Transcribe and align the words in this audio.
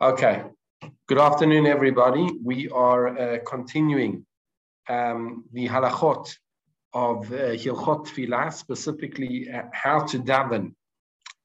Okay. 0.00 0.44
Good 1.08 1.18
afternoon, 1.18 1.66
everybody. 1.66 2.30
We 2.44 2.68
are 2.68 3.08
uh, 3.08 3.38
continuing 3.44 4.24
um, 4.88 5.42
the 5.52 5.66
halachot 5.66 6.32
of 6.92 7.32
uh, 7.32 7.56
Hilchot 7.56 8.06
Tfilah, 8.06 8.52
specifically 8.52 9.50
uh, 9.52 9.62
how 9.72 10.04
to 10.04 10.20
daven 10.20 10.74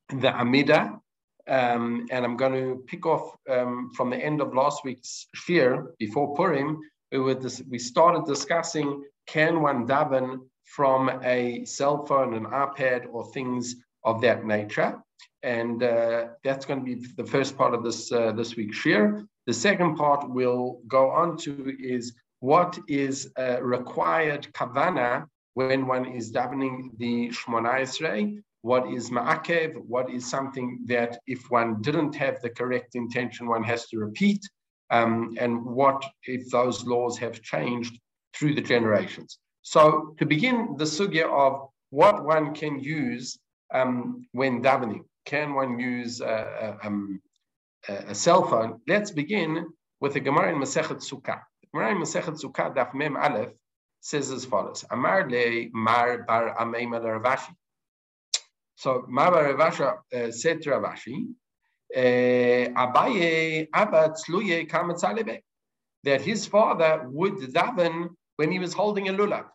the 0.09 0.39
Amida. 0.39 0.99
Um, 1.47 2.05
and 2.11 2.23
I'm 2.23 2.37
going 2.37 2.53
to 2.53 2.83
pick 2.85 3.07
off 3.07 3.35
um, 3.49 3.89
from 3.95 4.11
the 4.11 4.17
end 4.17 4.39
of 4.39 4.53
last 4.53 4.85
week's 4.85 5.25
shiur 5.35 5.87
before 5.97 6.35
Purim. 6.35 6.77
We, 7.11 7.33
dis- 7.33 7.63
we 7.67 7.79
started 7.79 8.25
discussing 8.27 9.03
can 9.25 9.63
one 9.63 9.87
daven 9.87 10.41
from 10.63 11.09
a 11.23 11.65
cell 11.65 12.05
phone, 12.05 12.35
an 12.35 12.45
iPad, 12.45 13.07
or 13.11 13.31
things 13.31 13.77
of 14.03 14.21
that 14.21 14.45
nature 14.45 15.01
and 15.43 15.83
uh, 15.83 16.27
that's 16.43 16.65
going 16.65 16.79
to 16.79 16.85
be 16.85 17.07
the 17.17 17.25
first 17.25 17.57
part 17.57 17.73
of 17.73 17.83
this 17.83 18.11
uh, 18.11 18.31
this 18.31 18.55
week's 18.55 18.77
share. 18.77 19.23
The 19.45 19.53
second 19.53 19.97
part 19.97 20.29
we'll 20.29 20.79
go 20.87 21.09
on 21.09 21.37
to 21.37 21.75
is 21.79 22.13
what 22.39 22.77
is 22.87 23.31
required 23.61 24.47
kavana 24.53 25.25
when 25.53 25.85
one 25.85 26.05
is 26.05 26.31
davening 26.31 26.97
the 26.97 27.29
Shmona 27.29 27.81
Esrei, 27.81 28.41
what 28.61 28.87
is 28.91 29.09
ma'akev, 29.09 29.75
what 29.85 30.09
is 30.09 30.25
something 30.25 30.79
that 30.85 31.19
if 31.27 31.51
one 31.51 31.81
didn't 31.81 32.15
have 32.15 32.41
the 32.41 32.49
correct 32.49 32.95
intention, 32.95 33.47
one 33.47 33.63
has 33.63 33.87
to 33.87 33.99
repeat, 33.99 34.41
um, 34.89 35.35
and 35.39 35.63
what 35.63 36.03
if 36.25 36.49
those 36.49 36.83
laws 36.85 37.17
have 37.17 37.41
changed 37.41 37.99
through 38.35 38.55
the 38.55 38.61
generations. 38.61 39.37
So 39.61 40.15
to 40.17 40.25
begin 40.25 40.75
the 40.77 40.85
sugya 40.85 41.29
of 41.29 41.69
what 41.91 42.25
one 42.25 42.53
can 42.53 42.79
use 42.79 43.37
um, 43.73 44.25
when 44.31 44.61
davening 44.61 45.03
can 45.25 45.53
one 45.53 45.79
use 45.79 46.21
a, 46.21 46.77
a, 46.83 46.87
um, 46.87 47.21
a, 47.87 48.15
cell 48.15 48.47
phone? 48.47 48.81
Let's 48.87 49.11
begin 49.11 49.67
with 49.99 50.13
the 50.13 50.19
Gemara 50.19 50.53
in 50.53 50.59
Masechet 50.59 51.01
Sukkah. 51.01 51.41
Gemara 51.73 51.91
in 51.91 51.97
Masechet 51.97 52.41
Sukkah, 52.41 52.75
Daf 52.75 52.93
Mem 52.93 53.17
Aleph, 53.17 53.51
says 54.01 54.31
as 54.31 54.45
follows: 54.45 54.85
Amar 54.91 55.29
le 55.29 55.69
Mar 55.73 56.23
bar 56.23 56.55
Ameimar 56.59 57.03
Rav 57.03 57.23
Ashi. 57.23 57.53
So 58.75 59.05
Mar 59.07 59.31
bar 59.31 59.53
Rav 59.53 59.73
Ashi 59.73 59.83
uh, 59.83 60.31
said 60.31 60.61
to 60.63 60.71
Rav 60.71 60.83
Ashi, 60.83 61.25
uh, 61.95 62.85
Abaye 62.85 63.67
Abba 63.73 64.13
Tzluye 64.17 64.69
Kamatzalebe, 64.69 65.39
that 66.03 66.21
his 66.21 66.45
father 66.45 67.05
would 67.09 67.35
daven 67.53 68.09
when 68.35 68.51
he 68.51 68.59
was 68.59 68.73
holding 68.73 69.09
a 69.09 69.13
lulav. 69.13 69.45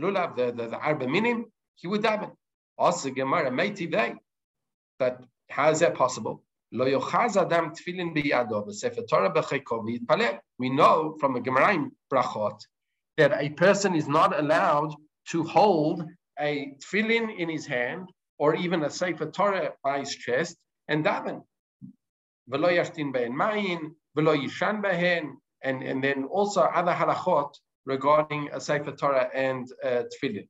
Lulav, 0.00 0.36
the, 0.36 0.52
the, 0.52 0.68
the 0.68 0.78
arba 0.78 1.08
minim, 1.08 1.46
he 1.74 1.88
would 1.88 2.02
daven. 2.02 2.30
Also, 2.76 3.10
Gemara, 3.10 3.50
Meiti 3.50 3.90
but 4.98 5.22
how 5.50 5.70
is 5.70 5.80
that 5.80 5.94
possible? 5.94 6.42
We 6.70 6.80
know 10.70 11.16
from 11.20 11.32
the 11.32 11.40
Gemara 11.40 11.90
Brachot 12.12 12.60
that 13.16 13.32
a 13.38 13.48
person 13.50 13.94
is 13.94 14.06
not 14.06 14.38
allowed 14.38 14.94
to 15.30 15.42
hold 15.44 16.04
a 16.38 16.72
tefillin 16.78 17.36
in 17.38 17.48
his 17.48 17.66
hand 17.66 18.10
or 18.38 18.54
even 18.54 18.84
a 18.84 18.90
Sefer 18.90 19.30
Torah 19.30 19.72
by 19.82 20.00
his 20.00 20.14
chest 20.14 20.56
and 20.88 21.04
daven. 21.04 21.42
And, 25.64 25.82
and 25.82 26.04
then 26.04 26.24
also 26.24 26.60
other 26.60 26.92
halachot 26.92 27.54
regarding 27.86 28.50
a 28.52 28.60
Sefer 28.60 28.92
Torah 28.92 29.28
and 29.34 29.66
uh, 29.82 30.04
tefillin. 30.12 30.48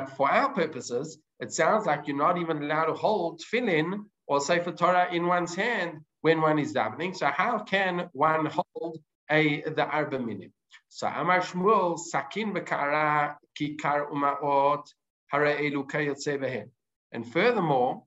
But 0.00 0.16
for 0.16 0.30
our 0.30 0.54
purposes, 0.54 1.18
it 1.40 1.52
sounds 1.52 1.84
like 1.84 2.06
you're 2.06 2.16
not 2.16 2.38
even 2.38 2.62
allowed 2.62 2.86
to 2.86 2.94
hold 2.94 3.42
tefillin 3.42 4.06
or 4.26 4.40
Sefer 4.40 4.72
Torah 4.72 5.12
in 5.12 5.26
one's 5.26 5.54
hand 5.54 6.00
when 6.22 6.40
one 6.40 6.58
is 6.58 6.72
davening. 6.72 7.14
So 7.14 7.26
how 7.26 7.58
can 7.58 8.08
one 8.12 8.46
hold 8.46 8.98
a 9.30 9.60
the 9.60 9.84
arba 9.84 10.18
minim? 10.18 10.54
So 10.88 11.06
Amar 11.06 11.40
Shmuel 11.40 11.98
sakin 11.98 12.54
bekara 12.54 13.36
kikar 13.60 14.10
umaot 14.10 14.86
hara 15.26 15.56
elu 15.56 16.70
And 17.12 17.30
furthermore, 17.30 18.02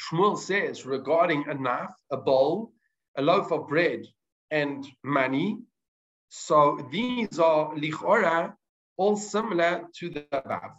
Shmuel 0.00 0.36
says 0.36 0.84
regarding 0.84 1.44
a 1.48 1.54
knife, 1.54 1.94
a 2.10 2.16
bowl, 2.16 2.72
a 3.16 3.22
loaf 3.22 3.52
of 3.52 3.68
bread, 3.68 4.04
and 4.50 4.84
money. 5.04 5.58
So 6.28 6.88
these 6.90 7.38
are 7.38 7.72
lichora, 7.76 8.54
all 8.96 9.16
similar 9.16 9.84
to 9.98 10.10
the 10.10 10.26
above, 10.32 10.72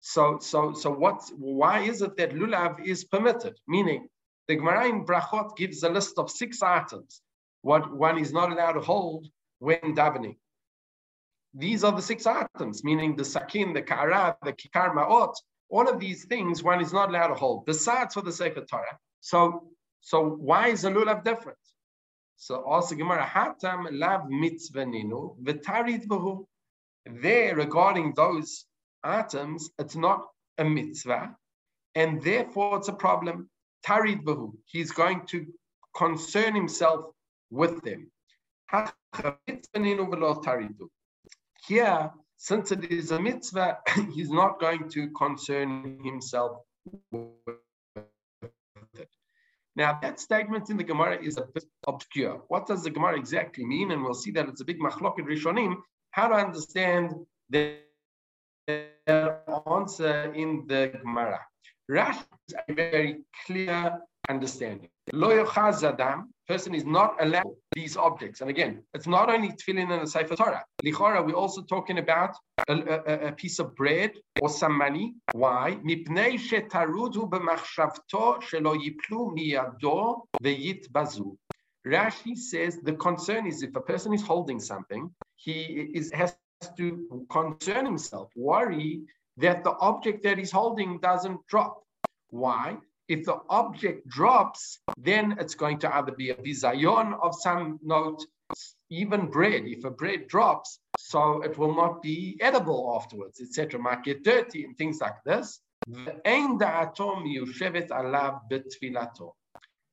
So, 0.00 0.38
so, 0.40 0.72
so 0.72 0.90
what? 0.90 1.22
Why 1.36 1.80
is 1.80 2.02
it 2.02 2.16
that 2.16 2.32
lulav 2.32 2.84
is 2.84 3.04
permitted? 3.04 3.58
Meaning, 3.66 4.08
the 4.46 4.56
Gemara 4.56 4.88
in 4.88 5.04
Brachot 5.04 5.56
gives 5.56 5.82
a 5.82 5.88
list 5.88 6.18
of 6.18 6.30
six 6.30 6.62
items 6.62 7.20
what 7.62 7.92
one 7.92 8.18
is 8.18 8.32
not 8.32 8.52
allowed 8.52 8.72
to 8.72 8.80
hold 8.80 9.26
when 9.58 9.94
davening. 9.94 10.36
These 11.54 11.82
are 11.84 11.92
the 11.92 12.02
six 12.02 12.26
items, 12.26 12.84
meaning 12.84 13.16
the 13.16 13.24
sakin, 13.24 13.72
the 13.72 13.82
kara, 13.82 14.36
the 14.44 14.52
kikar 14.52 14.94
ma'ot. 14.94 15.34
All 15.70 15.88
of 15.88 15.98
these 15.98 16.24
things 16.24 16.62
one 16.62 16.80
is 16.80 16.92
not 16.92 17.08
allowed 17.08 17.28
to 17.28 17.34
hold, 17.34 17.66
besides 17.66 18.14
for 18.14 18.22
the 18.22 18.32
Sefer 18.32 18.64
Torah. 18.64 18.98
So, 19.20 19.64
so 20.00 20.24
why 20.24 20.68
is 20.68 20.84
a 20.84 20.90
lulav 20.90 21.24
different? 21.24 21.58
So 22.36 22.62
also 22.62 22.94
Gemara 22.94 23.24
hatam 23.24 23.88
lav 23.90 24.28
mitzvah 24.28 24.84
ninu 24.84 25.36
v'tarid 25.42 26.06
v'hu. 26.06 26.46
There, 27.06 27.56
regarding 27.56 28.12
those 28.14 28.64
items, 29.04 29.70
it's 29.78 29.96
not 29.96 30.26
a 30.58 30.64
mitzvah, 30.64 31.36
and 31.94 32.22
therefore 32.22 32.78
it's 32.78 32.88
a 32.88 32.92
problem. 32.92 33.48
Tarid 33.86 34.22
bahu, 34.22 34.52
he's 34.66 34.90
going 34.90 35.26
to 35.26 35.46
concern 35.96 36.54
himself 36.54 37.06
with 37.50 37.82
them. 37.82 38.10
Here, 41.66 42.10
since 42.36 42.72
it 42.72 42.84
is 42.90 43.10
a 43.10 43.20
mitzvah, 43.20 43.78
he's 44.14 44.30
not 44.30 44.60
going 44.60 44.88
to 44.90 45.08
concern 45.10 45.98
himself 46.04 46.58
with 47.10 47.30
it. 48.94 49.08
Now, 49.76 49.98
that 50.02 50.18
statement 50.18 50.70
in 50.70 50.76
the 50.76 50.84
Gemara 50.84 51.22
is 51.22 51.36
a 51.36 51.46
bit 51.54 51.64
obscure. 51.86 52.42
What 52.48 52.66
does 52.66 52.82
the 52.82 52.90
Gemara 52.90 53.16
exactly 53.16 53.64
mean? 53.64 53.92
And 53.92 54.02
we'll 54.02 54.14
see 54.14 54.32
that 54.32 54.48
it's 54.48 54.60
a 54.60 54.64
big 54.64 54.80
machloket 54.80 55.26
rishonim. 55.26 55.76
How 56.10 56.28
to 56.28 56.34
understand 56.34 57.14
the 57.48 57.78
answer 58.68 60.32
in 60.34 60.64
the 60.66 60.92
Gemara. 61.02 61.40
Rashi 61.90 62.24
is 62.48 62.54
a 62.68 62.74
very 62.74 63.20
clear 63.46 63.98
understanding. 64.28 64.90
Lo 65.12 65.30
Adam, 65.56 66.28
person 66.46 66.74
is 66.74 66.84
not 66.84 67.16
allowed 67.20 67.54
these 67.74 67.96
objects. 67.96 68.40
And 68.40 68.50
again, 68.50 68.82
it's 68.94 69.06
not 69.06 69.30
only 69.30 69.48
tefillin 69.48 69.90
and 69.90 70.02
the 70.02 70.06
Sefer 70.06 70.36
Torah. 70.36 70.64
Lichora, 70.84 71.24
we're 71.24 71.32
also 71.32 71.62
talking 71.62 71.98
about 71.98 72.36
a, 72.68 72.74
a, 72.74 73.28
a, 73.28 73.32
piece 73.32 73.58
of 73.58 73.74
bread 73.74 74.12
or 74.42 74.50
some 74.50 74.76
money. 74.76 75.14
Why? 75.32 75.78
Mipnei 75.82 76.38
shetarudu 76.38 77.30
b'machshavto 77.30 78.42
shelo 78.42 78.76
yiplu 78.76 79.34
miyado 79.34 80.22
ve'yit 80.42 80.90
bazu. 80.92 81.36
Rashi 81.86 82.36
says 82.36 82.78
the 82.82 82.92
concern 82.92 83.46
is 83.46 83.62
if 83.62 83.74
a 83.74 83.80
person 83.80 84.12
is 84.12 84.22
holding 84.22 84.60
something, 84.60 85.10
he 85.36 85.88
is 85.94 86.10
has 86.12 86.36
to 86.76 87.26
concern 87.30 87.84
himself, 87.84 88.30
worry 88.36 89.02
that 89.36 89.64
the 89.64 89.72
object 89.78 90.22
that 90.24 90.38
he's 90.38 90.50
holding 90.50 90.98
doesn't 90.98 91.46
drop. 91.46 91.82
Why? 92.30 92.76
If 93.08 93.24
the 93.24 93.38
object 93.48 94.06
drops, 94.08 94.80
then 94.98 95.36
it's 95.38 95.54
going 95.54 95.78
to 95.80 95.96
either 95.96 96.12
be 96.12 96.30
a 96.30 96.34
bizayon 96.34 97.18
of 97.22 97.34
some 97.34 97.78
note, 97.82 98.24
even 98.90 99.30
bread. 99.30 99.62
If 99.66 99.84
a 99.84 99.90
bread 99.90 100.28
drops, 100.28 100.80
so 100.98 101.42
it 101.42 101.56
will 101.56 101.74
not 101.74 102.02
be 102.02 102.36
edible 102.40 103.00
afterwards, 103.00 103.40
etc. 103.40 103.80
Might 103.80 104.04
get 104.04 104.24
dirty 104.24 104.64
and 104.64 104.76
things 104.76 105.00
like 105.00 105.22
this. 105.24 105.60
The 105.86 106.20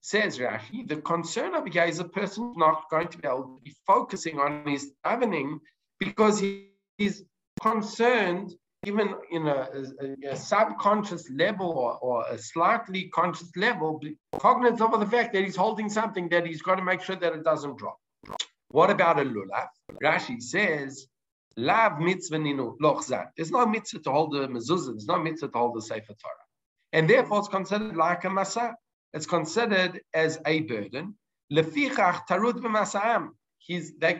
says 0.01 0.37
Rashi, 0.37 0.87
the 0.87 0.97
concern 0.97 1.55
of 1.55 1.65
here 1.65 1.85
is 1.85 1.97
a 1.97 2.03
person 2.05 2.53
not 2.57 2.87
going 2.91 3.07
to 3.07 3.17
be 3.17 3.27
able 3.27 3.57
to 3.57 3.61
be 3.63 3.73
focusing 3.87 4.39
on 4.39 4.63
his 4.67 4.91
davening 5.03 5.59
because 5.99 6.39
he 6.39 6.69
is 6.97 7.23
concerned 7.61 8.53
even 8.85 9.15
in 9.31 9.47
a, 9.47 9.67
a, 10.01 10.31
a 10.31 10.35
subconscious 10.35 11.27
level 11.31 11.71
or, 11.71 11.97
or, 11.97 12.25
a 12.29 12.37
slightly 12.37 13.09
conscious 13.09 13.49
level, 13.55 13.99
cognizant 14.37 14.93
of 14.93 14.99
the 14.99 15.07
fact 15.07 15.33
that 15.33 15.43
he's 15.43 15.55
holding 15.55 15.89
something 15.89 16.29
that 16.29 16.45
he's 16.45 16.61
got 16.61 16.75
to 16.75 16.83
make 16.83 17.01
sure 17.01 17.15
that 17.15 17.33
it 17.33 17.43
doesn't 17.43 17.77
drop. 17.79 17.97
What 18.69 18.91
about 18.91 19.19
a 19.19 19.23
lulav? 19.23 19.67
Rashi 20.03 20.39
says, 20.39 21.07
Lav 21.57 21.99
mitzvah 21.99 22.37
ninu 22.37 22.77
lochzat. 22.79 23.29
There's 23.37 23.51
no 23.51 23.65
mitzvah 23.65 23.99
to 23.99 24.11
hold 24.11 24.33
the 24.33 24.47
mezuzah. 24.47 24.87
There's 24.87 25.07
no 25.07 25.19
mitzvah 25.19 25.47
to 25.47 25.57
hold 25.57 25.75
the 25.75 25.81
sefer 25.81 26.13
Torah. 26.13 26.45
And 26.91 27.09
therefore 27.09 27.39
it's 27.39 27.47
considered 27.47 27.95
like 27.95 28.25
a 28.25 28.27
masa. 28.27 28.73
It's 29.13 29.25
considered 29.25 30.01
as 30.13 30.39
a 30.45 30.61
burden. 30.61 31.15
Lefichach 31.51 32.27
tarud 32.29 32.55
b'masa'am. 32.55 33.29
He's, 33.65 33.93
they, 33.97 34.17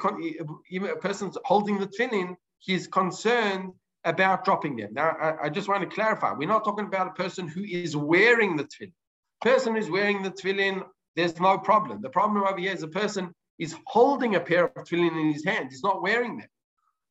even 0.69 0.89
a 0.89 0.95
person's 0.95 1.37
holding 1.45 1.79
the 1.79 1.87
tefillin, 1.87 2.35
he's 2.57 2.87
concerned 2.87 3.73
about 4.03 4.43
dropping 4.43 4.75
them. 4.75 4.93
Now, 4.93 5.09
I, 5.21 5.45
I, 5.45 5.49
just 5.49 5.67
want 5.67 5.87
to 5.87 5.95
clarify, 5.95 6.33
we're 6.33 6.47
not 6.47 6.63
talking 6.63 6.85
about 6.85 7.07
a 7.07 7.11
person 7.11 7.47
who 7.47 7.63
is 7.63 7.95
wearing 7.95 8.55
the 8.55 8.63
tefillin. 8.63 8.93
Person 9.41 9.75
who's 9.75 9.89
wearing 9.89 10.23
the 10.23 10.31
tefillin 10.31 10.83
there's 11.15 11.39
no 11.39 11.57
problem. 11.57 12.01
The 12.01 12.09
problem 12.09 12.43
over 12.43 12.57
here 12.57 12.73
is 12.73 12.83
a 12.83 12.87
person 12.87 13.33
is 13.57 13.75
holding 13.87 14.35
a 14.35 14.39
pair 14.39 14.65
of 14.65 14.73
tefillin 14.73 15.19
in 15.19 15.31
his 15.31 15.45
hand. 15.45 15.69
He's 15.69 15.83
not 15.83 16.01
wearing 16.01 16.37
them. 16.37 16.47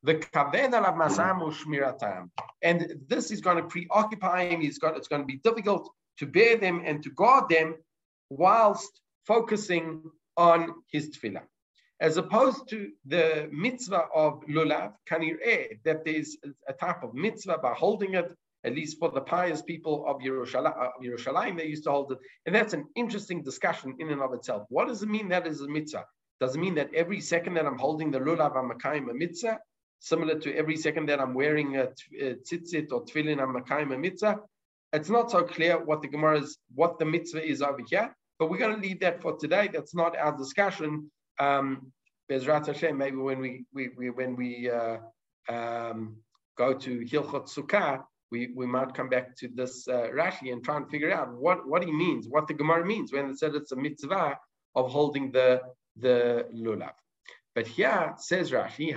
The 0.03 0.15
kaved 0.15 0.71
alav 0.73 0.95
masamu 0.95 1.51
shmiratam, 1.51 2.29
and 2.61 2.95
this 3.07 3.31
is 3.31 3.41
going 3.41 3.57
to 3.57 3.63
preoccupy 3.63 4.49
him. 4.49 4.61
He's 4.61 4.77
got 4.77 4.95
it's 4.95 5.07
going 5.07 5.23
to 5.23 5.25
be 5.25 5.37
difficult 5.37 5.89
to 6.19 6.27
bear 6.27 6.57
them 6.57 6.83
and 6.85 7.01
to 7.03 7.09
guard 7.09 7.49
them 7.49 7.75
whilst 8.29 9.01
focusing 9.25 10.03
on 10.37 10.75
his 10.91 11.09
tefillah. 11.09 11.41
As 12.01 12.17
opposed 12.17 12.67
to 12.69 12.91
the 13.05 13.47
mitzvah 13.51 14.07
of 14.13 14.41
lulav, 14.49 14.93
kanireh, 15.09 15.79
that 15.85 16.03
there's 16.03 16.35
a 16.67 16.73
type 16.73 17.03
of 17.03 17.13
mitzvah 17.13 17.59
by 17.59 17.73
holding 17.73 18.15
it, 18.15 18.35
at 18.65 18.75
least 18.75 18.99
for 18.99 19.09
the 19.11 19.21
pious 19.21 19.61
people 19.61 20.05
of 20.07 20.21
Yerushalayim, 20.21 21.57
they 21.57 21.67
used 21.67 21.83
to 21.85 21.91
hold 21.91 22.11
it. 22.11 22.17
And 22.45 22.53
that's 22.53 22.73
an 22.73 22.85
interesting 22.95 23.43
discussion 23.43 23.95
in 23.99 24.09
and 24.09 24.21
of 24.21 24.33
itself. 24.33 24.65
What 24.69 24.87
does 24.87 25.03
it 25.03 25.09
mean 25.09 25.29
that 25.29 25.47
is 25.47 25.61
a 25.61 25.67
mitzvah? 25.67 26.05
Does 26.41 26.55
it 26.55 26.59
mean 26.59 26.75
that 26.75 26.93
every 26.93 27.21
second 27.21 27.53
that 27.53 27.65
I'm 27.65 27.77
holding 27.77 28.11
the 28.11 28.19
lulav, 28.19 28.57
I'm 28.57 29.09
a 29.09 29.13
mitzvah? 29.13 29.59
Similar 29.99 30.39
to 30.39 30.53
every 30.53 30.75
second 30.75 31.07
that 31.07 31.21
I'm 31.21 31.33
wearing 31.33 31.77
a, 31.77 31.87
tzitzit 32.21 32.91
or 32.91 33.05
tefillin, 33.05 33.39
I'm 33.39 33.91
a 33.91 33.97
mitzvah? 33.97 34.39
It's 34.91 35.09
not 35.09 35.31
so 35.31 35.43
clear 35.43 35.77
what 35.83 36.01
the 36.01 36.07
Gemara 36.09 36.39
is, 36.39 36.57
what 36.73 36.99
the 36.99 37.05
mitzvah 37.05 37.43
is 37.43 37.61
over 37.61 37.81
here, 37.87 38.15
but 38.37 38.49
we're 38.49 38.57
going 38.57 38.75
to 38.75 38.81
leave 38.81 38.99
that 38.99 39.21
for 39.21 39.37
today. 39.37 39.69
That's 39.71 39.95
not 39.95 40.17
our 40.17 40.35
discussion. 40.37 41.09
Um, 41.39 41.91
Bezrat 42.29 42.65
Hashem, 42.67 42.97
maybe 42.97 43.17
when 43.17 43.39
we, 43.39 43.65
we, 43.73 43.89
we 43.97 44.09
when 44.09 44.35
we 44.35 44.69
uh, 44.69 44.97
um, 45.47 46.17
go 46.57 46.73
to 46.73 46.99
Hilchot 46.99 47.47
Sukkah, 47.47 48.03
we, 48.31 48.49
we 48.55 48.65
might 48.65 48.93
come 48.93 49.09
back 49.09 49.35
to 49.37 49.47
this 49.47 49.87
uh, 49.87 50.07
Rashi 50.13 50.51
and 50.51 50.63
try 50.63 50.77
and 50.77 50.89
figure 50.89 51.11
out 51.11 51.33
what, 51.33 51.67
what 51.67 51.83
he 51.83 51.91
means, 51.91 52.27
what 52.27 52.47
the 52.47 52.53
Gemara 52.53 52.85
means 52.85 53.13
when 53.13 53.29
it 53.29 53.39
said 53.39 53.53
it's 53.55 53.71
a 53.71 53.75
mitzvah 53.75 54.37
of 54.73 54.91
holding 54.91 55.31
the, 55.31 55.61
the 55.97 56.45
lulav. 56.53 56.93
But 57.53 57.67
here 57.67 58.13
says 58.17 58.51
Rashi, 58.51 58.93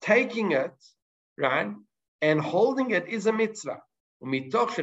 taking 0.00 0.52
it, 0.52 0.74
right, 1.38 1.72
and 2.20 2.40
holding 2.40 2.90
it 2.90 3.08
is 3.08 3.26
a 3.26 3.32
mitzvah. 3.32 3.82
Since 4.24 4.78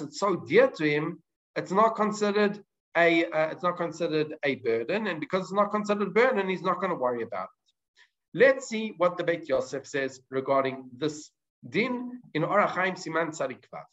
it's 0.00 0.18
so 0.18 0.36
dear 0.36 0.68
to 0.68 0.90
him, 0.90 1.22
it's 1.56 1.72
not 1.72 1.94
considered 1.94 2.64
a 2.96 3.24
uh, 3.26 3.48
it's 3.50 3.62
not 3.62 3.76
considered 3.76 4.34
a 4.42 4.54
burden, 4.56 5.06
and 5.08 5.20
because 5.20 5.42
it's 5.42 5.52
not 5.52 5.70
considered 5.70 6.08
a 6.08 6.10
burden, 6.10 6.48
he's 6.48 6.62
not 6.62 6.80
going 6.80 6.90
to 6.90 6.96
worry 6.96 7.22
about 7.22 7.48
it. 7.48 8.38
Let's 8.38 8.68
see 8.68 8.94
what 8.96 9.18
the 9.18 9.24
Beit 9.24 9.46
Yosef 9.48 9.86
says 9.86 10.20
regarding 10.30 10.88
this 10.96 11.30
din 11.68 12.20
in 12.32 12.42
Orach 12.42 12.70
Chaim 12.70 12.94
Siman 12.94 13.28
Tzadik 13.28 13.64
Vav. 13.72 13.84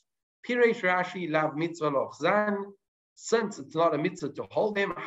Piresh 0.47 0.81
Rashi 0.81 1.29
lav 1.29 1.55
mitzvah 1.57 1.91
lochzan. 1.91 2.73
Since 3.15 3.59
it's 3.59 3.75
not 3.75 3.93
a 3.93 3.97
mitzvah 3.97 4.29
to 4.29 4.43
hold 4.49 4.75
them, 4.75 4.93
it's 4.97 5.05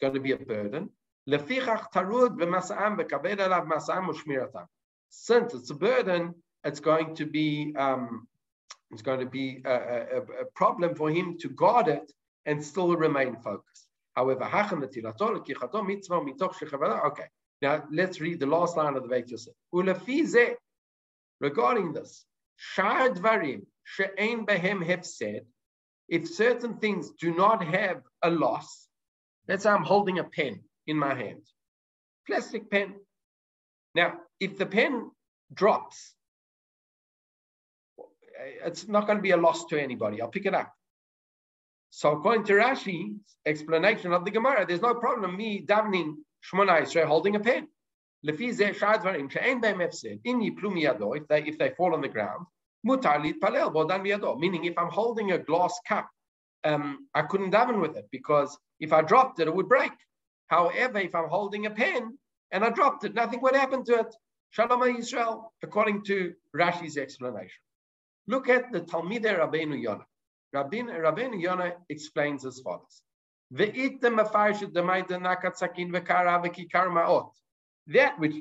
going 0.00 0.14
to 0.14 0.20
be 0.20 0.32
a 0.32 0.36
burden. 0.36 0.90
Lefichach 1.26 1.90
tarud 1.94 2.36
v'masa'am 2.36 2.98
v'kabed 2.98 3.38
alav 3.38 3.66
masa'am 3.66 4.08
u'shmiratam. 4.08 4.66
Since 5.10 5.54
it's 5.54 5.70
a 5.70 5.74
burden, 5.74 6.34
it's 6.64 6.80
going 6.80 7.14
to 7.16 7.26
be 7.26 7.74
um, 7.76 8.26
it's 8.90 9.02
going 9.02 9.20
to 9.20 9.26
be 9.26 9.62
a, 9.64 9.70
a, 9.70 10.20
a, 10.42 10.44
problem 10.54 10.94
for 10.94 11.10
him 11.10 11.38
to 11.38 11.48
guard 11.48 11.88
it 11.88 12.12
and 12.44 12.62
still 12.64 12.96
remain 12.96 13.36
focused. 13.36 13.88
However, 14.14 14.44
okay. 17.06 17.24
Now 17.62 17.84
let's 17.90 18.20
read 18.20 18.40
the 18.40 18.46
last 18.46 18.76
line 18.76 18.96
of 18.96 19.02
the 19.02 19.08
Beit 19.08 19.30
Yosef. 19.30 19.54
Regarding 21.40 21.92
this, 21.92 22.24
if 26.08 26.28
certain 26.28 26.76
things 26.78 27.10
do 27.10 27.34
not 27.34 27.64
have 27.64 28.02
a 28.22 28.30
loss, 28.30 28.88
let's 29.48 29.62
say 29.64 29.70
I'm 29.70 29.84
holding 29.84 30.18
a 30.18 30.24
pen 30.24 30.60
in 30.86 30.96
my 30.96 31.14
hand, 31.14 31.42
plastic 32.26 32.70
pen. 32.70 32.94
Now, 33.94 34.14
if 34.40 34.58
the 34.58 34.66
pen 34.66 35.10
drops 35.52 36.16
it's 38.64 38.88
not 38.88 39.06
going 39.06 39.18
to 39.18 39.22
be 39.22 39.30
a 39.30 39.36
loss 39.36 39.64
to 39.66 39.80
anybody. 39.80 40.20
I'll 40.20 40.28
pick 40.28 40.46
it 40.46 40.54
up. 40.54 40.72
So 41.90 42.12
according 42.12 42.44
to 42.44 42.54
Rashi's 42.54 43.18
explanation 43.46 44.12
of 44.12 44.24
the 44.24 44.30
Gemara, 44.30 44.66
there's 44.66 44.82
no 44.82 44.94
problem 44.94 45.36
me 45.36 45.64
davening 45.64 46.14
Shmona 46.44 46.82
Esrei 46.82 47.06
holding 47.06 47.36
a 47.36 47.40
pen. 47.40 47.68
If 48.22 48.38
they 48.38 48.46
if 51.42 51.58
they 51.58 51.70
fall 51.70 51.94
on 51.94 52.00
the 52.00 52.08
ground, 52.08 52.46
meaning 52.82 54.64
if 54.64 54.78
I'm 54.78 54.90
holding 54.90 55.32
a 55.32 55.38
glass 55.38 55.80
cup, 55.88 56.08
um, 56.64 57.06
I 57.14 57.22
couldn't 57.22 57.52
daven 57.52 57.80
with 57.80 57.96
it 57.96 58.08
because 58.10 58.58
if 58.80 58.92
I 58.92 59.02
dropped 59.02 59.40
it, 59.40 59.48
it 59.48 59.54
would 59.54 59.68
break. 59.68 59.92
However, 60.48 60.98
if 60.98 61.14
I'm 61.14 61.28
holding 61.28 61.66
a 61.66 61.70
pen 61.70 62.18
and 62.50 62.64
I 62.64 62.70
dropped 62.70 63.04
it, 63.04 63.14
nothing 63.14 63.40
would 63.42 63.54
happen 63.54 63.84
to 63.84 64.00
it. 64.00 64.14
Shalom 64.56 64.80
Yisrael, 64.80 65.50
according 65.62 66.02
to 66.04 66.32
Rashi's 66.56 66.96
explanation. 66.96 67.60
Look 68.26 68.48
at 68.48 68.72
the 68.72 68.80
Talmidei 68.80 69.38
Rabbeinu 69.38 69.78
Yonah. 69.78 70.06
Rabbeinu, 70.54 70.98
Rabbeinu 70.98 71.38
Yonah 71.38 71.74
explains 71.90 72.46
as 72.46 72.60
follows. 72.60 73.02
That 73.50 73.74
which 78.18 78.34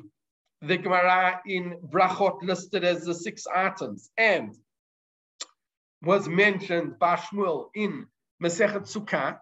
the 0.62 0.78
Gemara 0.78 1.42
in 1.46 1.80
Brachot 1.86 2.42
listed 2.44 2.86
as 2.86 3.04
the 3.04 3.14
six 3.14 3.46
items 3.54 4.10
and 4.18 4.56
was 6.02 6.30
mentioned 6.30 6.98
by 6.98 7.18
Shmuel 7.18 7.72
in 7.76 8.08
Masechet 8.42 8.88
Sukkah, 8.90 9.40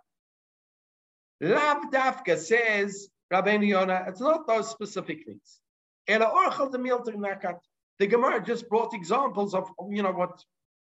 Lav 1.39 1.91
Dafka 1.91 2.35
says, 2.35 3.09
Rabbeinu 3.31 3.67
Yonah, 3.67 4.05
it's 4.07 4.21
not 4.21 4.47
those 4.47 4.71
specific 4.71 5.23
things. 5.27 5.59
Nakat. 6.07 7.59
The 7.99 8.07
Gemara 8.07 8.43
just 8.43 8.67
brought 8.69 8.93
examples 8.93 9.53
of, 9.53 9.69
you 9.89 10.03
know, 10.03 10.11
what 10.11 10.43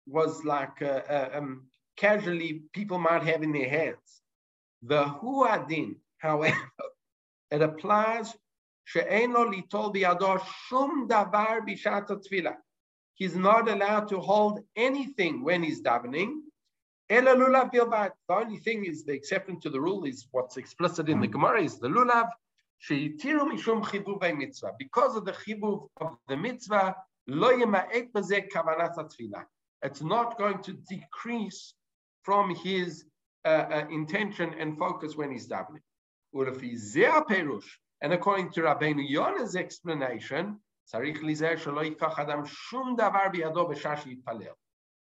was 0.05 0.43
like 0.43 0.81
uh, 0.81 1.01
uh, 1.09 1.29
um, 1.35 1.67
casually 1.97 2.63
people 2.73 2.99
might 2.99 3.23
have 3.23 3.43
in 3.43 3.51
their 3.51 3.69
hands. 3.69 4.21
The 4.83 5.03
huadin, 5.05 5.95
however, 6.17 6.57
it 7.51 7.61
applies. 7.61 8.35
He's 13.15 13.35
not 13.35 13.69
allowed 13.69 14.07
to 14.07 14.19
hold 14.19 14.59
anything 14.75 15.43
when 15.43 15.61
he's 15.63 15.81
davening. 15.81 16.33
The 17.09 18.13
only 18.29 18.57
thing 18.57 18.85
is 18.85 19.03
the 19.03 19.13
exception 19.13 19.59
to 19.61 19.69
the 19.69 19.81
rule 19.81 20.05
is 20.05 20.27
what's 20.31 20.57
explicit 20.57 21.09
in 21.09 21.19
the 21.19 21.27
Gemara 21.27 21.63
is 21.63 21.79
the 21.79 21.87
lulav. 21.87 22.29
She'itiru 22.79 23.43
mishum 23.51 23.83
chibuv 23.83 24.37
mitzvah. 24.37 24.73
Because 24.79 25.15
of 25.15 25.25
the 25.25 25.33
chibuv 25.33 25.87
of 25.97 26.17
the 26.27 26.37
mitzvah, 26.37 26.95
lo 27.27 27.51
yema'ek 27.51 28.11
bazeh 28.11 28.49
kavanat 28.49 28.95
tefillah. 28.95 29.43
It's 29.83 30.01
not 30.01 30.37
going 30.37 30.61
to 30.63 30.73
decrease 30.89 31.73
from 32.23 32.55
his 32.55 33.05
uh, 33.45 33.47
uh, 33.47 33.85
intention 33.89 34.53
and 34.59 34.77
focus 34.77 35.15
when 35.15 35.31
he's 35.31 35.47
davening. 35.47 35.81
And 38.01 38.13
according 38.13 38.51
to 38.51 38.61
Rabbeinu 38.61 39.03
Yonah's 39.07 39.55
explanation, 39.55 40.59
a 40.93 40.99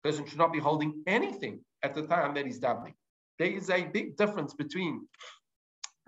person 0.03 0.27
should 0.27 0.39
not 0.39 0.53
be 0.53 0.59
holding 0.59 1.03
anything 1.07 1.61
at 1.83 1.95
the 1.95 2.07
time 2.07 2.35
that 2.35 2.47
he's 2.47 2.61
davening. 2.61 2.95
There 3.39 3.51
is 3.51 3.71
a 3.71 3.85
big 3.85 4.17
difference 4.17 4.55
between 4.55 5.09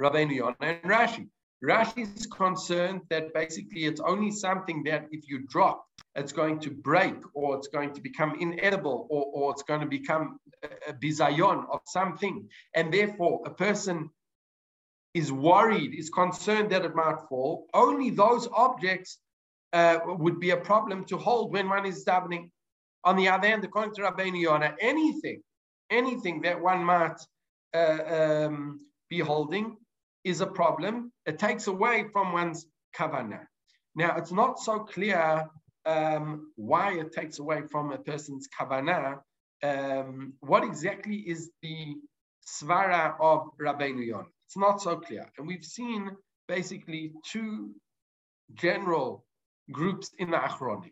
Rabbeinu 0.00 0.34
Yonah 0.34 0.56
and 0.60 0.82
Rashi. 0.82 1.28
Rashi 1.62 2.16
is 2.16 2.26
concerned 2.26 3.02
that 3.10 3.34
basically 3.34 3.84
it's 3.84 4.00
only 4.00 4.30
something 4.30 4.82
that 4.84 5.06
if 5.10 5.28
you 5.28 5.46
drop, 5.46 5.84
it's 6.14 6.32
going 6.32 6.58
to 6.60 6.70
break 6.70 7.14
or 7.34 7.56
it's 7.56 7.68
going 7.68 7.92
to 7.92 8.00
become 8.00 8.34
inedible 8.40 9.06
or, 9.10 9.26
or 9.32 9.52
it's 9.52 9.62
going 9.62 9.80
to 9.80 9.86
become 9.86 10.38
a, 10.88 10.92
bizayon 10.94 11.66
of 11.70 11.80
something. 11.86 12.48
And 12.74 12.92
therefore, 12.92 13.42
a 13.44 13.50
person 13.50 14.10
is 15.12 15.30
worried, 15.30 15.94
is 15.94 16.08
concerned 16.08 16.70
that 16.70 16.84
it 16.84 16.94
might 16.94 17.18
fall. 17.28 17.66
Only 17.74 18.10
those 18.10 18.48
objects 18.54 19.18
uh, 19.72 19.98
would 20.06 20.40
be 20.40 20.50
a 20.50 20.56
problem 20.56 21.04
to 21.06 21.18
hold 21.18 21.52
when 21.52 21.68
one 21.68 21.84
is 21.84 22.04
davening. 22.04 22.50
On 23.04 23.16
the 23.16 23.28
other 23.28 23.48
hand, 23.48 23.64
according 23.64 23.94
to 23.94 24.02
Rabbeinu 24.02 24.40
Yonah, 24.40 24.76
anything, 24.80 25.42
anything 25.90 26.40
that 26.42 26.60
one 26.60 26.84
might 26.84 27.18
uh, 27.74 28.46
um, 28.46 28.80
be 29.08 29.20
holding 29.20 29.76
is 30.24 30.40
a 30.40 30.46
problem. 30.46 31.12
It 31.26 31.38
takes 31.38 31.66
away 31.66 32.06
from 32.12 32.32
one's 32.32 32.66
kavanah. 32.96 33.44
Now, 33.94 34.16
it's 34.16 34.32
not 34.32 34.58
so 34.58 34.80
clear 34.80 35.46
um, 35.86 36.52
why 36.56 36.94
it 36.94 37.12
takes 37.12 37.38
away 37.38 37.62
from 37.70 37.92
a 37.92 37.98
person's 37.98 38.48
kavanah. 38.58 39.18
Um, 39.62 40.34
what 40.40 40.64
exactly 40.64 41.16
is 41.16 41.50
the 41.62 41.96
svara 42.46 43.14
of 43.20 43.48
Rabbeinu 43.60 44.06
Yonah? 44.06 44.28
It's 44.46 44.56
not 44.56 44.80
so 44.80 44.96
clear. 44.96 45.30
And 45.38 45.46
we've 45.46 45.64
seen 45.64 46.10
basically 46.48 47.12
two 47.24 47.70
general 48.54 49.24
groups 49.70 50.10
in 50.18 50.30
the 50.30 50.36
Achronim. 50.36 50.90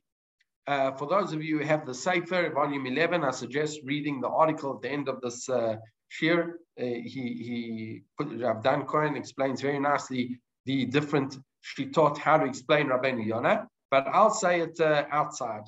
Uh, 0.66 0.92
for 0.92 1.08
those 1.08 1.32
of 1.32 1.42
you 1.42 1.58
who 1.58 1.64
have 1.64 1.86
the 1.86 1.94
Sefer, 1.94 2.52
volume 2.52 2.86
11, 2.86 3.24
I 3.24 3.30
suggest 3.30 3.80
reading 3.84 4.20
the 4.20 4.28
article 4.28 4.74
at 4.74 4.82
the 4.82 4.90
end 4.90 5.08
of 5.08 5.20
this 5.22 5.48
uh, 5.48 5.76
shiur. 6.10 6.54
Uh, 6.80 6.84
he, 6.84 7.02
he 7.08 8.02
Rav 8.20 8.62
Dan 8.62 8.82
Cohen 8.84 9.16
explains 9.16 9.60
very 9.60 9.78
nicely 9.80 10.40
the 10.66 10.84
different 10.86 11.38
shitot 11.64 12.18
how 12.18 12.38
to 12.38 12.44
explain 12.44 12.88
Rabbeinu 12.88 13.26
Yonah, 13.26 13.68
but 13.90 14.06
I'll 14.06 14.30
say 14.30 14.60
it 14.60 14.80
uh, 14.80 15.04
outside. 15.10 15.64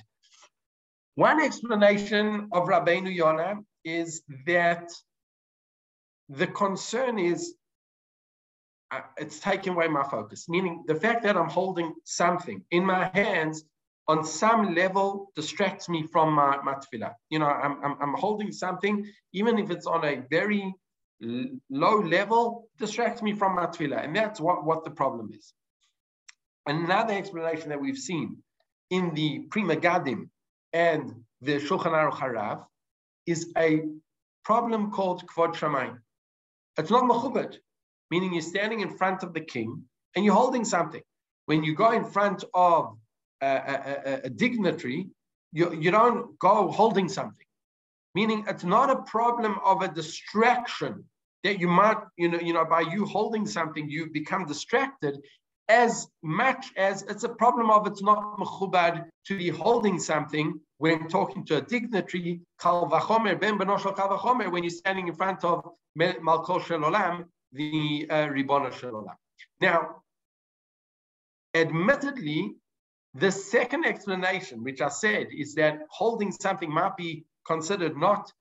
One 1.15 1.41
explanation 1.43 2.49
of 2.53 2.69
Rabbeinu 2.69 3.13
Yonah 3.15 3.61
is 3.85 4.23
that 4.47 4.91
the 6.29 6.47
concern 6.47 7.19
is 7.19 7.55
uh, 8.93 9.01
it's 9.17 9.39
taking 9.41 9.75
away 9.75 9.89
my 9.89 10.03
focus, 10.05 10.49
meaning 10.49 10.85
the 10.87 10.95
fact 10.95 11.23
that 11.23 11.37
I'm 11.37 11.49
holding 11.49 11.95
something 12.05 12.65
in 12.71 12.85
my 12.85 13.11
hands 13.15 13.65
on 14.11 14.25
some 14.25 14.75
level 14.75 15.31
distracts 15.37 15.89
me 15.89 16.03
from 16.13 16.33
my, 16.33 16.57
my 16.65 16.75
tefillah. 16.75 17.13
You 17.29 17.39
know, 17.39 17.47
I'm, 17.47 17.75
I'm, 17.85 17.95
I'm 18.03 18.15
holding 18.15 18.51
something, 18.51 19.07
even 19.33 19.57
if 19.57 19.71
it's 19.71 19.87
on 19.87 20.05
a 20.05 20.23
very 20.29 20.75
low 21.21 21.97
level, 22.01 22.69
distracts 22.77 23.23
me 23.23 23.33
from 23.35 23.55
my 23.55 23.67
tefillah. 23.67 24.05
And 24.05 24.17
that's 24.17 24.41
what, 24.41 24.65
what 24.65 24.83
the 24.85 24.91
problem 24.91 25.31
is. 25.39 25.53
Another 26.67 27.15
explanation 27.15 27.69
that 27.69 27.81
we've 27.81 28.03
seen 28.11 28.39
in 28.91 29.15
the 29.15 29.47
Pri 29.51 29.63
Megadim 29.63 30.29
and 30.73 31.15
the 31.41 31.57
Shulchan 31.61 31.95
Aruch 32.01 32.19
Harav 32.19 32.65
is 33.27 33.53
a 33.57 33.83
problem 34.45 34.91
called 34.91 35.23
Kvod 35.33 35.55
Shamayim. 35.55 35.99
It's 36.79 36.91
not 36.91 37.05
mechubed, 37.05 37.59
meaning 38.11 38.33
you're 38.33 38.43
standing 38.43 38.81
in 38.81 38.97
front 38.97 39.23
of 39.23 39.35
the 39.35 39.41
king 39.41 39.85
and 40.17 40.25
you're 40.25 40.35
holding 40.35 40.65
something. 40.65 41.03
When 41.47 41.63
you 41.63 41.77
go 41.77 41.93
in 41.93 42.05
front 42.05 42.43
of 42.55 42.97
a, 43.41 43.47
a, 43.47 44.21
a 44.25 44.31
dignitary, 44.31 45.09
you, 45.53 45.75
you 45.75 45.91
don't 45.91 46.39
go 46.39 46.71
holding 46.71 47.09
something. 47.09 47.47
Meaning 48.15 48.45
it's 48.49 48.65
not 48.65 48.91
a 48.91 49.03
problem 49.03 49.57
of 49.65 49.83
a 49.83 49.89
distraction 49.89 51.05
that 51.45 51.61
you 51.61 51.69
might, 51.69 51.97
you 52.17 52.29
know, 52.29 52.41
you 52.41 52.53
know, 52.53 52.65
by 52.65 52.81
you 52.81 53.05
holding 53.05 53.47
something, 53.47 53.89
you 53.89 54.11
become 54.11 54.47
distracted 54.47 55.19
as 55.69 56.09
much 56.23 56.73
as 56.77 57.03
it's 57.03 57.23
a 57.23 57.29
problem 57.29 57.71
of 57.71 57.87
it's 57.87 58.03
not 58.03 58.37
mechubad 58.39 59.07
to 59.25 59.39
be 59.39 59.49
holding 59.49 60.01
something 60.01 60.59
when 60.79 61.07
talking 61.09 61.45
to 61.45 61.59
a 61.59 61.61
dignitary, 61.61 62.41
kal 62.61 62.91
vachomer, 62.91 63.41
ben 63.41 63.57
benoshel 63.57 63.95
kal 63.95 64.09
vachomer, 64.09 64.51
when 64.51 64.65
you're 64.65 64.71
standing 64.71 65.07
in 65.07 65.15
front 65.15 65.45
of 65.45 65.69
Malkol 65.97 66.65
Shel 66.65 66.81
Olam, 66.81 67.25
the 67.53 68.07
uh, 68.11 68.27
Ribbon 68.29 68.73
Shel 68.73 68.93
Olam. 68.93 69.15
Now, 69.61 70.03
admittedly, 71.55 72.57
the 73.15 73.31
second 73.31 73.85
explanation, 73.85 74.63
which 74.63 74.81
I 74.81 74.89
said, 74.89 75.29
is 75.37 75.55
that 75.55 75.81
holding 75.91 76.33
something 76.33 76.73
might 76.73 76.97
be 76.97 77.25
considered 77.47 77.97
not 77.97 78.33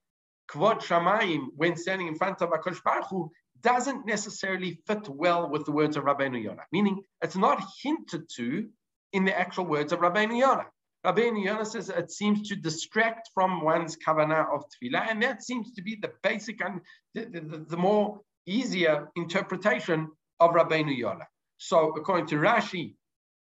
kvod 0.51 0.81
shamayim 0.81 1.47
when 1.55 1.75
standing 1.75 2.07
in 2.07 2.15
front 2.15 2.41
of 2.41 2.49
Akash 2.49 2.83
Baruch 2.83 3.09
Hu, 3.09 3.31
doesn't 3.61 4.05
necessarily 4.05 4.81
fit 4.87 5.07
well 5.09 5.49
with 5.49 5.65
the 5.65 5.71
words 5.71 5.97
of 5.97 6.05
Rabbeinu 6.05 6.41
Yonah, 6.41 6.63
meaning 6.71 7.01
it's 7.21 7.35
not 7.35 7.63
hinted 7.83 8.29
to 8.35 8.69
in 9.11 9.25
the 9.25 9.37
actual 9.37 9.65
words 9.65 9.91
of 9.91 9.99
Rabbeinu 9.99 10.39
Yonah. 10.39 10.67
Rabbeinu 11.05 11.43
Yonah 11.43 11.65
says 11.65 11.89
it 11.89 12.11
seems 12.11 12.49
to 12.49 12.55
distract 12.55 13.29
from 13.33 13.61
one's 13.61 13.97
kavanah 13.97 14.53
of 14.53 14.63
tefillah, 14.69 15.07
and 15.09 15.23
that 15.23 15.43
seems 15.43 15.71
to 15.73 15.81
be 15.81 15.97
the 16.01 16.11
basic 16.23 16.61
and 16.63 16.81
the, 17.13 17.25
the, 17.25 17.65
the 17.69 17.77
more 17.77 18.21
easier 18.45 19.09
interpretation 19.15 20.09
of 20.39 20.51
Rabbeinu 20.51 20.95
Yonah. 20.95 21.27
So 21.57 21.93
according 21.97 22.27
to 22.27 22.35
Rashi, 22.35 22.95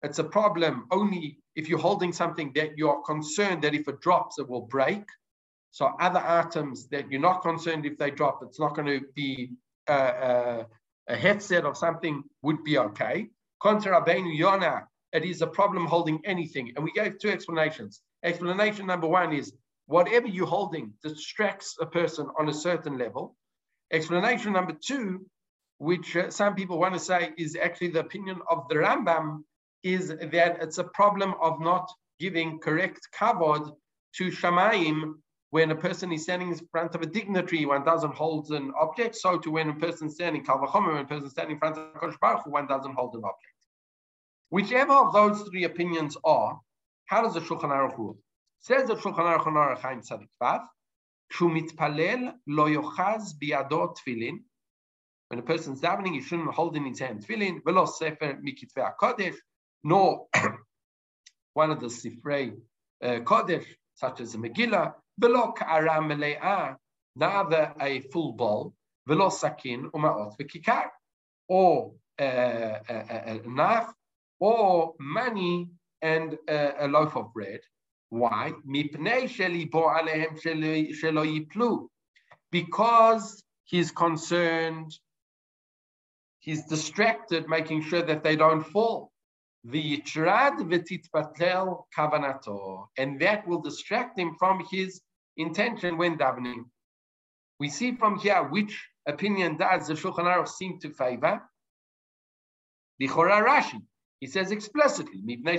it's 0.03 0.19
a 0.19 0.25
problem 0.25 0.87
only 0.91 1.39
if 1.55 1.69
you're 1.69 1.79
holding 1.79 2.13
something 2.13 2.53
that 2.55 2.77
you're 2.77 3.03
concerned 3.03 3.63
that 3.63 3.75
if 3.75 3.89
it 3.89 4.01
drops, 4.01 4.39
it 4.39 4.49
will 4.49 4.63
break. 4.63 5.05
So 5.71 5.91
other 6.01 6.23
items 6.25 6.89
that 6.89 7.11
you're 7.11 7.21
not 7.21 7.43
concerned 7.43 7.87
if 7.87 7.99
they 7.99 8.11
drop, 8.11 8.41
it's 8.43 8.61
not 8.61 8.75
going 8.75 8.89
to 8.89 9.07
be 9.15 9.53
a, 9.89 9.95
a, 9.95 10.67
a 11.09 11.17
headset 11.17 11.65
or 11.65 11.75
something 11.75 12.23
would 12.43 12.63
be 12.65 12.79
okay. 12.79 13.29
Contra 13.61 14.01
Rabbeinu 14.01 14.37
Yonah, 14.37 14.87
it 15.13 15.25
is 15.25 15.43
a 15.43 15.47
problem 15.47 15.87
holding 15.87 16.21
anything. 16.25 16.73
And 16.77 16.85
we 16.85 16.93
gave 16.93 17.19
two 17.19 17.31
explanations. 17.31 18.01
Explanation 18.23 18.87
number 18.87 19.07
one 19.07 19.33
is 19.33 19.53
whatever 19.87 20.27
you're 20.27 20.47
holding 20.47 20.93
distracts 21.03 21.77
a 21.81 21.87
person 21.87 22.29
on 22.39 22.49
a 22.49 22.55
certain 22.55 22.99
level. 22.99 23.37
Explanation 23.93 24.53
number 24.53 24.73
two, 24.73 25.27
which 25.79 26.17
uh, 26.17 26.31
some 26.31 26.55
people 26.55 26.79
want 26.79 26.95
to 26.95 27.01
say 27.01 27.31
is 27.39 27.57
actually 27.57 27.89
the 27.89 28.01
opinion 28.01 28.41
of 28.51 28.67
the 28.69 28.77
Rambam, 28.77 29.43
is 29.95 30.09
that 30.09 30.59
it's 30.61 30.79
a 30.79 30.85
problem 30.85 31.35
of 31.41 31.61
not 31.61 31.89
giving 32.19 32.59
correct 32.59 33.09
kavod 33.19 33.73
to 34.17 34.31
Shamaim 34.31 35.15
when 35.51 35.71
a 35.71 35.77
person 35.77 36.13
is 36.13 36.25
standing 36.25 36.49
in 36.49 36.59
front 36.73 36.95
of 36.95 37.03
a 37.03 37.07
dignitary, 37.07 37.65
one 37.65 37.85
doesn't 37.85 38.15
hold 38.15 38.51
an 38.51 38.73
object. 38.81 39.15
So 39.17 39.39
to 39.39 39.51
when 39.51 39.71
a 39.71 39.75
person 39.75 40.11
standing, 40.11 40.45
Kalvachomer, 40.45 40.93
when 40.95 41.05
a 41.05 41.07
person 41.07 41.31
standing 41.31 41.55
in 41.55 41.59
front 41.59 41.79
of 41.79 41.95
Kosh 41.95 42.17
Baruch 42.21 42.47
one 42.47 42.67
doesn't 42.67 42.95
hold 42.95 43.15
an 43.15 43.23
object. 43.25 43.59
Whichever 44.51 44.93
of 44.93 45.13
those 45.13 45.43
three 45.49 45.65
opinions 45.65 46.17
are, 46.25 46.61
how 47.07 47.23
does 47.23 47.35
the 47.35 47.41
Shulchan 47.41 47.71
Aruch 47.71 47.97
rule? 47.97 48.19
Says 48.59 48.89
the 48.89 48.97
Shulchan 48.97 49.19
Aruch 49.19 49.47
on 49.47 49.55
Orach 49.55 49.79
Chaim 49.79 50.01
Tzadik 50.01 50.29
Vav, 50.43 50.63
Shumitpalel 51.33 52.33
lo 52.49 52.67
yochaz 52.67 53.35
biado 53.41 53.95
tefillin. 53.97 54.39
When 55.29 55.41
a 55.41 55.43
person's 55.43 55.81
davening, 55.81 56.15
he 56.15 56.21
shouldn't 56.21 56.53
hold 56.53 56.77
in 56.77 56.85
his 56.87 57.01
hand 57.01 57.25
tefillin, 57.25 57.61
velo 57.65 57.87
sefer 57.87 58.39
mikitvei 58.45 58.93
kodesh, 59.01 59.37
nor 59.87 60.27
one 61.55 61.71
of 61.71 61.79
the 61.81 61.87
sifrei 61.87 62.53
uh, 63.03 63.21
kodesh, 63.21 63.67
such 63.95 64.21
as 64.21 64.33
the 64.33 64.39
Megillah, 64.39 64.95
velo 65.17 65.53
ka'ara 65.53 66.01
mele'ah, 66.03 66.75
neither 67.15 67.73
a 67.81 68.01
full 68.13 68.33
bowl, 68.33 68.75
velo 69.07 69.29
sakin 69.29 69.89
u'ma'ot 69.95 70.37
v'kikar, 70.39 70.87
or 71.49 71.93
uh, 72.21 72.25
a, 72.25 72.95
a, 72.95 73.41
a 73.45 73.49
knife, 73.49 73.87
or 74.41 74.95
money 74.99 75.69
and 76.03 76.37
a, 76.49 76.85
a 76.85 76.89
loaf 76.89 77.17
of 77.17 77.33
bread. 77.33 77.61
Why? 78.09 78.53
Because 82.51 83.45
he's 83.65 83.91
concerned, 83.91 84.99
he's 86.41 86.65
distracted, 86.67 87.49
making 87.49 87.83
sure 87.83 88.03
that 88.03 88.25
they 88.25 88.37
don't 88.37 88.65
fall. 88.65 89.13
V'yitrad 89.67 90.59
v'titpatel 90.71 91.85
kavanato, 91.97 92.89
and 92.97 93.21
that 93.21 93.47
will 93.49 93.61
distract 93.61 94.19
him 94.19 94.37
from 94.39 94.65
his 94.71 95.03
intention 95.37 95.99
when 95.99 96.17
davening. 96.17 96.65
We 97.59 97.69
see 97.69 97.97
from 97.97 98.19
here 98.19 98.45
which 98.45 98.89
opinion 99.07 99.57
does 99.57 99.89
the 99.89 99.95
Shulchan 99.95 100.25
Aruch 100.25 100.49
seem 100.49 100.79
to 100.81 100.91
favor. 100.91 101.43
The 102.99 103.09
Chora 103.09 103.45
Rashi. 103.45 103.83
He 104.21 104.27
says 104.27 104.51
explicitly, 104.51 105.21
when 105.25 105.59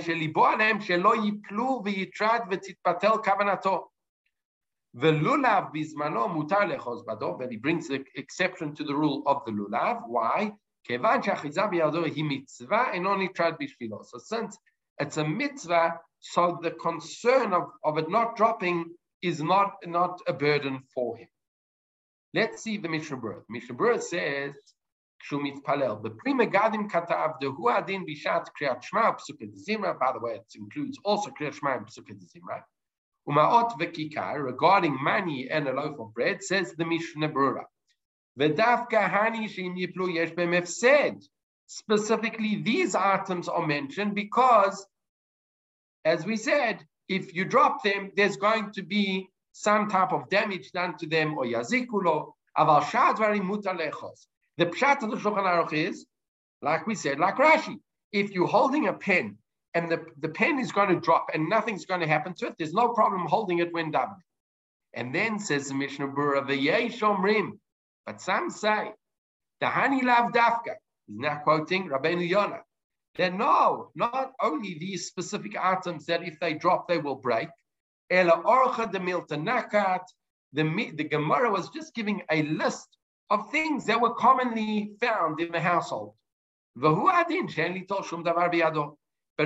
he 7.50 7.56
brings 7.56 7.88
the 7.88 8.04
exception 8.16 8.74
to 8.74 8.84
the 8.84 8.94
rule 8.94 9.22
of 9.26 9.44
the 9.44 9.52
lulav. 9.52 10.02
Why? 10.08 10.52
Kevan 10.88 11.22
shachizah 11.22 11.70
biyado 11.70 12.08
he 12.08 12.22
mitzvah 12.22 12.90
and 12.94 13.06
only. 13.06 13.30
So 13.36 14.18
since 14.18 14.58
it's 14.98 15.16
a 15.16 15.24
mitzvah, 15.24 16.00
so 16.20 16.58
the 16.62 16.70
concern 16.72 17.52
of, 17.52 17.64
of 17.84 17.98
it 17.98 18.10
not 18.10 18.36
dropping 18.36 18.94
is 19.22 19.42
not, 19.42 19.74
not 19.84 20.20
a 20.26 20.32
burden 20.32 20.82
for 20.94 21.16
him. 21.16 21.28
Let's 22.34 22.62
see 22.62 22.78
the 22.78 22.88
Mishnah 22.88 23.16
Berurah. 23.16 23.42
Mishnah 23.48 23.74
Berurah 23.74 24.02
says, 24.02 24.54
Shumit 25.30 25.62
Palel, 25.66 26.02
the 26.02 26.10
Pri 26.10 26.32
Megadim 26.32 26.90
katav 26.90 27.40
dehu 27.40 27.70
adin 27.70 28.06
bishat 28.06 28.46
kriyat 28.60 28.82
shema 28.82 29.12
pesuket 29.12 29.52
zimra. 29.68 29.98
By 29.98 30.12
the 30.12 30.20
way, 30.20 30.34
it 30.34 30.46
includes 30.54 30.98
also 31.04 31.30
kriyat 31.30 31.54
shema 31.54 31.78
pesuket 31.78 32.18
psuket 32.18 32.30
zimra. 32.34 32.62
Umaot 33.28 33.78
v'kikar 33.78 34.44
regarding 34.44 34.96
money 35.02 35.48
and 35.50 35.68
a 35.68 35.72
loaf 35.72 35.98
of 35.98 36.14
bread 36.14 36.42
says 36.42 36.74
the 36.74 36.84
Mishnah 36.84 37.28
Berurah. 37.28 37.64
Vedafka 38.38 39.10
hanishim 39.10 39.76
yiplu 39.76 40.14
yesh 40.14 40.68
said 40.68 41.20
Specifically, 41.66 42.62
these 42.62 42.94
items 42.94 43.46
are 43.46 43.66
mentioned 43.66 44.14
because, 44.14 44.86
as 46.04 46.24
we 46.24 46.36
said, 46.36 46.82
if 47.08 47.34
you 47.34 47.44
drop 47.44 47.82
them, 47.82 48.10
there's 48.16 48.36
going 48.36 48.72
to 48.72 48.82
be 48.82 49.28
some 49.52 49.90
type 49.90 50.12
of 50.12 50.30
damage 50.30 50.72
done 50.72 50.96
to 50.96 51.06
them, 51.06 51.36
or 51.36 51.44
yazikulo, 51.44 52.32
aval 52.56 52.82
shadvari 52.82 53.40
mutalechos. 53.40 54.26
The 54.56 54.66
pshat 54.66 55.02
of 55.02 55.10
the 55.10 55.16
Shulchan 55.18 55.44
Aruch 55.44 55.74
is, 55.74 56.06
like 56.62 56.86
we 56.86 56.94
said, 56.94 57.18
like 57.18 57.36
Rashi, 57.36 57.78
if 58.12 58.30
you're 58.30 58.46
holding 58.46 58.88
a 58.88 58.94
pen 58.94 59.36
and 59.74 59.90
the, 59.90 60.06
the 60.20 60.30
pen 60.30 60.58
is 60.58 60.72
going 60.72 60.88
to 60.88 61.00
drop 61.00 61.26
and 61.34 61.50
nothing's 61.50 61.84
going 61.84 62.00
to 62.00 62.06
happen 62.06 62.32
to 62.34 62.46
it, 62.46 62.54
there's 62.58 62.72
no 62.72 62.94
problem 62.94 63.26
holding 63.26 63.58
it 63.58 63.74
when 63.74 63.92
davening. 63.92 64.22
And 64.94 65.14
then 65.14 65.38
says 65.38 65.68
the 65.68 65.74
Mishnah 65.74 66.08
Berurah, 66.08 67.22
Rim, 67.22 67.60
but 68.08 68.22
some 68.22 68.48
say, 68.48 68.94
the 69.60 69.66
hani 69.66 70.02
lav 70.02 70.32
dafka. 70.32 70.76
He's 71.06 71.18
now 71.18 71.40
quoting 71.44 71.90
Rabbeinu 71.90 72.26
Yonah. 72.26 72.62
That 73.16 73.34
no, 73.34 73.90
not 73.94 74.32
only 74.40 74.78
these 74.78 75.08
specific 75.08 75.58
items 75.60 76.06
that 76.06 76.22
if 76.22 76.40
they 76.40 76.54
drop, 76.54 76.88
they 76.88 76.96
will 76.96 77.16
break. 77.16 77.50
Ela 78.10 78.42
orcha 78.46 78.90
de 78.90 78.98
miltanakat. 78.98 80.04
The, 80.54 80.62
the 80.94 81.04
Gemara 81.04 81.50
was 81.50 81.68
just 81.68 81.94
giving 81.94 82.22
a 82.30 82.44
list 82.44 82.88
of 83.28 83.50
things 83.50 83.84
that 83.84 84.00
were 84.00 84.14
commonly 84.14 84.92
found 85.02 85.40
in 85.40 85.52
the 85.52 85.60
household. 85.60 86.14
But 86.76 86.96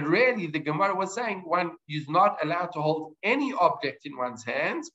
really, 0.07 0.47
the 0.47 0.61
Gemara 0.61 0.95
was 0.95 1.15
saying 1.17 1.43
one 1.45 1.73
is 1.89 2.09
not 2.09 2.39
allowed 2.45 2.71
to 2.75 2.81
hold 2.81 3.17
any 3.25 3.53
object 3.55 4.07
in 4.07 4.17
one's 4.17 4.45
hands. 4.45 4.89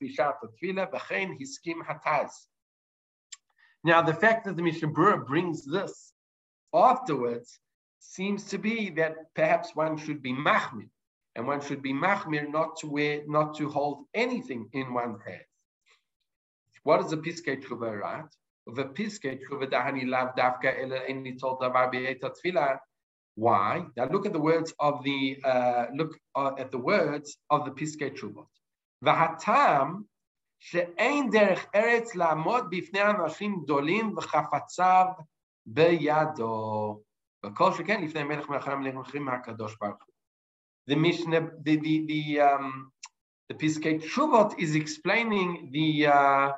Now, 3.88 4.02
the 4.02 4.12
fact 4.12 4.44
that 4.44 4.54
the 4.54 4.62
Mishnah 4.62 4.88
brings 5.26 5.64
this 5.64 6.12
afterwards 6.74 7.58
seems 8.00 8.44
to 8.50 8.58
be 8.58 8.90
that 8.90 9.14
perhaps 9.34 9.74
one 9.74 9.96
should 9.96 10.20
be 10.20 10.34
machmir, 10.34 10.90
and 11.34 11.46
one 11.46 11.62
should 11.62 11.80
be 11.80 11.94
machmir 11.94 12.46
not 12.50 12.76
to 12.80 12.86
wear, 12.86 13.22
not 13.26 13.56
to 13.56 13.70
hold 13.70 14.04
anything 14.12 14.68
in 14.74 14.92
one's 14.92 15.22
hand. 15.26 15.48
What 16.82 17.00
is 17.00 17.12
the 17.12 17.16
piskei 17.16 17.64
tshuva, 17.64 17.98
right? 17.98 18.30
The 18.66 18.84
piskei 18.84 19.40
tshuva 19.40 19.70
dahani 19.70 20.06
lav 20.06 20.36
davka 20.36 20.70
ela 20.82 21.00
eni 21.08 21.40
told 21.40 21.60
davar 21.60 21.90
tefillah. 21.90 22.76
Why? 23.36 23.86
Now 23.96 24.06
look 24.10 24.26
at 24.26 24.34
the 24.34 24.44
words 24.50 24.74
of 24.78 25.02
the 25.02 25.38
uh, 25.42 25.86
look 25.94 26.12
uh, 26.34 26.52
at 26.58 26.70
the 26.70 26.78
words 26.92 27.38
of 27.48 27.64
the 27.64 27.70
piskei 27.70 28.10
tshuvot. 28.14 28.52
V'hatam 29.02 30.04
שאין 30.59 31.29
דרך 31.29 31.65
ארץ 31.75 32.15
לעמוד 32.15 32.65
בפני 32.69 33.01
אנשים 33.01 33.61
גדולים 33.63 34.17
וחפציו 34.17 35.05
בידו. 35.65 37.01
וכל 37.45 37.73
שכן 37.73 38.03
לפני 38.03 38.23
מלך 38.23 38.49
מלכים 38.49 39.25
מהקדוש 39.25 39.75
ברוך 39.81 40.03
הוא. 40.05 40.13
The 40.89 40.95
Mishnah, 40.95 41.41
the, 41.65 41.77
the, 41.77 42.05
the, 42.07 42.39
um, 42.41 42.91
the 43.49 43.55
Piskei 43.55 44.03
Shuvot 44.03 44.59
is 44.59 44.75
explaining 44.75 45.69
the, 45.71 46.07
uh, 46.07 46.51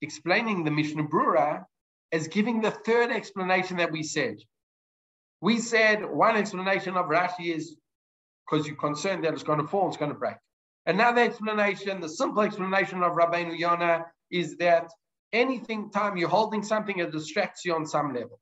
explaining 0.00 0.64
the 0.64 0.70
Mishnah 0.70 1.04
Berurah 1.04 1.64
as 2.12 2.28
giving 2.28 2.60
the 2.60 2.70
third 2.70 3.10
explanation 3.10 3.76
that 3.78 3.92
we 3.92 4.02
said. 4.02 4.36
We 5.40 5.58
said 5.58 6.04
one 6.04 6.36
explanation 6.36 6.96
of 6.96 7.06
Rashi 7.06 7.54
is 7.54 7.76
because 8.44 8.66
you're 8.66 8.76
concerned 8.76 9.24
that 9.24 9.32
it's 9.32 9.42
going 9.42 9.60
to 9.60 9.66
fall, 9.66 9.88
it's 9.88 9.96
going 9.96 10.12
to 10.12 10.18
break. 10.18 10.36
Another 10.87 11.21
explanation, 11.21 11.99
the 11.99 12.07
simple 12.07 12.43
explanation 12.43 13.03
of 13.03 13.11
Rabbeinu 13.11 13.59
Yonah 13.59 14.05
is 14.31 14.55
that 14.57 14.89
anything 15.33 15.91
time 15.91 16.15
you're 16.15 16.29
holding 16.29 16.63
something, 16.63 16.99
it 16.99 17.11
distracts 17.11 17.65
you 17.65 17.75
on 17.75 17.85
some 17.85 18.13
level. 18.13 18.39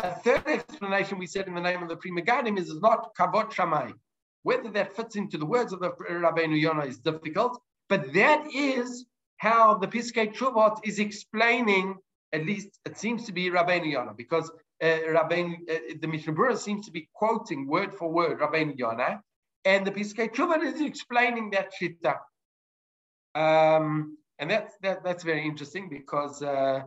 A 0.00 0.14
third 0.14 0.46
explanation 0.46 1.18
we 1.18 1.26
said 1.26 1.48
in 1.48 1.54
the 1.54 1.60
name 1.60 1.82
of 1.82 1.88
the 1.88 1.96
Pri 1.96 2.10
Megadim 2.10 2.58
is, 2.58 2.70
not 2.82 3.14
kavod 3.18 3.50
shamay. 3.50 3.94
Whether 4.42 4.70
that 4.72 4.94
fits 4.94 5.16
into 5.16 5.38
the 5.38 5.46
words 5.46 5.72
of 5.72 5.80
the 5.80 5.90
Rabbeinu 5.90 6.60
Yonah 6.60 6.84
is 6.84 6.98
difficult, 6.98 7.58
but 7.88 8.12
that 8.12 8.46
is 8.54 9.06
how 9.38 9.78
the 9.78 9.88
Piskei 9.88 10.34
Tshuvot 10.34 10.80
is 10.84 10.98
explaining, 10.98 11.96
at 12.34 12.44
least 12.44 12.78
it 12.84 12.98
seems 12.98 13.24
to 13.24 13.32
be 13.32 13.48
Rabbeinu 13.48 13.90
Yonah, 13.90 14.12
because 14.14 14.50
uh, 14.82 14.86
Rabbeinu, 14.86 15.54
uh, 15.70 15.78
the 15.98 16.08
Mishnah 16.08 16.58
seems 16.58 16.84
to 16.84 16.92
be 16.92 17.08
quoting 17.14 17.66
word 17.66 17.94
for 17.94 18.10
word 18.12 18.38
Rabbeinu 18.40 18.74
Yonah, 18.76 19.22
and 19.64 19.86
the 19.86 19.90
Piskei 19.90 20.32
Tshuva 20.32 20.62
is 20.62 20.80
explaining 20.80 21.50
that 21.50 21.70
shita. 21.80 22.16
Um, 23.34 24.16
and 24.38 24.50
that's, 24.50 24.74
that, 24.82 25.04
that's 25.04 25.22
very 25.22 25.44
interesting 25.44 25.88
because 25.88 26.42
uh, 26.42 26.80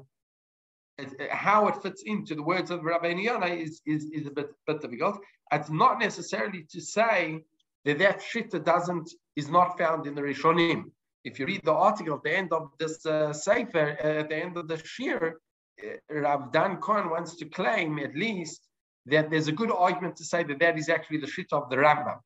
how 1.30 1.68
it 1.68 1.82
fits 1.82 2.04
into 2.06 2.36
the 2.36 2.44
words 2.44 2.72
of 2.72 2.84
Rabbi 2.84 3.10
Yonah 3.10 3.48
is, 3.48 3.82
is, 3.86 4.06
is 4.06 4.28
a 4.28 4.32
bit, 4.32 4.50
bit 4.66 4.82
difficult. 4.82 5.20
It's 5.52 5.70
not 5.70 6.00
necessarily 6.00 6.66
to 6.72 6.82
say 6.82 7.44
that 7.86 8.00
that 8.00 8.22
shita 8.22 8.64
doesn't, 8.64 9.12
is 9.36 9.50
not 9.50 9.78
found 9.78 10.08
in 10.08 10.16
the 10.16 10.22
Rishonim. 10.22 10.86
If 11.24 11.40
you 11.40 11.46
read 11.46 11.62
the 11.64 11.74
article 11.74 12.16
at 12.16 12.24
the 12.24 12.36
end 12.36 12.52
of 12.52 12.72
this 12.80 13.06
uh, 13.06 13.32
Sefer, 13.32 13.98
uh, 14.04 14.22
at 14.22 14.30
the 14.30 14.36
end 14.36 14.58
of 14.58 14.68
the 14.68 14.76
Shiur, 14.76 15.34
uh, 15.82 16.14
Rav 16.14 16.52
Dan 16.52 16.78
Cohen 16.78 17.10
wants 17.10 17.36
to 17.38 17.46
claim 17.46 17.98
at 18.00 18.16
least 18.16 18.68
that 19.06 19.30
there's 19.30 19.48
a 19.48 19.52
good 19.52 19.72
argument 19.72 20.16
to 20.18 20.26
say 20.26 20.44
that 20.44 20.60
that 20.60 20.78
is 20.78 20.90
actually 20.90 21.20
the 21.20 21.28
shita 21.28 21.54
of 21.54 21.70
the 21.70 21.78
Rambam. 21.78 22.18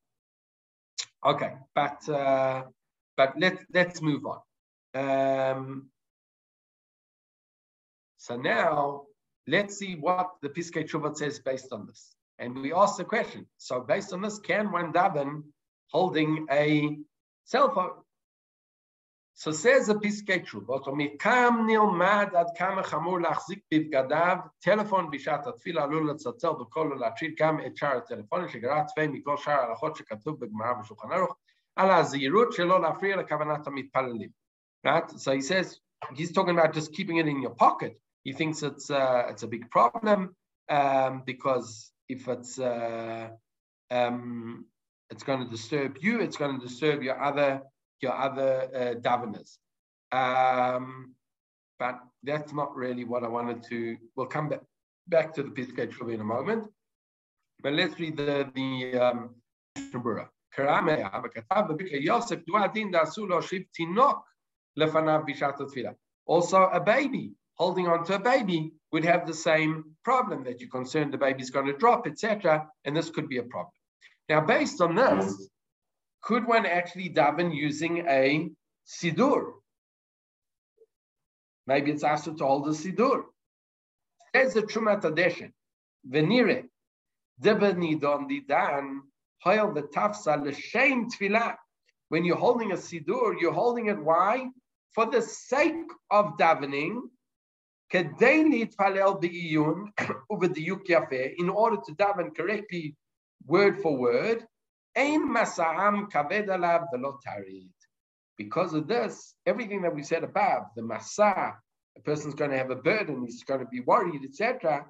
Okay, 1.26 1.54
but 1.74 2.08
uh, 2.10 2.64
but 3.16 3.34
let 3.40 3.60
let's 3.74 4.02
move 4.02 4.24
on. 4.26 4.40
Um, 4.94 5.90
so 8.18 8.38
now 8.38 9.04
let's 9.48 9.78
see 9.78 9.96
what 9.96 10.32
the 10.42 10.50
Piskei 10.50 10.88
Teshuvot 10.88 11.18
says 11.18 11.40
based 11.40 11.72
on 11.72 11.86
this. 11.88 12.16
And 12.40 12.60
we 12.60 12.74
ask 12.74 12.98
the 12.98 13.04
question. 13.04 13.48
So 13.58 13.82
based 13.82 14.14
on 14.14 14.22
this, 14.22 14.40
can 14.40 14.72
one 14.72 14.94
daven 14.94 15.44
holding 15.92 16.46
a 16.52 16.98
cell 17.46 17.74
phone? 17.74 17.92
So 19.37 19.51
says 19.51 19.87
the 19.87 19.95
Piskei 19.95 20.45
Teshuvot, 20.45 20.87
ומכאן 20.87 21.67
נלמד 21.67 22.29
עד 22.35 22.47
כמה 22.57 22.83
חמור 22.83 23.21
להחזיק 23.21 23.59
בבגדיו 23.75 24.37
טלפון 24.59 25.11
בשעת 25.11 25.47
התפילה 25.47 25.83
עלול 25.83 26.11
לצלצל 26.11 26.53
בקול 26.61 26.93
ולהטריד 26.93 27.35
גם 27.39 27.61
את 27.67 27.77
שאר 27.77 27.97
הטלפונים 27.97 28.49
שגרע 28.49 28.85
צפי 28.85 29.07
מכל 29.07 29.37
שאר 29.37 29.53
ההלכות 29.53 29.97
שכתוב 29.97 30.41
בגמרא 30.41 30.73
בשולחן 30.73 31.13
ערוך, 31.13 31.37
על 31.77 31.91
הזהירות 31.91 32.53
שלא 32.53 32.83
להפריע 32.83 33.17
לכוונת 33.17 33.67
המתפללים. 33.67 34.29
Right? 34.87 35.11
So 35.11 35.33
he 35.33 35.41
says, 35.41 35.79
he's 36.15 36.33
talking 36.33 36.59
about 36.59 36.75
just 36.75 36.93
keeping 36.93 37.17
it 37.17 37.27
in 37.29 37.41
your 37.41 37.55
pocket. 37.55 37.99
He 38.25 38.33
thinks 38.33 38.63
it's 38.63 38.91
uh, 38.91 39.27
it's 39.31 39.43
a 39.43 39.49
big 39.49 39.71
problem 39.71 40.37
um, 40.69 41.23
because 41.25 41.93
if 42.09 42.29
it's 42.29 42.59
uh, 42.59 43.29
um, 43.91 44.67
it's 45.11 45.25
going 45.25 45.41
to 45.45 45.51
disturb 45.57 45.99
you, 46.01 46.21
it's 46.21 46.37
going 46.37 46.55
to 46.59 46.67
disturb 46.67 47.03
your 47.03 47.19
other 47.23 47.63
your 48.02 48.14
other 48.14 48.70
uh, 48.74 49.00
daveners. 49.00 49.58
Um, 50.12 51.16
but 51.80 52.00
that's 52.24 52.54
not 52.54 52.76
really 52.76 53.04
what 53.04 53.24
I 53.24 53.28
wanted 53.28 53.64
to. 53.64 53.98
We'll 54.16 54.28
come 54.28 54.50
back, 54.50 54.62
back 55.08 55.34
to 55.36 55.44
the 55.44 55.50
Piskei 55.50 55.92
Tshuva 55.92 56.14
in 56.14 56.22
a 56.22 56.26
moment. 56.26 56.68
But 57.62 57.74
let's 57.74 58.00
read 58.00 58.18
the 58.18 58.50
the 58.56 59.00
um. 59.00 59.36
Also, 66.26 66.64
a 66.64 66.80
baby 66.80 67.32
holding 67.56 67.88
on 67.88 68.04
to 68.06 68.16
a 68.16 68.20
baby 68.20 68.72
would 68.92 69.04
have 69.04 69.28
the 69.28 69.34
same 69.34 69.84
problem 70.04 70.44
that 70.44 70.60
you're 70.60 70.70
concerned 70.70 71.14
the 71.14 71.18
baby's 71.18 71.50
going 71.50 71.66
to 71.66 71.74
drop, 71.74 72.08
etc. 72.08 72.68
And 72.86 72.96
this 72.96 73.10
could 73.10 73.28
be 73.28 73.38
a 73.38 73.44
problem. 73.44 73.74
Now, 74.30 74.42
based 74.42 74.82
on 74.82 74.96
this, 74.96 75.50
could 76.28 76.46
one 76.46 76.66
actually 76.66 77.10
daven 77.10 77.56
using 77.56 78.00
a 78.06 78.50
sidur? 78.86 79.54
Maybe 81.66 81.92
it's 81.92 82.04
asked 82.04 82.26
to 82.26 82.46
hold 82.46 82.68
a 82.68 82.72
sidur. 82.72 83.24
There's 84.34 84.58
a 84.58 84.62
Trumat 84.62 85.04
Hadeshen. 85.04 85.54
Venire. 86.06 86.66
Debenidon 87.42 88.28
didan. 88.30 89.00
Hoyel 89.46 89.74
the 89.74 89.84
tafsa 89.84 90.36
l'shem 90.46 91.10
tefillah. 91.10 91.56
When 92.10 92.26
you're 92.26 92.36
holding 92.36 92.74
a 92.74 92.76
sidur, 92.76 93.40
you're 93.40 93.54
holding 93.54 93.86
it. 93.86 93.98
Why? 93.98 94.48
For 94.96 95.10
the 95.10 95.22
sake 95.22 95.90
of 96.12 96.36
davening, 96.36 97.04
in 97.94 98.10
order 101.50 101.78
to 101.86 101.92
daven 101.96 102.36
correctly, 102.36 102.96
word 103.46 103.82
for 103.82 103.96
word, 103.98 104.46
because 108.38 108.74
of 108.74 108.88
this, 108.88 109.36
everything 109.46 109.82
that 109.82 109.96
we 109.96 110.04
said 110.04 110.24
above, 110.24 110.64
the 110.76 110.82
masa, 110.82 111.54
a 111.98 112.02
person's 112.02 112.36
going 112.36 112.52
to 112.52 112.58
have 112.58 112.72
a 112.72 112.76
burden, 112.76 113.24
he's 113.26 113.44
going 113.44 113.60
to 113.60 113.66
be 113.66 113.82
worried, 113.82 114.22
etc., 114.24 114.86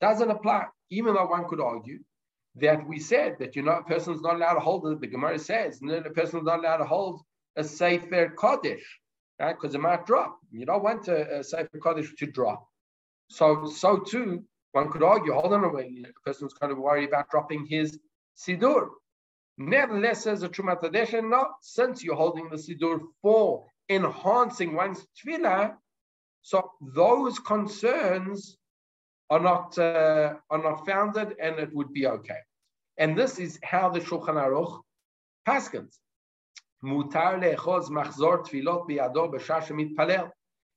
doesn't 0.00 0.30
apply. 0.30 0.66
Even 0.90 1.14
though 1.14 1.26
one 1.26 1.48
could 1.48 1.60
argue 1.60 1.98
that 2.56 2.86
we 2.86 2.98
said 2.98 3.36
that 3.38 3.54
you 3.56 3.62
know 3.62 3.72
a 3.72 3.82
person's 3.82 4.20
not 4.22 4.36
allowed 4.36 4.54
to 4.54 4.60
hold 4.60 4.86
it, 4.86 5.00
the 5.00 5.06
Gemara 5.06 5.38
says, 5.38 5.80
and 5.80 5.90
a 5.90 6.10
person's 6.10 6.44
not 6.44 6.60
allowed 6.60 6.78
to 6.78 6.84
hold 6.84 7.20
a 7.56 7.64
Sefer 7.64 8.34
Kodesh, 8.36 8.82
right? 9.40 9.54
Because 9.54 9.74
it 9.74 9.80
might 9.80 10.06
drop. 10.06 10.38
You 10.50 10.66
don't 10.66 10.82
want 10.82 11.08
a, 11.08 11.40
a 11.40 11.44
Sefer 11.44 11.78
Kodesh 11.78 12.16
to 12.16 12.26
drop. 12.26 12.66
So, 13.30 13.66
so 13.66 13.98
too, 13.98 14.44
one 14.72 14.90
could 14.90 15.02
argue, 15.02 15.32
hold 15.32 15.52
on 15.52 15.64
a 15.64 15.72
minute. 15.72 16.12
a 16.16 16.28
person's 16.28 16.54
going 16.54 16.74
to 16.74 16.80
worry 16.80 17.04
about 17.04 17.30
dropping 17.30 17.66
his 17.66 17.98
Sidur. 18.36 18.88
Nevertheless, 19.58 20.22
says 20.22 20.40
the 20.40 20.48
Trumat 20.48 20.82
Hadeshen, 20.82 21.30
no, 21.30 21.48
since 21.60 22.04
you're 22.04 22.14
holding 22.14 22.48
the 22.48 22.56
Siddur 22.56 23.00
for 23.20 23.66
enhancing 23.90 24.74
one's 24.74 25.04
tefillah, 25.18 25.74
so 26.42 26.70
those 26.94 27.40
concerns 27.40 28.56
are 29.30 29.40
not 29.40 29.76
uh, 29.76 30.34
are 30.48 30.62
not 30.62 30.86
founded, 30.86 31.34
and 31.42 31.58
it 31.58 31.74
would 31.74 31.92
be 31.92 32.06
okay. 32.06 32.38
And 32.98 33.18
this 33.18 33.40
is 33.40 33.58
how 33.64 33.90
the 33.90 34.00
Shulchan 34.00 34.36
Aruch 34.36 34.80
paskins. 35.46 35.98
Mutar 36.84 37.40
le'echoz 37.42 37.88
machzor 37.90 38.46
tefilot 38.46 38.88
biyado 38.88 39.32
b'shah 39.32 39.96
palel. 39.96 40.30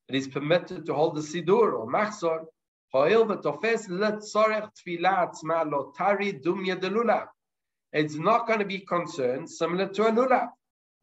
It 0.09 0.15
is 0.15 0.27
permitted 0.27 0.87
to 0.87 0.93
hold 0.95 1.15
the 1.15 1.21
siddur 1.21 1.73
or 1.73 1.87
machzor 1.87 2.45
It's 7.93 8.15
not 8.15 8.47
going 8.47 8.59
to 8.59 8.65
be 8.65 8.79
concerned 8.79 9.49
similar 9.49 9.87
to 9.87 10.07
a 10.07 10.11
lulav. 10.11 10.49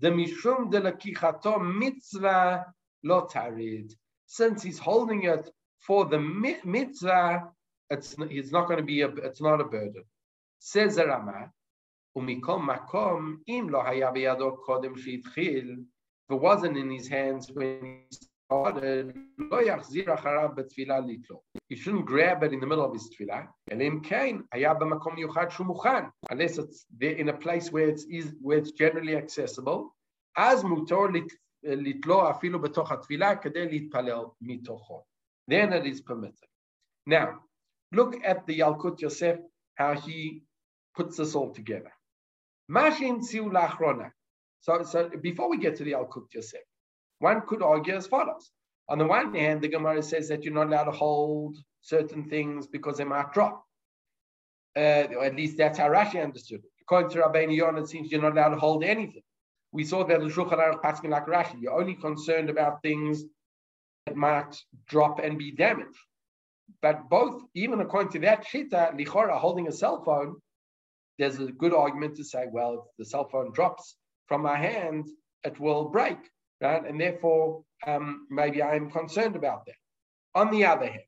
The 0.01 0.09
mishum 0.09 0.71
de 0.71 0.81
lakichato 0.81 1.61
mitzvah 1.61 2.67
lotarid. 3.05 3.93
Since 4.27 4.63
he's 4.63 4.79
holding 4.79 5.25
it 5.25 5.51
for 5.81 6.05
the 6.07 6.19
mitzvah, 6.65 7.49
it's, 7.91 8.17
it's 8.19 8.53
not 8.53 8.69
going 8.69 8.79
to 8.79 8.85
be 8.85 9.03
a, 9.03 9.09
it's 9.09 9.41
not 9.41 9.61
a 9.61 9.65
burden. 9.65 10.05
Says 10.61 10.97
the 10.97 11.07
Rama, 11.07 11.51
umikom 12.17 12.69
makom 12.69 13.39
im 13.47 13.69
lo 13.69 13.83
haya 13.83 14.13
biyado 14.13 14.57
kodem 14.67 14.97
sheitchil. 14.97 15.73
If 15.73 16.35
it 16.35 16.41
wasn't 16.41 16.77
in 16.77 16.91
his 16.91 17.09
hands 17.09 17.51
when 17.51 18.05
he 18.11 18.17
started, 18.48 19.14
lo 19.38 19.62
yachzir 19.62 20.08
acharav 20.16 20.56
betfilah 20.56 21.02
litlo. 21.02 21.42
He 21.70 21.76
shouldn't 21.76 22.06
grab 22.06 22.44
it 22.44 22.54
in 22.54 22.60
the 22.60 22.68
middle 22.68 22.86
of 22.86 22.94
his 22.94 23.10
tefillah. 23.10 23.48
Elim 23.72 24.02
kain 24.02 24.44
haya 24.52 24.76
b'makom 24.76 25.18
yuchad 25.18 25.52
shumuchan. 25.52 26.12
Unless 26.30 26.58
it's 26.58 26.86
there 26.98 27.14
in 27.14 27.30
a 27.30 27.34
place 27.34 27.72
where 27.72 27.88
it's 27.90 28.06
where 28.42 28.58
it's 28.58 28.72
generally 28.72 29.16
accessible. 29.16 29.92
אז 30.36 30.64
מותר 30.64 31.08
לתלו 31.64 32.30
אפילו 32.32 32.62
בתוך 32.62 32.92
התפילה 32.92 33.36
כדי 33.36 33.66
להתפלל 33.66 34.26
מתוכו. 34.42 35.04
Then 35.50 35.74
it 35.74 35.86
is 35.86 36.02
permitted. 36.02 36.48
Now, 37.06 37.40
look 37.92 38.16
at 38.24 38.48
the 38.48 38.60
Yalkut 38.60 39.02
Yosef, 39.02 39.40
how 39.76 39.94
he 39.94 40.44
puts 40.96 41.18
this 41.18 41.36
all 41.36 41.52
together. 41.54 41.92
Mashin 42.72 43.24
siu 43.24 43.50
lachrona. 43.50 44.12
So, 44.62 44.84
so 44.84 45.10
before 45.22 45.50
we 45.50 45.58
get 45.58 45.76
to 45.78 45.84
the 45.84 45.92
Yalkut 45.92 46.34
Yosef, 46.34 46.62
one 47.19 47.43
could 47.47 47.63
argue 47.63 47.97
as 47.97 48.07
follows. 48.07 48.51
On 48.89 48.99
the 48.99 49.07
one 49.07 49.35
hand, 49.35 49.61
the 49.61 49.69
Gemara 49.69 50.03
says 50.03 50.29
that 50.29 50.45
you're 50.45 50.55
not 50.55 50.69
allowed 50.69 50.85
to 50.85 50.93
hold 50.93 51.59
certain 51.83 52.29
things 52.29 52.67
because 52.67 52.97
they 52.97 53.05
might 53.05 53.33
drop. 53.33 53.65
Uh, 54.77 55.07
at 55.23 55.37
least 55.37 55.59
that's 55.59 55.79
how 55.79 55.89
Rashi 55.89 56.23
understood 56.23 56.61
it. 56.61 56.71
According 56.83 57.11
to 57.11 57.19
Rabbeinu 57.19 57.55
Yonah, 57.55 57.83
it 57.83 57.89
seems 57.89 58.11
you're 58.11 58.23
not 58.23 58.33
allowed 58.33 58.55
to 58.55 58.61
hold 58.61 58.85
anything. 58.85 59.23
We 59.73 59.85
saw 59.85 60.05
that 60.05 60.21
the 60.21 60.27
Shulchan 60.27 60.59
Aruch 60.59 60.83
passing 60.83 61.11
like 61.11 61.27
Rashi. 61.27 61.61
You're 61.61 61.79
only 61.79 61.95
concerned 61.95 62.49
about 62.49 62.83
things 62.83 63.25
that 64.07 64.17
might 64.17 64.57
drop 64.87 65.19
and 65.19 65.39
be 65.39 65.51
damaged. 65.51 65.99
But 66.81 67.09
both, 67.11 67.43
even 67.55 67.81
according 67.81 68.13
to 68.13 68.19
that 68.21 68.47
shita, 68.47 68.99
lichora 68.99 69.39
holding 69.39 69.69
a 69.69 69.73
cell 69.73 70.03
phone, 70.05 70.37
there's 71.19 71.39
a 71.39 71.53
good 71.53 71.75
argument 71.75 72.17
to 72.17 72.25
say, 72.25 72.47
well, 72.51 72.75
if 72.75 72.97
the 72.99 73.05
cell 73.05 73.29
phone 73.29 73.53
drops 73.53 73.97
from 74.27 74.43
my 74.43 74.57
hand, 74.57 75.09
it 75.45 75.59
will 75.59 75.87
break, 75.87 76.19
right? 76.61 76.85
And 76.85 77.01
therefore, 77.01 77.63
um, 77.87 78.27
maybe 78.31 78.63
I'm 78.63 78.91
concerned 78.91 79.37
about 79.37 79.67
that. 79.67 79.77
On 80.35 80.51
the 80.51 80.67
other 80.67 80.87
hand, 80.87 81.03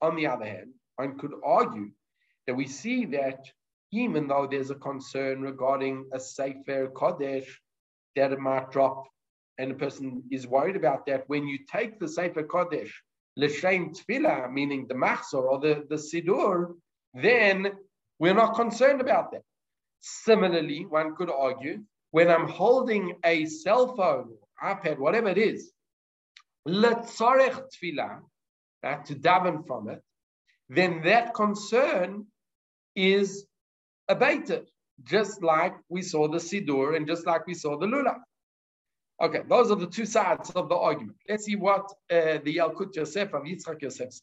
on 0.00 0.16
the 0.16 0.26
other 0.26 0.44
hand, 0.44 0.72
one 0.96 1.18
could 1.18 1.32
argue 1.44 1.90
that 2.46 2.54
we 2.54 2.66
see 2.66 3.04
that 3.06 3.44
even 3.92 4.26
though 4.28 4.46
there's 4.50 4.70
a 4.70 4.74
concern 4.76 5.40
regarding 5.40 6.06
a 6.12 6.18
Sefer 6.18 6.88
Kodesh 6.88 7.46
that 8.16 8.32
it 8.32 8.40
might 8.40 8.70
drop, 8.70 9.06
and 9.58 9.70
the 9.70 9.74
person 9.74 10.22
is 10.30 10.46
worried 10.46 10.76
about 10.76 11.06
that, 11.06 11.24
when 11.28 11.46
you 11.46 11.58
take 11.70 11.98
the 11.98 12.08
Sefer 12.08 12.42
Kodesh, 12.42 12.90
L'Shem 13.36 13.92
Tfilah, 13.92 14.52
meaning 14.52 14.86
the 14.86 14.94
Machzor 14.94 15.42
or 15.42 15.58
the, 15.60 15.84
the 15.88 15.96
Sidur, 15.96 16.74
then 17.14 17.72
we're 18.18 18.34
not 18.34 18.54
concerned 18.54 19.00
about 19.00 19.32
that. 19.32 19.42
Similarly, 20.00 20.86
one 20.86 21.16
could 21.16 21.30
argue, 21.30 21.82
when 22.10 22.28
I'm 22.28 22.48
holding 22.48 23.14
a 23.24 23.46
cell 23.46 23.96
phone, 23.96 24.34
iPad, 24.62 24.98
whatever 24.98 25.28
it 25.28 25.38
is, 25.38 25.72
L'Tzorech 26.66 27.64
Tfilah, 27.72 28.20
to 29.06 29.14
daven 29.14 29.66
from 29.66 29.88
it, 29.88 30.02
then 30.68 31.02
that 31.02 31.34
concern 31.34 32.26
is 32.94 33.46
abated 34.08 34.68
just 35.02 35.42
like 35.42 35.74
we 35.88 36.02
saw 36.02 36.28
the 36.28 36.38
Sidur 36.38 36.96
and 36.96 37.06
just 37.06 37.26
like 37.26 37.46
we 37.46 37.54
saw 37.54 37.78
the 37.78 37.86
Lulav. 37.86 38.18
Okay, 39.22 39.42
those 39.48 39.70
are 39.70 39.76
the 39.76 39.86
two 39.86 40.06
sides 40.06 40.50
of 40.50 40.68
the 40.68 40.76
argument. 40.76 41.16
Let's 41.28 41.44
see 41.44 41.56
what 41.56 41.84
uh, 42.10 42.38
the 42.44 42.56
Yalkut 42.56 42.94
Yosef 42.96 43.32
of 43.32 43.42
Yitzchak 43.44 43.82
Yosef 43.82 44.12
says. 44.12 44.22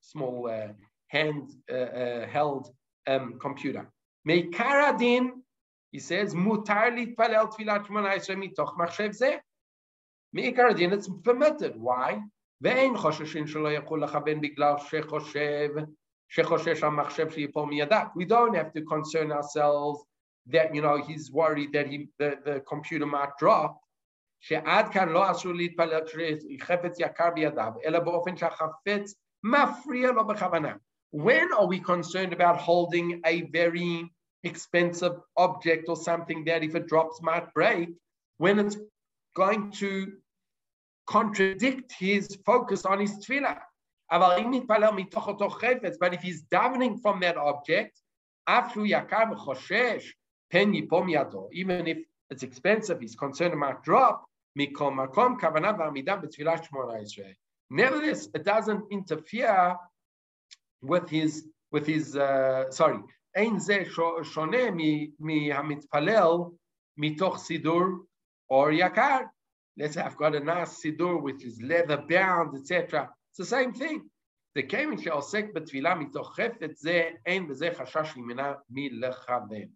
small 0.00 0.50
uh, 0.50 0.68
hand 1.08 1.50
uh, 1.70 1.74
uh, 1.74 2.26
held 2.26 2.70
um, 3.06 3.38
computer. 3.38 3.90
Meikaradin, 4.27 5.31
he 5.91 5.99
says, 5.99 6.33
mutar 6.33 6.91
litpalel 6.91 7.51
tfilat 7.53 7.85
shmona 7.85 8.17
mitoch 8.37 8.77
machshev 8.77 9.11
zeh. 9.19 9.39
Meikaradin, 10.35 10.93
it's 10.93 11.09
permitted. 11.23 11.75
Why? 11.79 12.21
ואין 12.61 12.97
חוששים 12.97 13.47
שלא 13.47 13.71
יכול 13.71 14.03
לכוון 14.03 14.41
בגלל 14.41 14.73
שחושב, 14.77 15.69
שחושש 16.27 16.83
המחשב 16.83 17.29
שיפול 17.29 17.69
מידיו. 17.69 18.05
We 18.15 18.25
don't 18.25 18.55
have 18.55 18.71
to 18.73 18.81
concern 18.81 19.31
ourselves 19.31 20.05
that, 20.47 20.73
you 20.73 20.81
know, 20.81 20.97
he's 20.97 21.31
worried 21.31 21.73
that 21.73 21.87
he, 21.87 22.07
the, 22.19 22.37
the 22.45 22.59
computer 22.61 23.05
might 23.05 23.37
drop. 23.39 23.75
שעד 24.39 24.93
כאן 24.93 25.09
לא 25.09 25.31
אסור 25.31 25.53
להתפלל 25.53 26.01
כשחפץ 26.05 26.99
יקר 26.99 27.29
בידיו, 27.35 27.71
אלא 27.85 27.99
באופן 27.99 28.37
שהחפץ 28.37 29.15
מפריע 29.43 30.11
לו 30.11 30.27
בכוונה. 30.27 30.75
When 31.10 31.52
are 31.52 31.66
we 31.66 31.80
concerned 31.80 32.32
about 32.32 32.58
holding 32.58 33.22
a 33.24 33.42
very 33.42 34.12
expensive 34.44 35.14
object 35.36 35.88
or 35.88 35.96
something 35.96 36.44
that 36.44 36.62
if 36.62 36.74
it 36.74 36.86
drops 36.86 37.20
might 37.22 37.52
break? 37.54 37.90
When 38.36 38.58
it's 38.58 38.76
going 39.34 39.72
to 39.72 40.12
contradict 41.06 41.92
his 41.92 42.38
focus 42.44 42.84
on 42.84 43.00
his 43.00 43.12
tefillah. 43.26 43.58
But 44.10 44.40
if 46.14 46.20
he's 46.22 46.42
davening 46.44 47.00
from 47.02 47.20
that 47.20 47.36
object, 47.36 48.00
even 51.52 51.86
if 51.86 51.98
it's 52.30 52.42
expensive, 52.42 53.00
he's 53.00 53.14
concerned 53.14 53.54
about 53.54 53.84
drop. 53.84 54.24
Nevertheless, 57.70 58.28
it 58.34 58.44
doesn't 58.44 58.84
interfere 58.90 59.76
with 60.81 61.09
his 61.09 61.47
with 61.71 61.85
his 61.85 62.15
uh, 62.15 62.71
sorry. 62.71 62.99
אין 63.35 63.59
זה 63.59 63.83
שונה 64.23 64.57
מהמתפלל 65.19 66.37
מתוך 66.97 67.37
סידור 67.37 67.83
אור 68.49 68.69
יקר 68.71 69.19
let's 69.79 69.95
say 69.95 70.01
I've 70.01 70.17
got 70.17 70.35
a 70.35 70.39
nice 70.39 70.81
sidur 70.81 71.21
which 71.21 71.43
is 71.43 71.61
leather 71.61 71.97
bound, 71.97 72.55
etc. 72.55 73.09
It's 73.29 73.37
the 73.37 73.45
same 73.45 73.73
thing. 73.73 74.09
The 74.55 74.63
came 74.63 74.97
שעוסק 74.97 75.45
בתפילה 75.53 75.95
מתוך 75.95 76.35
חפץ 76.35 76.81
זה, 76.81 77.09
אין 77.25 77.47
בזה 77.47 77.69
חשש 77.73 78.11
להימנע 78.15 78.53
מלכוון. 78.69 79.69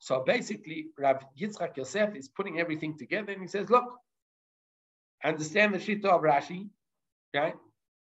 So 0.00 0.20
basically, 0.20 0.88
Rav 0.98 1.24
Yitzchak 1.38 1.76
Yosef 1.76 2.14
is 2.14 2.28
putting 2.28 2.60
everything 2.60 2.96
together 2.98 3.32
and 3.32 3.40
he 3.40 3.48
says, 3.48 3.70
look, 3.70 3.84
I 5.22 5.28
understand 5.28 5.74
the 5.74 5.78
Shita 5.78 6.06
of 6.06 6.22
Rashi, 6.22 6.68
right? 7.34 7.54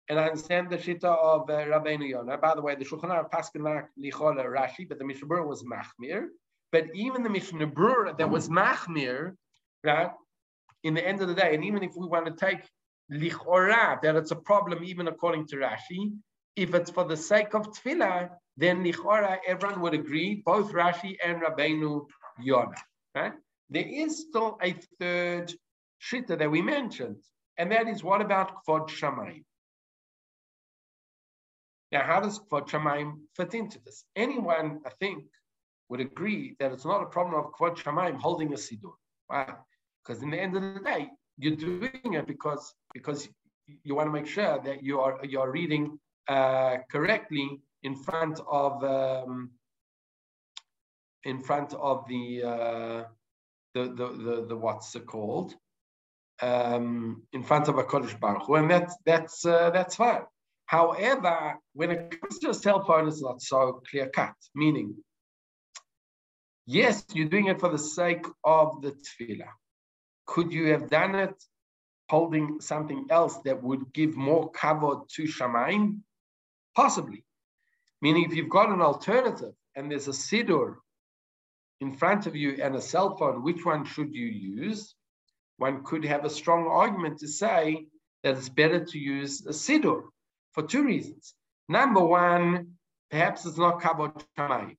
And 0.09 0.19
I 0.19 0.25
understand 0.25 0.69
the 0.69 0.77
Shita 0.77 1.05
of 1.05 1.49
uh, 1.49 1.53
Rabbeinu 1.53 2.09
Yonah. 2.09 2.37
By 2.37 2.55
the 2.55 2.61
way, 2.61 2.75
the 2.75 2.83
Shulchan 2.83 3.05
Aruch 3.05 3.31
Paskin 3.31 3.85
Lichola 3.97 4.45
Rashi, 4.45 4.87
but 4.87 4.99
the 4.99 5.05
Mishnah 5.05 5.43
was 5.43 5.63
Machmir. 5.63 6.27
But 6.71 6.87
even 6.93 7.23
the 7.23 7.29
Mishnah 7.29 7.71
that 8.17 8.29
was 8.29 8.49
Machmir, 8.49 9.35
right? 9.83 10.11
in 10.83 10.93
the 10.93 11.05
end 11.05 11.21
of 11.21 11.27
the 11.27 11.33
day, 11.33 11.55
and 11.55 11.63
even 11.63 11.83
if 11.83 11.95
we 11.95 12.07
want 12.07 12.25
to 12.25 12.33
take 12.33 12.61
lichora, 13.11 14.01
that 14.01 14.15
it's 14.15 14.31
a 14.31 14.35
problem 14.35 14.83
even 14.83 15.07
according 15.07 15.47
to 15.47 15.55
Rashi, 15.57 16.13
if 16.55 16.73
it's 16.73 16.91
for 16.91 17.05
the 17.05 17.17
sake 17.17 17.53
of 17.53 17.71
tefillah, 17.71 18.29
then 18.57 18.83
lichora, 18.83 19.37
everyone 19.47 19.81
would 19.81 19.93
agree, 19.93 20.43
both 20.45 20.71
Rashi 20.71 21.15
and 21.23 21.41
Rabbeinu 21.41 22.05
Yonah. 22.39 22.83
Right? 23.15 23.33
There 23.69 23.87
is 23.87 24.25
still 24.27 24.57
a 24.61 24.75
third 24.99 25.53
shita 26.01 26.37
that 26.37 26.51
we 26.51 26.61
mentioned, 26.61 27.17
and 27.57 27.71
that 27.71 27.87
is 27.87 28.03
what 28.03 28.21
about 28.21 28.65
Kvod 28.67 28.89
Shamayim? 28.89 29.43
Now, 31.93 32.03
how 32.03 32.19
does 32.19 32.39
Kvod 32.39 32.67
Shamayim 32.67 33.19
fit 33.35 33.53
into 33.53 33.79
this? 33.85 34.03
Anyone, 34.15 34.81
I 34.83 34.89
think, 34.99 35.25
would 35.89 36.01
agree 36.01 36.55
that 36.59 36.71
it's 36.71 36.85
not 36.85 37.03
a 37.03 37.05
problem 37.05 37.35
of 37.35 37.51
Kvod 37.53 37.77
Shamayim 37.77 38.17
holding 38.19 38.51
a 38.51 38.55
Siddur. 38.55 38.93
Wow. 39.29 39.59
Because 40.03 40.23
in 40.23 40.31
the 40.31 40.41
end 40.41 40.57
of 40.57 40.63
the 40.63 40.79
day, 40.79 41.11
you're 41.37 41.55
doing 41.55 42.13
it 42.13 42.25
because 42.25 42.73
because 42.93 43.29
you 43.83 43.93
want 43.95 44.07
to 44.07 44.11
make 44.11 44.27
sure 44.27 44.59
that 44.63 44.83
you 44.83 44.99
are 45.01 45.19
you 45.23 45.39
are 45.39 45.51
reading 45.51 45.99
uh, 46.27 46.77
correctly 46.91 47.61
in 47.83 47.95
front 47.95 48.39
of 48.49 48.83
um, 48.83 49.51
in 51.23 51.39
front 51.39 51.73
of 51.73 52.05
the, 52.07 52.43
uh, 52.43 53.03
the, 53.75 53.83
the 53.99 54.07
the 54.25 54.45
the 54.49 54.57
what's 54.57 54.95
it 54.95 55.05
called 55.05 55.55
um, 56.41 57.23
in 57.33 57.43
front 57.43 57.67
of 57.67 57.77
a 57.77 57.83
Kodesh 57.83 58.19
Baruch 58.19 58.49
and 58.49 58.69
that's 58.69 58.95
that's 59.05 59.45
uh, 59.45 59.69
that's 59.69 59.95
fine. 59.95 60.23
However, 60.65 61.59
when 61.73 61.91
it 61.91 62.19
comes 62.19 62.39
to 62.39 62.49
a 62.49 62.53
cell 62.53 62.83
phone, 62.83 63.07
it's 63.07 63.21
not 63.21 63.41
so 63.41 63.81
clear 63.89 64.09
cut. 64.09 64.33
Meaning, 64.55 64.95
yes, 66.65 67.05
you're 67.13 67.29
doing 67.29 67.47
it 67.47 67.59
for 67.59 67.69
the 67.69 67.77
sake 67.77 68.25
of 68.43 68.81
the 68.81 68.91
tefillah. 68.91 69.51
Could 70.25 70.53
you 70.53 70.67
have 70.71 70.89
done 70.89 71.15
it 71.15 71.35
holding 72.09 72.61
something 72.61 73.07
else 73.09 73.37
that 73.45 73.61
would 73.61 73.93
give 73.93 74.15
more 74.15 74.51
kavod 74.51 75.09
to 75.09 75.23
Shamaim? 75.23 75.99
Possibly. 76.75 77.23
Meaning, 78.01 78.25
if 78.25 78.35
you've 78.35 78.49
got 78.49 78.69
an 78.69 78.81
alternative 78.81 79.53
and 79.75 79.91
there's 79.91 80.07
a 80.07 80.11
siddur 80.11 80.75
in 81.81 81.91
front 81.91 82.25
of 82.25 82.35
you 82.35 82.57
and 82.61 82.75
a 82.75 82.81
cell 82.81 83.17
phone, 83.17 83.43
which 83.43 83.65
one 83.65 83.85
should 83.85 84.13
you 84.13 84.27
use? 84.27 84.95
One 85.57 85.83
could 85.83 86.05
have 86.05 86.25
a 86.25 86.29
strong 86.29 86.67
argument 86.67 87.19
to 87.19 87.27
say 87.27 87.87
that 88.23 88.37
it's 88.37 88.49
better 88.49 88.83
to 88.85 88.97
use 88.97 89.45
a 89.45 89.51
siddur 89.51 90.03
for 90.53 90.63
two 90.63 90.83
reasons. 90.85 91.33
Number 91.69 92.03
one, 92.03 92.73
perhaps 93.09 93.45
it's 93.45 93.57
not 93.57 93.81
kavod 93.81 94.23
Shamaim. 94.37 94.75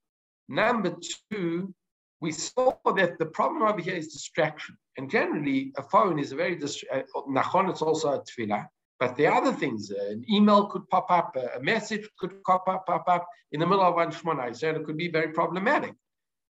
Number 0.48 0.96
two, 1.30 1.74
we 2.20 2.32
saw 2.32 2.76
that 2.96 3.18
the 3.18 3.26
problem 3.26 3.62
over 3.62 3.80
here 3.80 3.94
is 3.94 4.12
distraction. 4.12 4.76
And 4.96 5.10
generally, 5.10 5.72
a 5.76 5.82
phone 5.82 6.18
is 6.18 6.32
a 6.32 6.36
very 6.36 6.56
distraction. 6.56 7.06
Uh, 7.16 7.22
nachon, 7.28 7.70
it's 7.70 7.82
also 7.82 8.12
a 8.14 8.22
tefillah. 8.22 8.66
But 9.00 9.16
the 9.16 9.26
other 9.26 9.52
things, 9.52 9.90
uh, 9.90 10.10
an 10.10 10.24
email 10.30 10.66
could 10.66 10.88
pop 10.88 11.10
up, 11.10 11.36
a 11.36 11.60
message 11.60 12.08
could 12.18 12.42
pop 12.44 12.68
up, 12.68 12.86
pop 12.86 13.04
up 13.08 13.26
in 13.52 13.60
the 13.60 13.66
middle 13.66 13.84
of 13.84 13.94
one 13.94 14.12
shmonai. 14.12 14.56
So 14.56 14.70
it 14.70 14.84
could 14.84 14.96
be 14.96 15.10
very 15.10 15.28
problematic. 15.32 15.94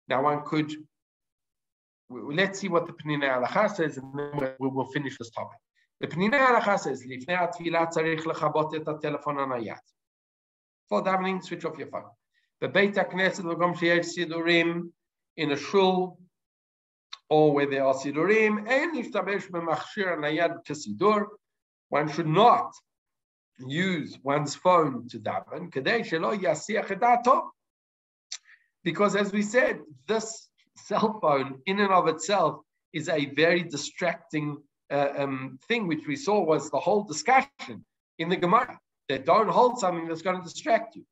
Now 0.09 0.23
one 0.23 0.43
could, 0.43 0.73
let's 2.09 2.59
see 2.59 2.67
what 2.67 2.85
the 2.85 2.93
Penina 2.93 3.41
Halacha 3.41 3.75
says, 3.75 3.97
and 3.97 4.19
then 4.19 4.53
we 4.59 4.67
will 4.67 4.91
finish 4.91 5.17
this 5.17 5.29
topic. 5.29 5.57
The 6.00 6.06
Penina 6.06 6.38
Halacha 6.38 6.78
says, 6.78 7.02
לפני 7.06 7.34
התפילה 7.34 7.86
צריך 7.86 8.26
לכבות 8.26 8.74
את 8.74 8.88
הטלפון 8.88 9.38
הנייד. 9.38 9.76
For 10.88 11.02
davening, 11.02 11.42
switch 11.42 11.64
off 11.64 11.78
your 11.78 11.90
phone. 11.90 12.10
בבית 12.60 12.98
הכנסת 12.98 13.44
וגם 13.44 13.74
שיש 13.74 14.06
סידורים, 14.06 14.88
in 15.40 15.50
a 15.52 15.56
shul, 15.56 16.18
or 17.30 17.52
where 17.52 17.66
there 17.66 17.84
are 17.84 17.94
sidurim, 17.94 18.66
אין 18.66 18.94
להשתמש 18.94 19.50
במכשיר 19.50 20.08
הנייד 20.08 20.52
כסידור, 20.64 21.18
one 21.90 22.08
should 22.08 22.26
not 22.26 22.70
use 23.58 24.18
one's 24.22 24.54
phone 24.54 25.08
to 25.08 25.18
daven, 25.18 25.70
because 28.84 29.16
as 29.16 29.32
we 29.32 29.42
said, 29.42 29.80
this 30.06 30.48
cell 30.76 31.18
phone 31.20 31.60
in 31.66 31.80
and 31.80 31.92
of 31.92 32.06
itself 32.08 32.60
is 32.92 33.08
a 33.08 33.26
very 33.34 33.62
distracting 33.64 34.56
uh, 34.91 35.09
um, 35.17 35.59
thing, 35.67 35.87
which 35.87 36.07
we 36.07 36.15
saw 36.15 36.43
was 36.43 36.69
the 36.69 36.79
whole 36.79 37.03
discussion 37.03 37.85
in 38.19 38.29
the 38.29 38.35
Gemara, 38.35 38.79
that 39.09 39.25
don't 39.25 39.49
hold 39.49 39.79
something 39.79 40.07
that's 40.07 40.21
going 40.21 40.37
to 40.37 40.43
distract 40.43 40.95
you. 40.95 41.05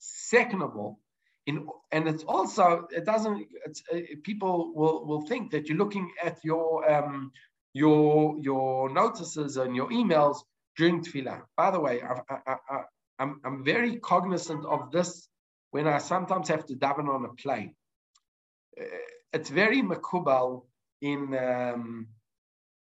Second 0.00 0.62
of 0.62 0.76
all, 0.76 1.00
in, 1.46 1.66
and 1.90 2.08
it's 2.08 2.24
also 2.24 2.86
it 2.90 3.04
doesn't 3.04 3.46
it's, 3.66 3.82
uh, 3.92 3.98
people 4.22 4.72
will 4.74 5.06
will 5.06 5.22
think 5.22 5.50
that 5.50 5.68
you're 5.68 5.78
looking 5.78 6.10
at 6.22 6.38
your 6.44 6.88
um, 6.90 7.32
your 7.72 8.36
your 8.40 8.90
notices 8.90 9.56
and 9.56 9.74
your 9.74 9.88
emails 9.88 10.38
during 10.76 11.02
tefillah. 11.02 11.42
By 11.56 11.70
the 11.70 11.80
way, 11.80 12.02
I, 12.02 12.20
I, 12.30 12.56
I, 12.70 12.82
I'm 13.18 13.40
I'm 13.44 13.64
very 13.64 13.96
cognizant 13.96 14.64
of 14.66 14.92
this 14.92 15.28
when 15.70 15.86
I 15.86 15.98
sometimes 15.98 16.48
have 16.48 16.66
to 16.66 16.74
daven 16.74 17.08
on 17.08 17.24
a 17.24 17.32
plane. 17.34 17.74
Uh, 18.80 18.84
it's 19.32 19.50
very 19.50 19.82
makubal 19.82 20.64
in 21.00 21.34
um, 21.36 22.06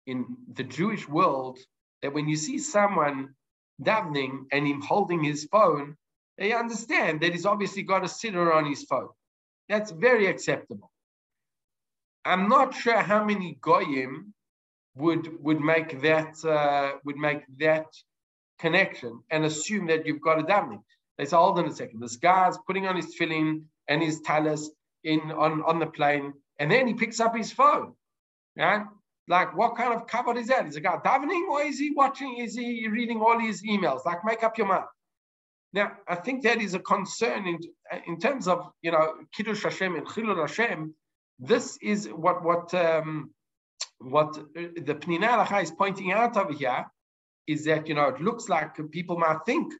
in 0.05 0.25
the 0.53 0.63
Jewish 0.63 1.07
world 1.07 1.57
that 2.01 2.13
when 2.13 2.27
you 2.27 2.35
see 2.35 2.59
someone 2.59 3.33
davening 3.81 4.45
and 4.51 4.67
him 4.67 4.81
holding 4.81 5.23
his 5.23 5.45
phone, 5.45 5.97
they 6.37 6.53
understand 6.53 7.21
that 7.21 7.31
he's 7.31 7.45
obviously 7.45 7.83
got 7.83 8.03
a 8.03 8.07
siddur 8.07 8.53
on 8.53 8.65
his 8.65 8.83
phone. 8.83 9.09
That's 9.69 9.91
very 9.91 10.27
acceptable. 10.27 10.91
I'm 12.23 12.49
not 12.49 12.73
sure 12.73 13.01
how 13.01 13.23
many 13.23 13.57
goyim 13.61 14.33
would 14.95 15.43
would 15.43 15.59
make 15.59 16.01
that 16.01 16.43
uh, 16.45 16.97
would 17.03 17.17
make 17.17 17.43
that 17.59 17.87
connection 18.59 19.21
and 19.29 19.45
assume 19.45 19.87
that 19.87 20.05
you've 20.05 20.21
got 20.21 20.39
a 20.39 20.43
davening. 20.43 20.81
They 21.17 21.25
say, 21.25 21.37
hold 21.37 21.59
on 21.59 21.67
a 21.67 21.73
second. 21.73 22.01
This 22.01 22.17
guy's 22.17 22.57
putting 22.67 22.87
on 22.87 22.95
his 22.95 23.15
tefillin 23.15 23.63
and 23.87 24.01
his 24.01 24.21
talis 24.21 24.69
in 25.05 25.31
on, 25.31 25.63
on 25.63 25.79
the 25.79 25.87
plane, 25.87 26.33
and 26.59 26.69
then 26.69 26.87
he 26.87 26.93
picks 26.93 27.19
up 27.19 27.35
his 27.35 27.51
phone. 27.51 27.93
Yeah, 28.57 28.85
like 29.27 29.55
what 29.55 29.75
kind 29.75 29.93
of 29.93 30.07
cover 30.07 30.37
is 30.37 30.47
that? 30.47 30.67
Is 30.67 30.75
a 30.75 30.81
guy 30.81 30.97
davening 31.05 31.47
or 31.49 31.61
is 31.63 31.79
he 31.79 31.91
watching? 31.91 32.37
Is 32.37 32.55
he 32.55 32.87
reading 32.87 33.21
all 33.21 33.39
his 33.39 33.63
emails? 33.63 34.05
Like, 34.05 34.25
make 34.25 34.43
up 34.43 34.57
your 34.57 34.67
mind. 34.67 34.85
Now, 35.73 35.91
I 36.07 36.15
think 36.15 36.43
that 36.43 36.61
is 36.61 36.73
a 36.73 36.79
concern 36.79 37.47
in, 37.47 37.59
in 38.07 38.19
terms 38.19 38.47
of, 38.47 38.71
you 38.81 38.91
know, 38.91 39.13
Kiddush 39.33 39.63
Hashem 39.63 39.95
and 39.95 40.07
Chilul 40.07 40.39
Hashem. 40.39 40.93
This 41.37 41.77
is 41.81 42.07
what 42.07 42.43
what 42.45 42.73
um, 42.73 43.31
what 43.99 44.33
the 44.33 44.95
Pnina 45.01 45.27
Halacha 45.27 45.63
is 45.63 45.71
pointing 45.71 46.11
out 46.13 46.37
over 46.37 46.53
here 46.53 46.85
is 47.47 47.65
that, 47.65 47.87
you 47.87 47.93
know, 47.93 48.07
it 48.07 48.21
looks 48.21 48.47
like 48.47 48.75
people 48.91 49.17
might 49.17 49.39
think, 49.45 49.73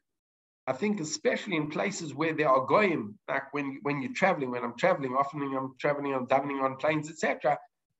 I 0.66 0.72
think 0.72 1.00
especially 1.00 1.56
in 1.56 1.70
places 1.70 2.14
where 2.14 2.32
there 2.32 2.48
are 2.48 2.66
goyim, 2.66 3.18
like 3.28 3.52
when, 3.52 3.78
when 3.82 4.02
you're 4.02 4.12
traveling, 4.12 4.50
when 4.50 4.64
I'm 4.64 4.76
traveling, 4.76 5.14
often 5.14 5.42
I'm 5.42 5.74
traveling, 5.78 6.14
I'm 6.14 6.26
davening 6.26 6.62
on 6.62 6.76
planes, 6.76 7.08
etc. 7.08 7.56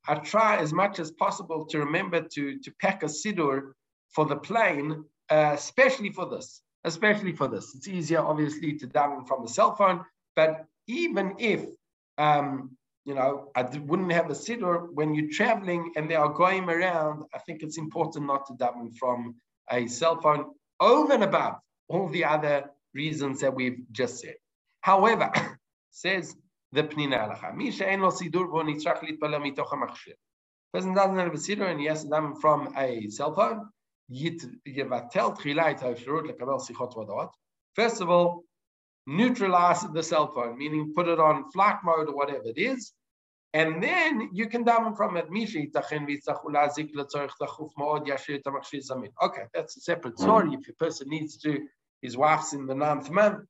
I 0.08 0.16
try 0.16 0.56
as 0.56 0.72
much 0.72 0.98
as 0.98 1.12
possible 1.12 1.64
to 1.66 1.78
remember 1.78 2.22
to, 2.22 2.58
to 2.58 2.72
pack 2.80 3.02
a 3.02 3.06
siddur 3.06 3.72
for 4.14 4.24
the 4.24 4.36
plane, 4.36 5.04
uh, 5.30 5.52
especially 5.54 6.10
for 6.10 6.28
this 6.28 6.62
especially 6.84 7.32
for 7.32 7.48
this. 7.48 7.74
It's 7.74 7.88
easier, 7.88 8.20
obviously, 8.20 8.78
to 8.78 8.86
download 8.86 9.26
from 9.26 9.44
a 9.44 9.48
cell 9.48 9.74
phone, 9.74 10.04
but 10.36 10.64
even 10.86 11.34
if 11.38 11.66
um, 12.16 12.76
you 13.04 13.14
know, 13.14 13.50
I 13.54 13.62
wouldn't 13.62 14.12
have 14.12 14.30
a 14.30 14.34
siddur 14.34 14.88
when 14.92 15.14
you're 15.14 15.30
traveling 15.30 15.92
and 15.96 16.10
they 16.10 16.16
are 16.16 16.28
going 16.28 16.68
around. 16.68 17.24
I 17.34 17.38
think 17.38 17.62
it's 17.62 17.78
important 17.78 18.26
not 18.26 18.46
to 18.46 18.54
daven 18.54 18.96
from 18.96 19.36
a 19.70 19.86
cell 19.86 20.20
phone 20.20 20.46
over 20.80 21.12
and 21.12 21.22
above 21.22 21.54
all 21.88 22.08
the 22.08 22.24
other 22.24 22.70
reasons 22.94 23.40
that 23.40 23.54
we've 23.54 23.80
just 23.92 24.20
said. 24.20 24.36
However, 24.80 25.30
says 25.90 26.36
the 26.72 26.82
Pnina 26.82 27.34
sidur 27.38 28.48
ha-machshir. 29.64 30.14
Person 30.72 30.94
doesn't 30.94 31.16
have 31.16 31.28
a 31.28 31.36
siddur 31.36 31.70
and 31.70 31.80
he 31.80 31.86
has 31.86 32.04
daven 32.04 32.40
from 32.40 32.74
a 32.76 33.08
cell 33.08 33.34
phone. 33.34 33.68
First 37.74 38.00
of 38.00 38.10
all, 38.10 38.44
neutralize 39.06 39.82
the 39.92 40.02
cell 40.02 40.32
phone, 40.32 40.58
meaning 40.58 40.92
put 40.94 41.08
it 41.08 41.18
on 41.18 41.50
flight 41.50 41.76
mode 41.84 42.08
or 42.08 42.14
whatever 42.14 42.44
it 42.44 42.58
is, 42.58 42.92
and 43.52 43.82
then 43.82 44.30
you 44.32 44.48
can 44.48 44.64
daven 44.64 44.96
from 44.96 45.16
it. 45.16 45.26
Okay, 49.22 49.42
that's 49.54 49.76
a 49.76 49.80
separate 49.80 50.18
story. 50.18 50.50
If 50.52 50.68
a 50.68 50.72
person 50.74 51.08
needs 51.08 51.36
to, 51.38 51.66
his 52.02 52.16
wife's 52.16 52.52
in 52.52 52.66
the 52.66 52.74
ninth 52.74 53.10
month, 53.10 53.44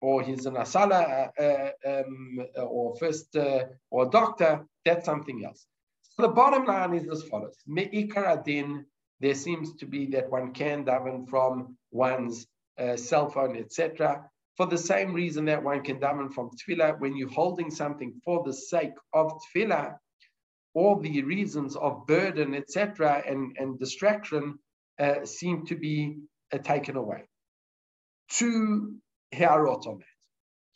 or 0.00 0.22
he's 0.22 0.46
an 0.46 0.54
asala, 0.54 1.30
uh, 1.38 1.42
uh, 1.42 1.70
um, 1.86 2.38
or 2.56 2.96
first, 2.96 3.34
uh, 3.36 3.64
or 3.90 4.10
doctor, 4.10 4.66
that's 4.84 5.06
something 5.06 5.44
else. 5.44 5.66
So 6.02 6.22
the 6.22 6.28
bottom 6.28 6.66
line 6.66 6.94
is 6.94 7.08
as 7.08 7.22
follows: 7.24 7.56
Me'ikar 7.66 8.26
adin 8.26 8.84
there 9.20 9.34
seems 9.34 9.74
to 9.76 9.86
be 9.86 10.06
that 10.06 10.30
one 10.30 10.52
can 10.52 10.84
daven 10.84 11.28
from 11.28 11.76
one's 11.90 12.46
uh, 12.78 12.96
cell 12.96 13.30
phone, 13.30 13.56
etc. 13.56 14.28
For 14.56 14.66
the 14.66 14.78
same 14.78 15.12
reason 15.12 15.46
that 15.46 15.62
one 15.62 15.82
can 15.82 15.98
daven 15.98 16.32
from 16.32 16.50
tefillah, 16.50 17.00
when 17.00 17.16
you're 17.16 17.30
holding 17.30 17.70
something 17.70 18.20
for 18.24 18.44
the 18.44 18.52
sake 18.52 18.94
of 19.12 19.32
tefillah, 19.42 19.96
all 20.74 21.00
the 21.00 21.22
reasons 21.22 21.76
of 21.76 22.06
burden, 22.06 22.54
etc., 22.54 23.22
and, 23.26 23.56
and 23.58 23.78
distraction 23.78 24.58
uh, 25.00 25.24
seem 25.24 25.66
to 25.66 25.76
be 25.76 26.18
uh, 26.52 26.58
taken 26.58 26.96
away. 26.96 27.24
Two 28.30 28.96
hiarot 29.34 29.86
on 29.86 29.98
that. 29.98 30.14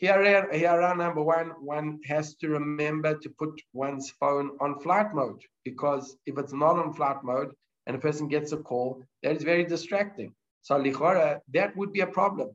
Hiara 0.01 0.97
number 0.97 1.23
one, 1.23 1.51
one 1.61 1.99
has 2.05 2.37
to 2.37 2.49
remember 2.49 3.19
to 3.19 3.31
put 3.31 3.61
one's 3.73 4.11
phone 4.21 4.51
on 4.61 4.81
flight 4.81 5.13
mode 5.13 5.43
because 5.65 6.17
if 6.27 6.39
it's 6.39 6.53
not 6.53 6.77
on 6.77 6.93
flight 6.95 7.23
mode, 7.25 7.51
and 7.87 7.97
a 7.97 8.01
person 8.01 8.29
gets 8.29 8.53
a 8.53 8.59
call, 8.59 9.03
that 9.23 9.37
is 9.37 9.43
very 9.43 9.65
distracting. 9.65 10.35
So 10.63 10.81
lichora, 10.81 11.41
that 11.55 11.75
would 11.77 11.93
be 11.93 12.01
a 12.01 12.07
problem 12.07 12.55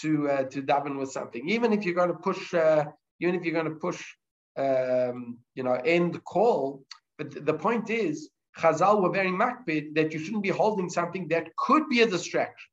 to 0.00 0.28
uh, 0.28 0.42
to 0.44 0.62
daven 0.62 0.98
with 0.98 1.10
something. 1.10 1.48
Even 1.48 1.72
if 1.72 1.84
you're 1.84 1.94
going 1.94 2.08
to 2.08 2.18
push, 2.18 2.54
uh, 2.54 2.84
even 3.20 3.34
if 3.34 3.44
you're 3.44 3.54
going 3.54 3.72
to 3.72 3.78
push, 3.78 4.02
um, 4.56 5.38
you 5.54 5.62
know, 5.62 5.74
end 5.74 6.22
call. 6.24 6.84
But 7.18 7.44
the 7.44 7.54
point 7.54 7.90
is, 7.90 8.30
Chazal 8.58 9.02
were 9.02 9.10
very 9.10 9.30
makbid 9.30 9.94
that 9.94 10.12
you 10.12 10.18
shouldn't 10.18 10.42
be 10.42 10.48
holding 10.50 10.88
something 10.88 11.28
that 11.28 11.54
could 11.56 11.88
be 11.88 12.02
a 12.02 12.06
distraction. 12.06 12.68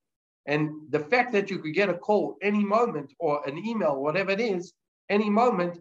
And 0.45 0.71
the 0.89 0.99
fact 0.99 1.32
that 1.34 1.49
you 1.49 1.60
could 1.60 1.73
get 1.73 1.89
a 1.89 1.93
call 1.93 2.38
any 2.41 2.63
moment 2.63 3.13
or 3.19 3.47
an 3.47 3.58
email, 3.58 4.01
whatever 4.01 4.32
it 4.32 4.39
is, 4.39 4.73
any 5.10 5.29
moment, 5.29 5.79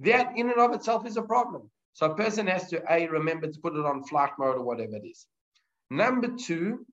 that 0.00 0.32
in 0.36 0.50
and 0.50 0.58
of 0.58 0.72
itself 0.72 1.06
is 1.06 1.16
a 1.16 1.22
problem. 1.22 1.70
So 1.92 2.10
a 2.10 2.14
person 2.14 2.46
has 2.46 2.68
to 2.70 2.82
a 2.90 3.06
remember 3.08 3.46
to 3.50 3.60
put 3.60 3.74
it 3.74 3.84
on 3.84 4.04
flight 4.04 4.32
mode 4.38 4.56
or 4.56 4.62
whatever 4.62 4.96
it 4.96 5.06
is. 5.06 5.26
Number 5.90 6.28
two, 6.28 6.84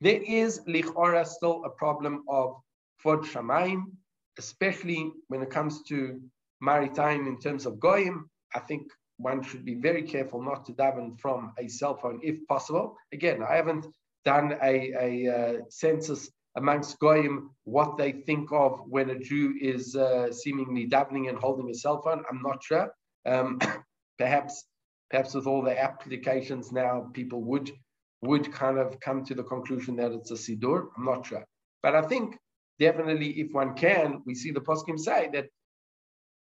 there 0.00 0.20
is 0.22 0.60
lichora 0.68 1.26
still 1.26 1.64
a 1.64 1.70
problem 1.70 2.24
of 2.28 2.56
kvod 3.04 3.24
shamayim, 3.24 3.84
especially 4.38 5.12
when 5.28 5.42
it 5.42 5.50
comes 5.50 5.82
to 5.84 6.20
mar'it 6.62 6.96
ayin 6.96 7.26
in 7.26 7.38
terms 7.38 7.66
of 7.66 7.78
goyim. 7.80 8.28
I 8.54 8.60
think 8.60 8.90
one 9.18 9.42
should 9.42 9.64
be 9.64 9.74
very 9.74 10.02
careful 10.02 10.42
not 10.42 10.64
to 10.66 10.72
daven 10.72 11.18
from 11.20 11.52
a 11.58 11.68
cell 11.68 11.96
phone 11.96 12.20
if 12.22 12.36
possible. 12.48 12.96
Again, 13.12 13.42
I 13.42 13.56
haven't 13.56 13.86
done 14.24 14.56
a, 14.62 14.92
a 14.98 15.36
uh, 15.36 15.60
census 15.68 16.30
amongst 16.56 16.98
goyim 16.98 17.50
what 17.64 17.96
they 17.98 18.12
think 18.12 18.52
of 18.52 18.80
when 18.88 19.10
a 19.10 19.18
Jew 19.18 19.54
is 19.60 19.96
uh, 19.96 20.32
seemingly 20.32 20.88
davening 20.88 21.28
and 21.28 21.38
holding 21.38 21.70
a 21.70 21.74
cell 21.74 22.00
phone. 22.02 22.24
I'm 22.30 22.42
not 22.42 22.62
sure. 22.62 22.92
Um, 23.26 23.58
perhaps, 24.18 24.64
perhaps 25.10 25.34
with 25.34 25.46
all 25.46 25.62
the 25.62 25.80
applications 25.80 26.72
now, 26.72 27.10
people 27.12 27.42
would 27.42 27.70
would 28.26 28.52
kind 28.52 28.78
of 28.78 28.98
come 29.00 29.24
to 29.24 29.34
the 29.34 29.42
conclusion 29.42 29.96
that 29.96 30.12
it's 30.12 30.30
a 30.30 30.34
siddur. 30.34 30.88
I'm 30.96 31.04
not 31.04 31.26
sure, 31.26 31.44
but 31.82 31.94
I 31.94 32.02
think 32.02 32.36
definitely 32.78 33.30
if 33.40 33.52
one 33.52 33.74
can, 33.74 34.22
we 34.26 34.34
see 34.34 34.50
the 34.50 34.60
poskim 34.60 34.98
say 34.98 35.30
that 35.32 35.46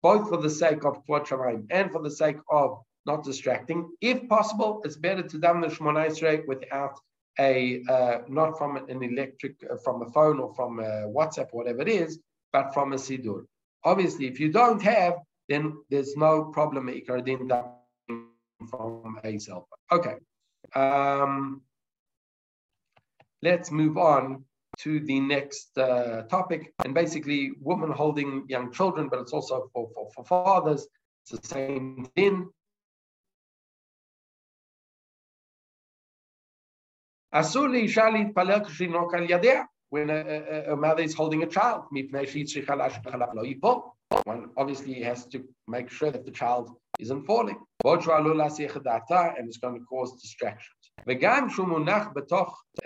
both 0.02 0.30
for 0.30 0.38
the 0.38 0.50
sake 0.50 0.84
of 0.84 1.06
Shamayim 1.06 1.66
and 1.70 1.92
for 1.92 2.02
the 2.02 2.12
sake 2.12 2.38
of 2.50 2.82
not 3.06 3.24
distracting, 3.24 3.90
if 4.02 4.28
possible, 4.28 4.82
it's 4.86 4.98
better 4.98 5.24
to 5.24 5.38
daven 5.40 5.62
the 5.62 5.68
Shemona 5.68 6.48
without 6.48 7.00
a 7.40 7.82
uh, 7.90 8.20
not 8.28 8.58
from 8.58 8.78
an 8.78 9.04
electric, 9.04 9.56
uh, 9.70 9.76
from 9.84 10.02
a 10.04 10.10
phone 10.12 10.40
or 10.40 10.54
from 10.56 10.80
a 10.80 11.08
WhatsApp, 11.08 11.48
whatever 11.52 11.82
it 11.82 11.88
is, 11.88 12.20
but 12.52 12.74
from 12.74 12.94
a 12.94 12.96
siddur. 12.96 13.46
Obviously, 13.84 14.28
if 14.28 14.40
you 14.40 14.52
don't 14.52 14.82
have, 14.82 15.16
then 15.50 15.78
there's 15.90 16.16
no 16.16 16.46
problem 16.46 16.90
from 18.70 19.20
a 19.24 19.38
cell 19.40 19.68
phone. 19.90 20.00
Okay, 20.00 20.16
um, 20.80 21.62
Let's 23.44 23.72
move 23.72 23.98
on 23.98 24.46
to 24.80 25.02
the 25.02 25.20
next 25.20 25.78
uh, 25.78 26.22
topic. 26.30 26.74
And 26.86 26.94
basically, 26.94 27.52
women 27.60 27.92
holding 27.92 28.46
young 28.48 28.72
children, 28.72 29.10
but 29.10 29.20
it's 29.20 29.34
also 29.34 29.70
for, 29.74 29.90
for, 29.94 30.10
for 30.16 30.24
fathers, 30.24 30.88
it's 31.24 31.42
the 31.42 31.48
same 31.48 32.08
thing. 32.16 32.50
When 39.90 40.10
a, 40.10 40.14
a, 40.14 40.74
a 40.74 40.76
mother 40.78 41.04
is 41.04 41.14
holding 41.14 41.44
a 41.44 41.48
child, 41.48 41.84
one 44.24 44.50
obviously 44.56 45.04
has 45.04 45.26
to 45.28 45.44
make 45.68 45.90
sure 45.90 46.12
that 46.12 46.24
the 46.26 46.32
child 46.32 46.70
isn't 46.98 47.26
falling. 47.26 47.60
And 47.84 49.48
it's 49.50 49.58
going 49.58 49.76
to 49.80 49.86
cause 49.86 50.22
distraction. 50.22 50.74
וגם 51.07 51.51
שהוא 51.51 51.69
מונח 51.69 52.07
בתוך 52.15 52.65
uh, 52.79 52.85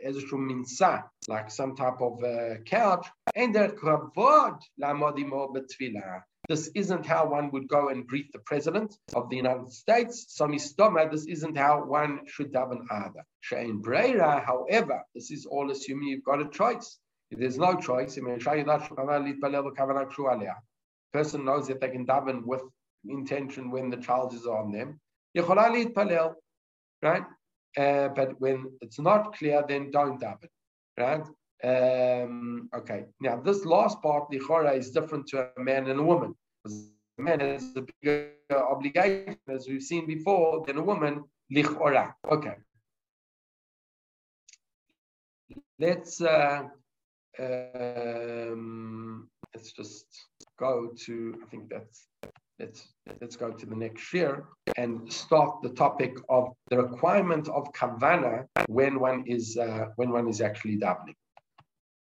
איזשהו 0.00 0.38
מנסה, 0.38 0.96
like 1.30 1.50
some 1.50 1.78
type 1.78 2.00
of 2.00 2.22
uh, 2.22 2.70
couch, 2.70 3.08
אין 3.36 3.52
דרך 3.52 3.80
כבוד 3.80 4.54
לעמוד 4.78 5.18
עמו 5.18 5.52
בתפילה. 5.52 6.18
This 6.50 6.68
isn't 6.74 7.06
how 7.06 7.24
one 7.24 7.52
would 7.52 7.68
go 7.68 7.88
and 7.88 8.04
greet 8.04 8.32
the 8.32 8.40
president 8.40 8.98
of 9.14 9.30
the 9.30 9.36
United 9.36 9.70
States. 9.72 10.36
Samistoma, 10.36 11.08
this 11.08 11.26
isn't 11.26 11.56
how 11.56 11.84
one 11.84 12.26
should 12.26 12.52
daven 12.52 12.80
either. 12.90 13.22
Shein 13.48 13.80
Breira, 13.80 14.44
however, 14.44 15.04
this 15.14 15.30
is 15.30 15.46
all 15.46 15.70
assuming 15.70 16.08
you've 16.08 16.24
got 16.24 16.40
a 16.40 16.48
choice. 16.48 16.98
If 17.30 17.38
there's 17.38 17.58
no 17.58 17.76
choice, 17.76 18.18
person 21.12 21.44
knows 21.44 21.68
that 21.68 21.80
they 21.80 21.88
can 21.90 22.06
daven 22.06 22.44
with 22.44 22.62
intention 23.08 23.70
when 23.70 23.90
the 23.90 23.96
child 23.96 24.34
is 24.34 24.46
on 24.46 24.72
them. 24.72 25.00
Right? 27.02 27.24
Uh, 27.75 28.09
but 28.09 28.39
when 28.39 28.71
it's 28.81 28.99
not 28.99 29.35
clear, 29.35 29.63
then 29.67 29.91
don't 29.91 30.21
daven. 30.21 30.49
Right? 30.97 31.25
Um, 31.63 32.69
okay, 32.75 33.05
now 33.19 33.37
this 33.41 33.65
last 33.65 34.01
part, 34.01 34.29
the 34.29 34.39
chora, 34.39 34.77
is 34.77 34.91
different 34.91 35.27
to 35.27 35.49
a 35.57 35.59
man 35.59 35.87
and 35.87 35.99
a 35.99 36.03
woman. 36.03 36.35
A 36.65 37.21
man 37.21 37.39
has 37.39 37.75
a 37.75 37.81
bigger 37.81 38.31
obligation, 38.51 39.37
as 39.47 39.67
we've 39.67 39.81
seen 39.81 40.05
before, 40.05 40.63
than 40.65 40.77
a 40.77 40.83
woman, 40.83 41.23
lichora. 41.51 42.13
Okay. 42.31 42.55
Let's 45.79 46.21
uh, 46.21 46.63
um, 47.39 49.29
let's 49.53 49.71
just 49.71 50.05
go 50.59 50.91
to. 51.05 51.35
I 51.43 51.45
think 51.49 51.69
that's 51.69 52.07
let's 52.59 52.87
let's 53.21 53.35
go 53.35 53.51
to 53.51 53.65
the 53.65 53.75
next 53.75 54.13
year 54.13 54.45
and 54.77 55.11
start 55.11 55.61
the 55.61 55.69
topic 55.69 56.17
of 56.29 56.53
the 56.69 56.77
requirement 56.77 57.47
of 57.49 57.71
kavana 57.73 58.45
when 58.67 58.99
one 58.99 59.23
is 59.27 59.57
uh, 59.57 59.87
when 59.95 60.11
one 60.11 60.27
is 60.27 60.41
actually 60.41 60.77
davening. 60.77 61.15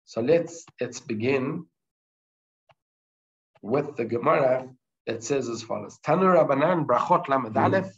So 0.05 0.21
let's 0.21 0.65
let's 0.81 1.01
begin 1.01 1.67
with 3.63 3.97
the 3.97 4.05
Gemara 4.05 4.69
that 5.07 5.25
says 5.25 5.49
as 5.49 5.63
follows: 5.63 5.99
Tanu 6.07 6.27
Rabbanan 6.37 6.87
Brachot 6.87 7.29
Lamed 7.29 7.57
Aleph. 7.57 7.93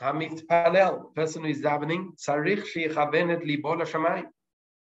Hamitpalel, 0.00 1.14
person 1.14 1.42
who 1.42 1.48
is 1.48 1.62
davening, 1.62 2.08
sarich 2.18 2.64
sheyichaven 2.74 3.44
libo 3.46 3.72
l'shamayim, 3.74 4.26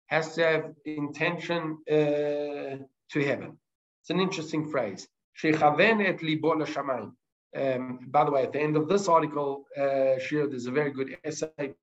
has 0.08 0.34
to 0.34 0.44
have 0.44 0.74
intention 0.86 1.78
uh, 1.89 2.78
to 3.12 3.24
heaven. 3.24 3.58
It's 4.02 4.10
an 4.10 4.20
interesting 4.20 4.70
phrase. 4.70 5.08
Sheyichaven 5.41 6.02
et 6.06 6.21
libo 6.21 6.54
l'shamayim. 6.54 7.12
Um, 7.56 8.00
by 8.08 8.26
the 8.26 8.32
way, 8.32 8.43
at 8.43 8.52
the 8.52 8.60
end 8.60 8.76
of 8.76 8.89
this 8.89 9.08
article, 9.08 9.65
uh, 9.78 10.19
Shiur, 10.19 10.50
there's 10.50 10.65
a 10.65 10.71
very 10.71 10.91
good 10.91 11.17
essay 11.24 11.74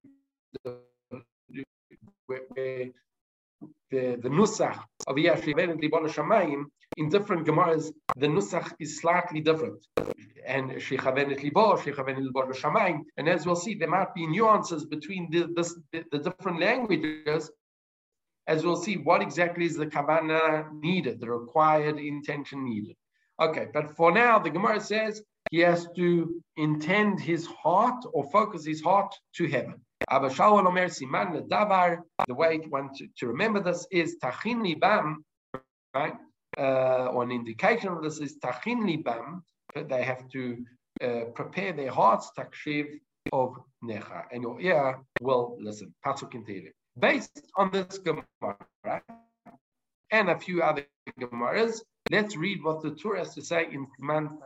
where, 2.26 2.90
the, 3.90 4.16
the 4.16 4.28
Nusach 4.28 4.78
of 5.06 5.16
Yashiven 5.16 5.80
Libon 5.82 6.08
Shamayim, 6.08 6.64
in 6.98 7.08
different 7.08 7.46
Gemaras, 7.46 7.90
the 8.16 8.26
Nusach 8.26 8.72
is 8.80 9.00
slightly 9.00 9.40
different. 9.40 9.86
And 10.46 10.72
Shechaven 10.72 11.42
Libo, 11.42 11.76
Shechaven 11.76 12.18
Libon 12.18 12.52
Shamayim. 12.54 13.00
And 13.16 13.28
as 13.28 13.46
we'll 13.46 13.56
see, 13.56 13.74
there 13.74 13.88
might 13.88 14.14
be 14.14 14.26
nuances 14.26 14.84
between 14.84 15.30
the, 15.30 15.48
this, 15.54 15.74
the, 15.92 16.04
the 16.10 16.18
different 16.18 16.60
languages. 16.60 17.50
As 18.46 18.64
we'll 18.64 18.76
see, 18.76 18.96
what 18.96 19.22
exactly 19.22 19.64
is 19.66 19.76
the 19.76 19.86
Kavanah 19.86 20.72
needed, 20.80 21.20
the 21.20 21.30
required 21.30 21.98
intention 21.98 22.64
needed. 22.64 22.96
Okay, 23.40 23.66
but 23.72 23.96
for 23.96 24.12
now, 24.12 24.38
the 24.38 24.50
Gemara 24.50 24.80
says 24.80 25.22
he 25.50 25.58
has 25.58 25.88
to 25.96 26.42
intend 26.56 27.20
his 27.20 27.46
heart 27.46 28.04
or 28.12 28.30
focus 28.30 28.64
his 28.64 28.80
heart 28.80 29.14
to 29.36 29.48
heaven. 29.48 29.80
The 30.10 32.02
way 32.28 32.58
one 32.68 32.94
to, 32.94 33.08
to 33.18 33.26
remember 33.26 33.60
this 33.60 33.86
is 33.90 34.16
Tachin 34.22 34.62
Libam, 34.62 35.16
right? 35.94 36.14
Uh, 36.58 37.06
or 37.06 37.22
an 37.22 37.30
indication 37.30 37.88
of 37.88 38.02
this 38.02 38.18
is 38.18 38.38
Tachin 38.38 38.82
Libam, 38.82 39.42
they 39.74 40.02
have 40.02 40.28
to 40.30 40.64
uh, 41.02 41.24
prepare 41.34 41.72
their 41.72 41.90
hearts, 41.90 42.30
Takshiv 42.38 42.86
of 43.32 43.56
Necha, 43.82 44.24
and 44.30 44.42
your 44.42 44.60
ear 44.60 45.00
will 45.20 45.56
listen. 45.60 45.94
Pasuk 46.04 46.34
Based 46.98 47.42
on 47.56 47.70
this 47.70 47.98
Gemara 47.98 49.02
and 50.12 50.28
a 50.28 50.38
few 50.38 50.62
other 50.62 50.86
Gemaras, 51.18 51.80
let's 52.10 52.36
read 52.36 52.62
what 52.62 52.82
the 52.82 52.90
Torah 52.90 53.20
has 53.20 53.34
to 53.34 53.42
say 53.42 53.66
in 53.72 53.86
Siman 53.98 54.38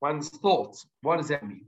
One's 0.00 0.28
thoughts. 0.30 0.86
What 1.02 1.18
does 1.18 1.28
that 1.28 1.46
mean? 1.46 1.66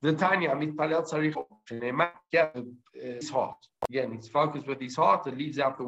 The 0.00 0.12
Tanya 0.12 0.50
mitpalel 0.50 1.10
tzarich 1.10 1.34
shenema 1.68 2.10
uh, 2.38 2.62
his 2.94 3.28
heart. 3.28 3.56
Again, 3.88 4.12
he's 4.14 4.28
focused 4.28 4.66
with 4.66 4.80
his 4.80 4.94
heart. 4.94 5.26
It 5.26 5.36
leaves 5.36 5.58
out 5.58 5.76
the 5.76 5.84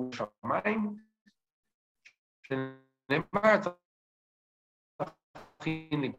word 3.33 3.67
shamayim. 5.61 6.15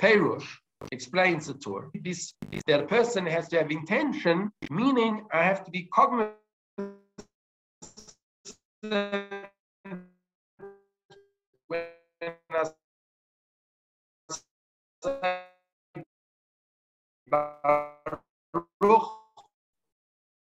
Perush 0.00 0.46
explains 0.92 1.46
the 1.46 1.54
Torah. 1.54 1.88
This, 1.94 2.34
that 2.66 2.80
a 2.80 2.86
person 2.86 3.26
has 3.26 3.48
to 3.48 3.58
have 3.58 3.70
intention, 3.70 4.52
meaning 4.70 5.26
I 5.32 5.42
have 5.42 5.64
to 5.64 5.70
be 5.70 5.88
cognizant 5.92 6.34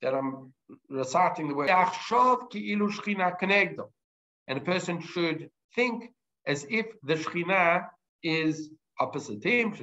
that 0.02 0.14
I'm 0.14 0.54
reciting 0.90 1.48
the 1.48 1.56
word 1.56 1.70
and 4.48 4.58
a 4.58 4.62
person 4.62 5.02
should 5.02 5.50
think 5.76 6.12
as 6.46 6.66
if 6.70 6.88
the 7.04 7.16
Shekhinah 7.16 7.88
is 8.24 8.70
oppositim, 9.00 9.76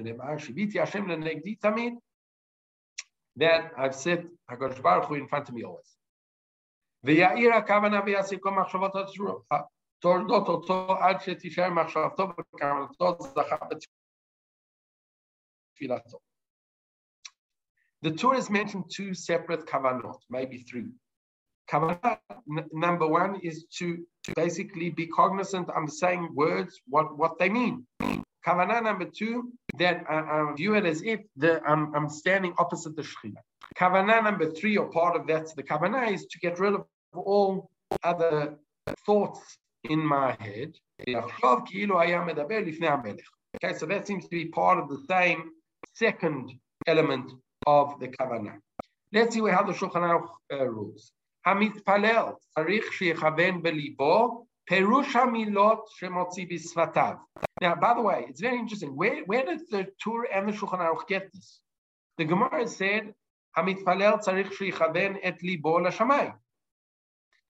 that 3.37 3.71
I've 3.79 3.95
set 3.95 4.25
HaKadosh 4.51 4.83
Baruch 4.83 5.11
in 5.13 5.29
front 5.29 5.49
of 5.49 5.55
me 5.55 5.63
always. 5.65 5.95
ויאיר 7.05 7.55
הכוונה 7.55 8.01
ויעסיקו 8.07 8.51
מחשבות 8.51 8.93
תורדות 9.99 10.49
אותו 10.49 10.97
עד 11.01 11.21
שתישאר 11.21 11.71
מחשבתו 11.71 12.29
וכוונתו 12.39 13.17
זכה 13.21 13.57
בתפילתו. 15.75 16.19
The 18.03 18.11
Tur 18.13 18.35
has 18.35 18.49
mentioned 18.49 18.85
two 18.91 19.13
separate 19.13 19.67
kavanot, 19.67 20.21
maybe 20.31 20.59
three. 20.59 20.93
Kavanah 21.69 22.19
number 22.73 23.07
one 23.09 23.41
is 23.43 23.65
to, 23.79 24.07
to 24.25 24.33
basically 24.37 24.91
be 24.91 25.07
cognizant. 25.09 25.69
I'm 25.75 25.89
saying 25.89 26.31
words, 26.33 26.81
what, 26.89 27.19
what 27.19 27.39
they 27.41 27.49
mean. 27.49 27.87
Kavanah 28.48 28.84
number 28.84 29.06
two, 29.06 29.52
that 29.78 30.04
I, 30.10 30.20
I, 30.20 30.54
view 30.56 30.76
it 30.76 30.86
as 30.86 31.02
if 31.02 31.22
the, 31.38 31.62
I'm, 31.64 31.94
I'm 31.96 32.10
standing 32.10 32.54
opposite 32.58 32.96
the 32.96 33.04
Shekhinah. 33.04 33.42
Kavanah 33.78 34.24
number 34.24 34.52
three, 34.52 34.78
or 34.78 34.90
part 34.90 35.16
of 35.16 35.28
that, 35.28 35.48
the 35.56 35.64
Kavanah 35.64 36.12
is 36.14 36.26
to 36.26 36.40
get 36.40 36.60
rid 36.60 36.74
of 36.74 36.86
all 37.14 37.70
other 38.04 38.58
thoughts 39.06 39.58
in 39.90 40.00
my 40.00 40.36
head. 40.40 40.74
Okay, 43.56 43.74
so 43.78 43.86
that 43.86 44.08
seems 44.08 44.24
to 44.26 44.30
be 44.30 44.46
part 44.46 44.78
of 44.80 44.90
the 44.90 45.04
same 45.10 45.52
second 45.94 46.52
element 46.88 47.32
of 47.66 48.00
the 48.00 48.08
Kavanah. 48.10 48.58
Let's 49.12 49.36
see 49.36 49.42
how 49.42 49.64
the 49.64 49.74
Shulchan 49.74 50.02
Aruch 50.02 50.30
uh, 50.52 50.68
rules. 50.68 51.12
המתפלל 51.46 52.32
צריך 52.56 52.94
שיכוון 52.94 53.62
בליבו 53.62 54.46
פירוש 54.66 55.16
המילות 55.16 55.86
שמוציא 55.88 56.46
בשפתיו. 56.50 57.16
Now, 57.61 57.75
by 57.75 57.95
the 57.95 58.03
way, 58.03 58.27
it's 58.29 58.41
very 58.41 58.59
interesting. 58.59 58.97
Where, 58.97 59.25
where 59.25 59.45
did 59.45 59.61
the 59.71 59.89
Tur 60.03 60.25
and 60.33 60.49
the 60.49 60.53
Shulchan 60.53 60.79
Aruch 60.79 61.09
get 61.09 61.33
this? 61.33 61.61
The 62.17 62.25
Gemara 62.25 62.69
said, 62.69 63.15
"Hamitfalel 63.57 64.25
tzarich 64.25 64.53
shichaven 64.53 65.19
et 65.23 65.43
libo 65.43 65.79
l'shamayim." 65.79 66.35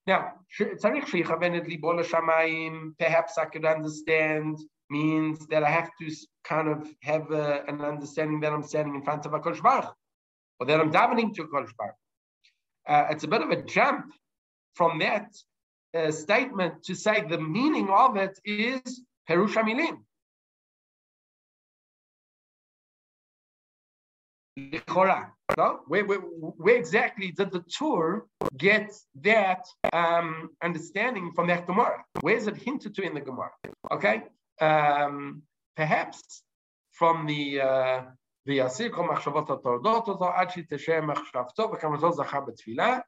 Now, 0.06 0.32
tzarich 0.58 1.06
shichaven 1.06 1.56
et 1.56 1.68
libo 1.68 1.90
l'shamayim. 1.92 2.96
Perhaps 2.98 3.38
I 3.38 3.44
could 3.46 3.66
understand 3.66 4.58
means 4.90 5.46
that 5.48 5.62
I 5.62 5.70
have 5.70 5.90
to 6.00 6.10
kind 6.44 6.68
of 6.68 6.88
have 7.02 7.30
a, 7.30 7.64
an 7.68 7.82
understanding 7.82 8.40
that 8.40 8.52
I'm 8.52 8.62
standing 8.62 8.94
in 8.94 9.02
front 9.02 9.26
of 9.26 9.34
a 9.34 9.40
Kosh 9.40 9.60
Baruch, 9.60 9.94
or 10.58 10.66
that 10.66 10.80
I'm 10.80 10.90
davening 10.90 11.34
to 11.34 11.42
a 11.42 11.48
Kosh 11.48 11.72
Baruch. 11.78 11.94
Uh, 12.86 13.06
it's 13.10 13.24
a 13.24 13.28
bit 13.28 13.42
of 13.42 13.50
a 13.50 13.62
jump 13.62 14.06
from 14.74 14.98
that 15.00 15.36
uh, 15.94 16.10
statement 16.10 16.82
to 16.84 16.94
say 16.94 17.22
the 17.28 17.38
meaning 17.38 17.90
of 17.90 18.16
it 18.16 18.38
is 18.44 19.02
פירוש 19.28 19.56
המילים. 19.56 20.02
לכאורה, 24.58 25.28
no? 25.58 25.80
where, 25.86 26.76
exactly 26.76 27.30
did 27.32 27.50
the 27.52 27.62
Tur 27.76 28.26
get 28.56 28.90
that 29.28 29.62
um, 29.92 30.50
understanding 30.62 31.32
from 31.34 31.46
that 31.48 31.66
Gemara? 31.66 32.04
Where 32.22 32.36
is 32.36 32.46
it 32.46 32.56
hinted 32.56 32.94
to 32.94 33.02
in 33.02 33.14
the 33.14 33.20
Gemara? 33.20 33.52
Okay, 33.92 34.16
um, 34.60 35.42
perhaps 35.76 36.42
from 36.92 37.26
the 37.26 37.60
uh, 37.60 38.00
כל 38.90 39.06
מחשבות 39.12 39.50
אותו 40.08 40.28
עד 40.28 40.50
שתשאר 40.50 41.00
מחשבתו 41.00 41.70
וכמותו 41.72 42.12
זכה 42.12 42.40
בתפילה. 42.40 42.98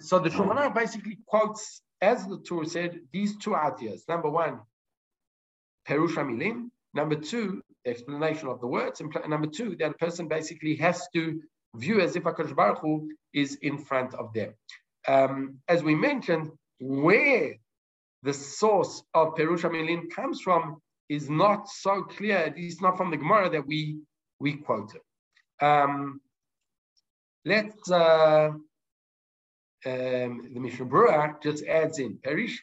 So 0.00 0.18
the 0.18 0.30
Shulchan 0.30 0.74
basically 0.74 1.18
quotes, 1.26 1.82
as 2.00 2.26
the 2.26 2.38
Tur 2.46 2.64
said, 2.64 3.00
these 3.12 3.36
two 3.36 3.54
ideas. 3.54 4.04
Number 4.08 4.30
one, 4.30 4.60
Perush 5.88 6.16
Milim. 6.16 6.70
Number 6.94 7.16
two, 7.16 7.62
the 7.84 7.90
explanation 7.90 8.48
of 8.48 8.60
the 8.60 8.66
words. 8.66 9.00
And 9.00 9.12
number 9.28 9.46
two, 9.46 9.76
that 9.76 9.90
a 9.90 9.94
person 9.94 10.28
basically 10.28 10.76
has 10.76 11.06
to 11.14 11.40
view 11.76 12.00
as 12.00 12.16
if 12.16 12.24
HaKadosh 12.24 12.54
Baruch 12.54 12.78
Hu 12.80 13.10
is 13.32 13.56
in 13.62 13.78
front 13.78 14.14
of 14.14 14.32
them. 14.32 14.54
Um, 15.06 15.58
as 15.68 15.82
we 15.82 15.94
mentioned, 15.94 16.50
where 16.80 17.54
the 18.22 18.32
source 18.32 19.02
of 19.14 19.34
Perush 19.34 19.62
Milim 19.62 20.10
comes 20.10 20.40
from 20.40 20.80
is 21.08 21.30
not 21.30 21.68
so 21.68 22.02
clear, 22.02 22.36
at 22.36 22.56
least 22.56 22.82
not 22.82 22.96
from 22.96 23.10
the 23.10 23.16
Gemara 23.16 23.50
that 23.50 23.66
we 23.66 23.98
we 24.40 24.54
quote 24.54 24.94
it. 24.94 25.02
Um, 25.64 26.20
let's, 27.44 27.90
uh, 27.90 28.50
um, 29.86 30.50
the 30.54 30.60
Mishnah 30.60 30.86
Berurah 30.86 31.42
just 31.42 31.64
adds 31.64 31.98
in, 31.98 32.18
Perush 32.18 32.58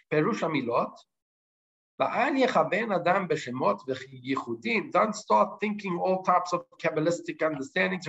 don't 4.91 5.15
start 5.15 5.59
thinking 5.61 5.97
all 5.97 6.23
types 6.23 6.53
of 6.53 6.65
Kabbalistic 6.81 7.41
understandings. 7.41 8.05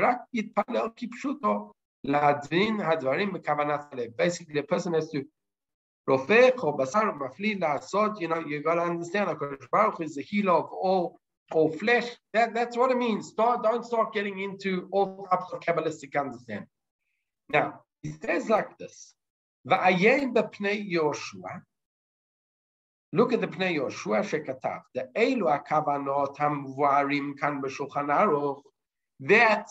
Basically, 4.17 4.55
the 4.55 4.63
person 4.63 4.95
has 4.95 5.11
to 5.11 5.25
Rofech 6.09 6.63
or 6.63 6.77
Basar 6.77 7.19
Mafli 7.19 8.21
you 8.21 8.29
know, 8.29 8.39
you 8.41 8.63
gotta 8.63 8.83
understand 8.83 9.29
HaKadosh 9.31 9.71
Baruch 9.71 10.01
is 10.01 10.15
the 10.15 10.23
healer 10.23 10.53
of 10.53 10.71
all 10.73 11.19
all 11.53 11.71
flesh. 11.71 12.09
That, 12.33 12.55
that's 12.55 12.77
what 12.77 12.91
it 12.91 12.97
means. 12.97 13.29
Start, 13.29 13.63
don't 13.63 13.85
start 13.85 14.13
getting 14.13 14.41
into 14.41 14.89
all 14.91 15.27
types 15.31 15.53
of 15.53 15.61
Kabbalistic 15.61 16.19
understanding. 16.19 16.67
Now, 17.51 17.83
it 18.03 18.21
says 18.23 18.49
like 18.49 18.77
this. 18.79 19.15
the 20.35 20.43
Yoshua, 20.93 21.63
Look 23.13 23.33
at 23.33 23.41
the 23.41 23.49
Pnei 23.49 23.79
Yoshua 23.79 24.23
shekatav. 24.23 24.81
The 24.95 25.09
elu 25.17 25.65
akavanot 25.67 26.37
hamvuarim 26.37 27.39
kan 27.39 27.63
b'shulchan 27.63 28.09
aruch. 28.09 28.63
That 29.21 29.69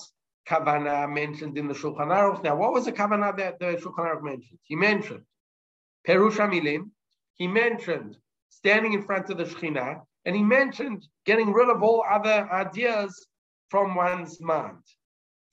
kavana 0.47 1.11
mentioned 1.11 1.57
in 1.57 1.67
the 1.67 1.73
Shulchan 1.73 2.07
Aruch. 2.07 2.43
Now, 2.43 2.55
what 2.55 2.73
was 2.73 2.85
the 2.85 2.91
kavana 2.91 3.35
that 3.37 3.59
the 3.59 3.77
Shulchan 3.77 4.05
Aruch 4.05 4.23
mentioned? 4.23 4.59
He 4.63 4.75
mentioned 4.75 5.23
Perusha 6.07 6.47
Milim. 6.49 6.91
He 7.35 7.47
mentioned 7.47 8.17
standing 8.49 8.93
in 8.93 9.03
front 9.03 9.29
of 9.29 9.37
the 9.37 9.45
Shekhinah. 9.45 10.01
And 10.25 10.35
he 10.35 10.43
mentioned 10.43 11.05
getting 11.25 11.51
rid 11.53 11.69
of 11.69 11.83
all 11.83 12.03
other 12.09 12.47
ideas 12.51 13.27
from 13.69 13.95
one's 13.95 14.41
mind. 14.41 14.81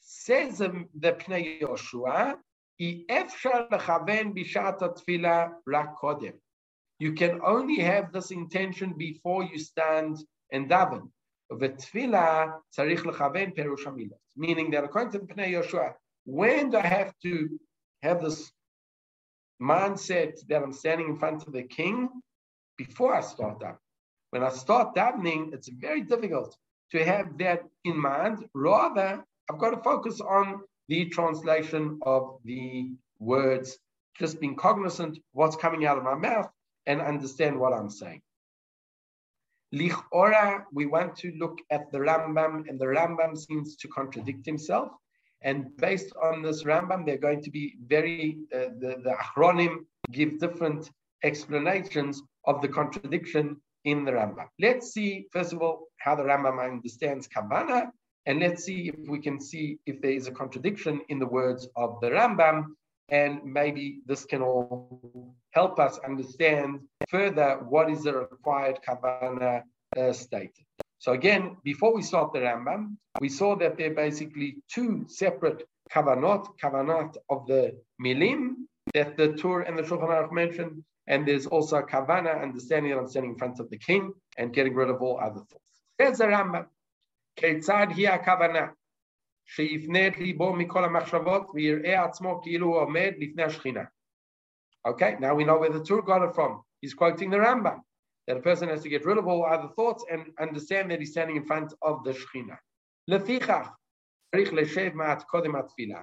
Says 0.00 0.58
the 0.58 0.86
Pnei 1.02 1.60
Yoshua, 1.60 2.36
you 7.02 7.12
can 7.14 7.40
only 7.44 7.78
have 7.80 8.12
this 8.12 8.30
intention 8.30 8.92
before 8.92 9.42
you 9.42 9.58
stand 9.58 10.24
and 10.52 10.70
daven. 10.70 11.08
Meaning 14.44 14.70
that 14.70 14.84
according 14.84 15.12
to 15.12 15.18
Pnei 15.18 15.50
Yoshua, 15.56 15.94
when 16.24 16.70
do 16.70 16.76
I 16.76 16.86
have 16.86 17.12
to 17.24 17.58
have 18.04 18.22
this 18.22 18.52
mindset 19.60 20.34
that 20.48 20.62
I'm 20.62 20.72
standing 20.72 21.08
in 21.08 21.18
front 21.18 21.44
of 21.44 21.52
the 21.52 21.64
king? 21.64 22.08
Before 22.78 23.12
I 23.16 23.20
start 23.20 23.58
davening. 23.58 23.78
When 24.30 24.44
I 24.44 24.50
start 24.50 24.94
davening, 24.94 25.52
it's 25.54 25.68
very 25.68 26.02
difficult 26.02 26.56
to 26.92 27.04
have 27.04 27.36
that 27.38 27.62
in 27.84 28.00
mind. 28.00 28.46
Rather, 28.54 29.24
I've 29.50 29.58
got 29.58 29.70
to 29.70 29.82
focus 29.82 30.20
on 30.20 30.62
the 30.88 31.06
translation 31.06 31.98
of 32.02 32.38
the 32.44 32.92
words, 33.18 33.76
just 34.20 34.40
being 34.40 34.54
cognizant 34.54 35.18
what's 35.32 35.56
coming 35.56 35.84
out 35.84 35.98
of 35.98 36.04
my 36.04 36.14
mouth 36.14 36.48
and 36.86 37.00
understand 37.00 37.58
what 37.58 37.72
I'm 37.72 37.90
saying. 37.90 38.22
Lichora, 39.74 40.64
we 40.72 40.86
want 40.86 41.16
to 41.16 41.32
look 41.38 41.58
at 41.70 41.90
the 41.92 41.98
Rambam, 41.98 42.68
and 42.68 42.78
the 42.78 42.84
Rambam 42.84 43.36
seems 43.38 43.76
to 43.76 43.88
contradict 43.88 44.44
himself. 44.44 44.90
And 45.42 45.76
based 45.78 46.12
on 46.22 46.42
this 46.42 46.64
Rambam, 46.64 47.06
they're 47.06 47.16
going 47.16 47.42
to 47.42 47.50
be 47.50 47.76
very, 47.86 48.38
uh, 48.54 48.70
the, 48.78 48.96
the 49.02 49.16
Achronim 49.18 49.78
give 50.10 50.38
different 50.38 50.90
explanations 51.24 52.22
of 52.44 52.60
the 52.60 52.68
contradiction 52.68 53.56
in 53.84 54.04
the 54.04 54.12
Rambam. 54.12 54.46
Let's 54.60 54.92
see, 54.92 55.26
first 55.32 55.52
of 55.52 55.62
all, 55.62 55.88
how 55.98 56.14
the 56.14 56.22
Rambam 56.22 56.62
understands 56.62 57.26
Kavana, 57.28 57.90
and 58.26 58.40
let's 58.40 58.64
see 58.64 58.88
if 58.88 59.08
we 59.08 59.18
can 59.18 59.40
see 59.40 59.78
if 59.86 60.00
there 60.00 60.12
is 60.12 60.28
a 60.28 60.32
contradiction 60.32 61.00
in 61.08 61.18
the 61.18 61.26
words 61.26 61.66
of 61.76 62.00
the 62.00 62.10
Rambam, 62.10 62.66
and 63.12 63.44
maybe 63.44 64.00
this 64.06 64.24
can 64.24 64.42
all 64.42 65.36
help 65.50 65.78
us 65.78 65.98
understand 65.98 66.80
further 67.08 67.60
what 67.68 67.90
is 67.90 68.02
the 68.02 68.12
required 68.12 68.78
kavana 68.86 69.62
uh, 69.96 70.12
state. 70.12 70.56
So 70.98 71.12
again, 71.12 71.56
before 71.62 71.94
we 71.94 72.02
start 72.02 72.32
the 72.32 72.38
Rambam, 72.38 72.96
we 73.20 73.28
saw 73.28 73.54
that 73.56 73.76
there 73.76 73.90
are 73.90 73.94
basically 73.94 74.56
two 74.72 75.04
separate 75.08 75.64
Kavanot, 75.92 76.46
Kavanot 76.62 77.16
of 77.28 77.46
the 77.46 77.76
Milim 78.00 78.54
that 78.94 79.16
the 79.16 79.32
Tur 79.32 79.62
and 79.62 79.76
the 79.76 79.82
Shulchan 79.82 80.08
Aruch 80.08 80.32
mentioned, 80.32 80.82
and 81.06 81.26
there's 81.26 81.46
also 81.46 81.76
a 81.76 81.82
kavana 81.82 82.40
understanding 82.40 82.92
and 82.92 83.10
standing 83.10 83.32
in 83.32 83.38
front 83.38 83.60
of 83.60 83.68
the 83.68 83.78
king 83.78 84.12
and 84.38 84.54
getting 84.54 84.74
rid 84.74 84.88
of 84.88 85.02
all 85.02 85.18
other 85.18 85.40
thoughts. 85.40 85.82
There's 85.98 86.18
the 86.18 86.26
Rambam. 86.26 86.66
Ketzad 87.36 87.92
hiya 87.92 88.20
Kavanah. 88.24 88.70
שיפנה 89.45 90.07
את 90.07 90.17
ליבו 90.17 90.53
מכל 90.53 90.83
המחשבות 90.83 91.51
ויראה 91.53 92.03
עצמו 92.03 92.41
כאילו 92.43 92.67
הוא 92.67 92.77
עומד 92.77 93.13
לפני 93.17 93.43
השכינה. 93.43 93.83
Okay, 94.87 95.15
now 95.19 95.35
we 95.35 95.43
know 95.43 95.57
where 95.57 95.69
the 95.69 95.83
Tur 95.83 96.01
got 96.01 96.23
it 96.23 96.33
from. 96.33 96.61
He's 96.81 96.93
quoting 96.93 97.29
the 97.29 97.37
Rambam, 97.37 97.81
that 98.27 98.37
a 98.37 98.41
person 98.41 98.69
has 98.69 98.81
to 98.83 98.89
get 98.89 99.05
rid 99.05 99.17
of 99.17 99.27
all 99.27 99.45
other 99.45 99.69
thoughts 99.75 100.05
and 100.11 100.21
understand 100.39 100.91
that 100.91 100.99
he's 100.99 101.11
standing 101.11 101.35
in 101.35 101.45
front 101.45 101.73
of 101.81 102.03
the 102.03 102.13
Shekhinah. 102.13 102.57
לפיכך, 103.07 103.69
צריך 104.35 104.53
לשב 104.53 104.93
מעט 104.93 105.23
קודם 105.23 105.55
התפילה. 105.55 106.01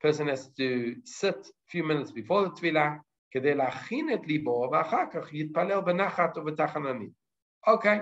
Person 0.00 0.26
has 0.28 0.48
to 0.58 0.94
sit 1.04 1.46
a 1.46 1.70
few 1.70 1.82
minutes 1.82 2.10
before 2.10 2.44
the 2.44 2.50
tefillah 2.50 3.00
כדי 3.30 3.54
להכין 3.54 4.12
את 4.14 4.26
ליבו, 4.26 4.70
ואחר 4.72 5.04
כך 5.12 5.34
יתפלל 5.34 5.80
בנחת 5.80 6.38
ובתחננים. 6.38 7.10
Okay, 7.68 8.00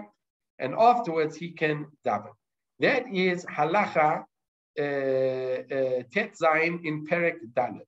and 0.59 0.75
afterwards 0.75 1.37
he 1.37 1.53
can 1.53 1.87
daven. 2.07 2.33
That 2.81 3.07
is 3.13 3.47
halacha 3.47 4.25
Tet 4.78 6.36
Zayin 6.42 6.86
in 6.86 7.06
Perek 7.06 7.38
Dalet. 7.54 7.88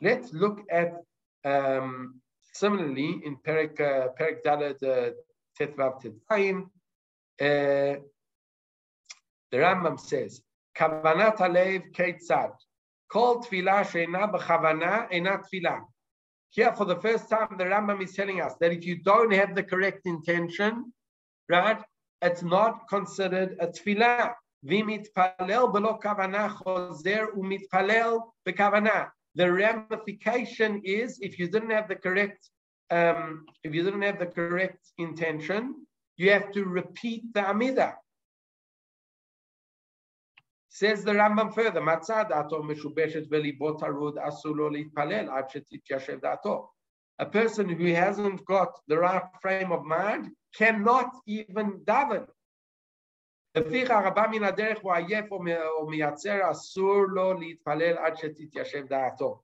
Let's 0.00 0.32
look 0.32 0.60
at 0.70 0.94
um, 1.44 2.20
similarly 2.52 3.20
in 3.24 3.36
Perek 3.36 3.80
uh, 3.80 4.08
Perek 4.18 4.42
Dalet 4.44 4.82
uh, 4.82 5.10
Tet 5.56 5.76
Vav 5.76 6.00
Tet 6.00 6.12
Zayin. 6.30 6.62
Uh, 7.40 8.00
the 9.50 9.58
Rambam 9.58 9.98
says, 9.98 10.42
"Kavanat 10.76 11.38
alev 11.38 11.92
keitzad." 11.92 12.52
Kol 13.10 13.42
tefillah 13.42 13.90
she'ena 13.90 14.28
b'chavana 14.28 15.08
ena 15.10 15.38
tefillah. 15.38 15.80
Here, 16.50 16.72
for 16.74 16.84
the 16.84 16.96
first 16.96 17.28
time, 17.28 17.56
the 17.58 17.64
Rambam 17.64 18.02
is 18.02 18.12
telling 18.14 18.40
us 18.40 18.54
that 18.60 18.72
if 18.72 18.84
you 18.84 19.02
don't 19.02 19.32
have 19.32 19.54
the 19.54 19.62
correct 19.62 20.06
intention, 20.06 20.92
right, 21.48 21.82
it's 22.22 22.42
not 22.42 22.88
considered 22.88 23.56
a 23.60 23.68
tefillah. 23.68 24.34
V'mitpalel 24.64 25.72
b'lo 25.72 26.00
kavana 26.00 26.50
chozer 26.56 27.28
u'mitpalel 27.36 28.22
b'kavana. 28.46 29.10
The 29.34 29.52
ramification 29.52 30.82
is 30.84 31.18
if 31.20 31.38
you 31.38 31.48
didn't 31.48 31.70
have 31.70 31.88
the 31.88 31.96
correct, 31.96 32.50
um, 32.90 33.44
if 33.62 33.74
you 33.74 33.84
didn't 33.84 34.02
have 34.02 34.18
the 34.18 34.26
correct 34.26 34.92
intention, 34.98 35.86
you 36.16 36.30
have 36.32 36.50
to 36.52 36.64
repeat 36.64 37.32
the 37.32 37.40
Amidah. 37.40 37.94
Says 40.70 41.04
the 41.04 41.12
Rambam 41.12 41.54
further, 41.54 41.80
harud 41.80 42.28
asulo. 44.16 44.68
A 47.20 47.26
person 47.26 47.68
who 47.68 47.86
hasn't 47.86 48.44
got 48.44 48.68
the 48.86 48.98
right 48.98 49.22
frame 49.42 49.72
of 49.72 49.84
mind 49.84 50.30
cannot 50.54 51.10
even 51.26 51.80
daven. 51.84 52.26
לפיכך 53.57 54.01
הרבה 54.05 54.27
מן 54.27 54.43
הדרך 54.43 54.79
הוא 54.81 54.93
עייף 54.93 55.31
או 55.31 55.87
מייצר, 55.89 56.51
אסור 56.51 57.05
לו 57.09 57.33
להתפלל 57.33 57.97
עד 57.97 58.17
שתתיישב 58.17 58.85
דעתו. 58.87 59.41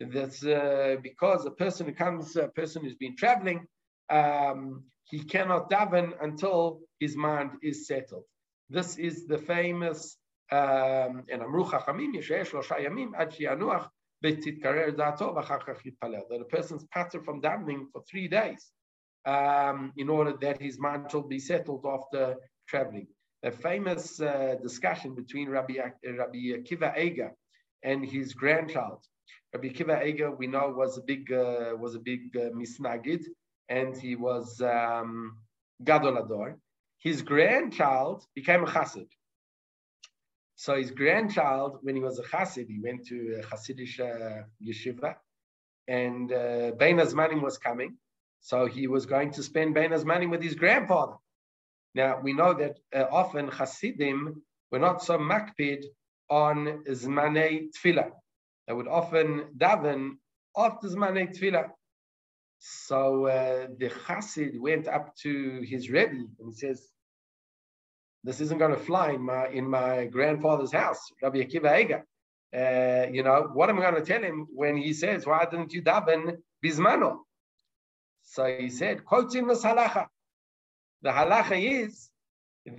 That's 0.00 0.44
uh, 0.44 0.96
because 1.02 1.44
a 1.44 1.50
person 1.50 1.86
who 1.86 1.92
comes, 1.92 2.36
a 2.36 2.48
person 2.48 2.84
who's 2.84 2.94
been 2.94 3.16
traveling, 3.16 3.66
um, 4.10 4.84
he 5.10 5.18
cannot 5.24 5.68
daven 5.70 6.12
until 6.20 6.80
his 7.00 7.16
mind 7.16 7.50
is 7.62 7.88
settled. 7.88 8.24
This 8.70 8.96
is 8.96 9.26
the 9.26 9.38
famous, 9.38 10.18
um, 10.52 11.24
and 11.28 11.42
אמרו 11.42 11.64
חכמים, 11.64 12.22
שיש 12.22 12.48
שלושה 12.48 12.80
ימים 12.80 13.14
עד 13.14 13.30
שינוח 13.32 13.90
ותתקרר 14.24 14.90
דעתו 14.90 15.34
ואחר 15.36 15.58
כך 15.58 15.86
יתפלל. 15.86 16.22
That 16.30 16.40
a 16.40 16.56
person's 16.56 16.84
pattern 16.84 17.24
from 17.24 17.40
davening 17.40 17.86
for 17.92 18.02
three 18.10 18.28
days 18.28 18.72
um, 19.26 19.92
in 19.96 20.08
order 20.08 20.34
that 20.40 20.60
his 20.60 20.78
mind 20.78 21.10
shall 21.10 21.22
be 21.22 21.38
settled 21.38 21.84
after 21.86 22.36
traveling. 22.68 23.08
A 23.43 23.51
famous 23.51 24.21
uh, 24.21 24.55
discussion 24.61 25.15
between 25.15 25.49
Rabbi, 25.49 25.73
Rabbi 26.05 26.53
Akiva 26.57 26.97
Eiger 26.97 27.33
and 27.83 28.05
his 28.05 28.33
grandchild. 28.33 29.03
Rabbi 29.53 29.67
Akiva 29.67 30.01
Eiger, 30.01 30.31
we 30.31 30.47
know, 30.47 30.73
was 30.75 30.97
a 30.97 31.01
big 31.01 31.31
uh, 31.31 31.75
was 31.77 31.95
a 31.95 31.99
big 31.99 32.35
uh, 32.37 32.49
misnagid, 32.51 33.25
and 33.67 33.95
he 33.97 34.15
was 34.15 34.61
um, 34.61 35.37
gadolador. 35.83 36.55
His 36.99 37.21
grandchild 37.21 38.25
became 38.33 38.63
a 38.63 38.67
chassid. 38.67 39.07
So 40.55 40.77
his 40.77 40.91
grandchild, 40.91 41.79
when 41.81 41.95
he 41.95 42.01
was 42.01 42.19
a 42.19 42.23
chassid, 42.23 42.67
he 42.69 42.79
went 42.81 43.05
to 43.07 43.41
a 43.41 43.43
chassidish 43.43 43.99
uh, 43.99 44.43
yeshiva, 44.65 45.15
and 45.87 46.31
uh, 46.31 46.71
Bein 46.79 46.97
Hazmanim 46.97 47.41
was 47.41 47.57
coming, 47.57 47.97
so 48.39 48.67
he 48.67 48.87
was 48.87 49.05
going 49.05 49.31
to 49.31 49.43
spend 49.43 49.73
Bein 49.73 49.91
Hazmanim 49.91 50.29
with 50.29 50.41
his 50.41 50.55
grandfather. 50.55 51.15
Now 51.95 52.19
we 52.21 52.33
know 52.33 52.53
that 52.53 52.79
uh, 52.95 53.05
often 53.11 53.47
Hasidim 53.47 54.41
were 54.71 54.79
not 54.79 55.03
so 55.03 55.17
makpid 55.17 55.83
on 56.29 56.83
Zmanei 56.89 57.67
Tfilah. 57.75 58.11
They 58.67 58.73
would 58.73 58.87
often 58.87 59.45
daven 59.57 60.11
after 60.57 60.87
Zmanei 60.87 61.37
Tfilah. 61.37 61.69
So 62.59 63.27
uh, 63.27 63.67
the 63.77 63.89
Chassid 63.89 64.59
went 64.59 64.87
up 64.87 65.15
to 65.17 65.61
his 65.67 65.89
Rebbe 65.89 66.11
and 66.11 66.47
he 66.47 66.53
says, 66.53 66.87
this 68.23 68.39
isn't 68.39 68.57
going 68.57 68.71
to 68.71 68.79
fly 68.79 69.11
in 69.11 69.21
my 69.21 69.49
in 69.49 69.69
my 69.69 70.05
grandfather's 70.05 70.71
house, 70.71 71.01
Rabbi 71.21 71.39
Akiva 71.39 71.67
Eiger. 71.67 72.05
Uh, 72.55 73.11
you 73.11 73.21
know, 73.23 73.49
what 73.53 73.69
am 73.69 73.79
I 73.79 73.81
going 73.81 73.95
to 73.95 74.05
tell 74.05 74.21
him 74.21 74.47
when 74.53 74.77
he 74.77 74.93
says, 74.93 75.25
why 75.25 75.45
didn't 75.45 75.73
you 75.73 75.81
daven 75.81 76.37
bismano? 76.63 77.17
So 78.21 78.45
he 78.45 78.69
said, 78.69 79.03
quoting 79.03 79.47
this 79.47 79.63
halacha. 79.63 80.05
The 81.03 81.09
halacha 81.09 81.83
is 81.83 82.09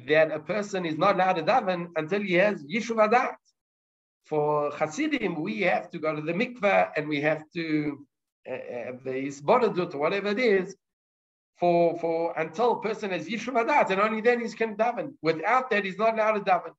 that 0.09 0.33
a 0.33 0.41
person 0.41 0.87
is 0.87 0.97
not 0.97 1.17
allowed 1.17 1.35
to 1.35 1.43
daven 1.43 1.91
until 1.97 2.23
he 2.23 2.35
has 2.35 2.65
yishuv 2.65 2.97
adat. 3.09 3.37
For 4.25 4.71
Hasidim, 4.71 5.43
we 5.43 5.61
have 5.61 5.91
to 5.91 5.99
go 5.99 6.17
to 6.17 6.23
the 6.23 6.33
mikveh 6.33 6.93
and 6.97 7.07
we 7.07 7.21
have 7.21 7.43
to 7.53 8.07
uh, 8.51 8.57
have 8.87 9.05
the 9.05 9.11
isbodadut 9.11 9.95
or 9.95 9.99
whatever 9.99 10.29
it 10.29 10.39
is 10.39 10.75
for, 11.59 11.99
for 11.99 12.33
until 12.39 12.73
a 12.73 12.81
person 12.81 13.11
has 13.11 13.29
yishuv 13.29 13.63
adat, 13.63 13.91
and 13.91 14.01
only 14.01 14.23
then 14.23 14.41
he 14.41 14.51
can 14.55 14.75
daven. 14.75 15.13
Without 15.21 15.69
that, 15.69 15.85
he's 15.85 15.99
not 15.99 16.15
allowed 16.15 16.33
to 16.33 16.41
daven. 16.41 16.73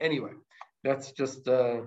Anyway, 0.00 0.32
that's 0.82 1.12
just 1.12 1.46
uh, 1.46 1.82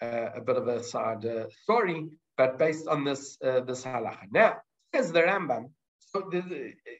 uh, 0.00 0.30
a 0.34 0.40
bit 0.40 0.56
of 0.56 0.66
a 0.66 0.82
side 0.82 1.26
uh, 1.26 1.44
story, 1.62 2.08
but 2.38 2.58
based 2.58 2.88
on 2.88 3.04
this 3.04 3.36
uh, 3.44 3.60
this 3.60 3.84
halacha. 3.84 4.32
Now, 4.32 4.62
here's 4.92 5.12
the 5.12 5.20
Rambam 5.20 5.72
so 6.11 6.27
there's 6.31 6.45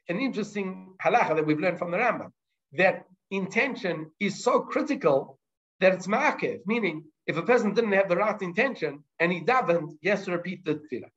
an 0.10 0.20
interesting 0.20 0.94
halacha 1.04 1.36
that 1.36 1.46
we've 1.46 1.60
learned 1.60 1.80
from 1.80 1.92
the 1.92 1.98
Rambam 1.98 2.32
that 2.74 3.06
intention 3.32 4.12
is 4.20 4.44
so 4.44 4.62
critical 4.62 5.40
that 5.80 5.94
it's 5.94 6.08
ma'akev, 6.08 6.60
meaning 6.66 7.06
if 7.26 7.38
a 7.38 7.42
person 7.42 7.74
didn't 7.74 7.94
have 7.94 8.10
the 8.10 8.16
right 8.16 8.42
intention 8.42 9.04
and 9.20 9.32
he 9.32 9.42
davened, 9.42 9.92
he 10.02 10.10
has 10.10 10.26
to 10.26 10.32
repeat 10.32 10.66
the 10.66 10.76
tefillah. 10.76 11.10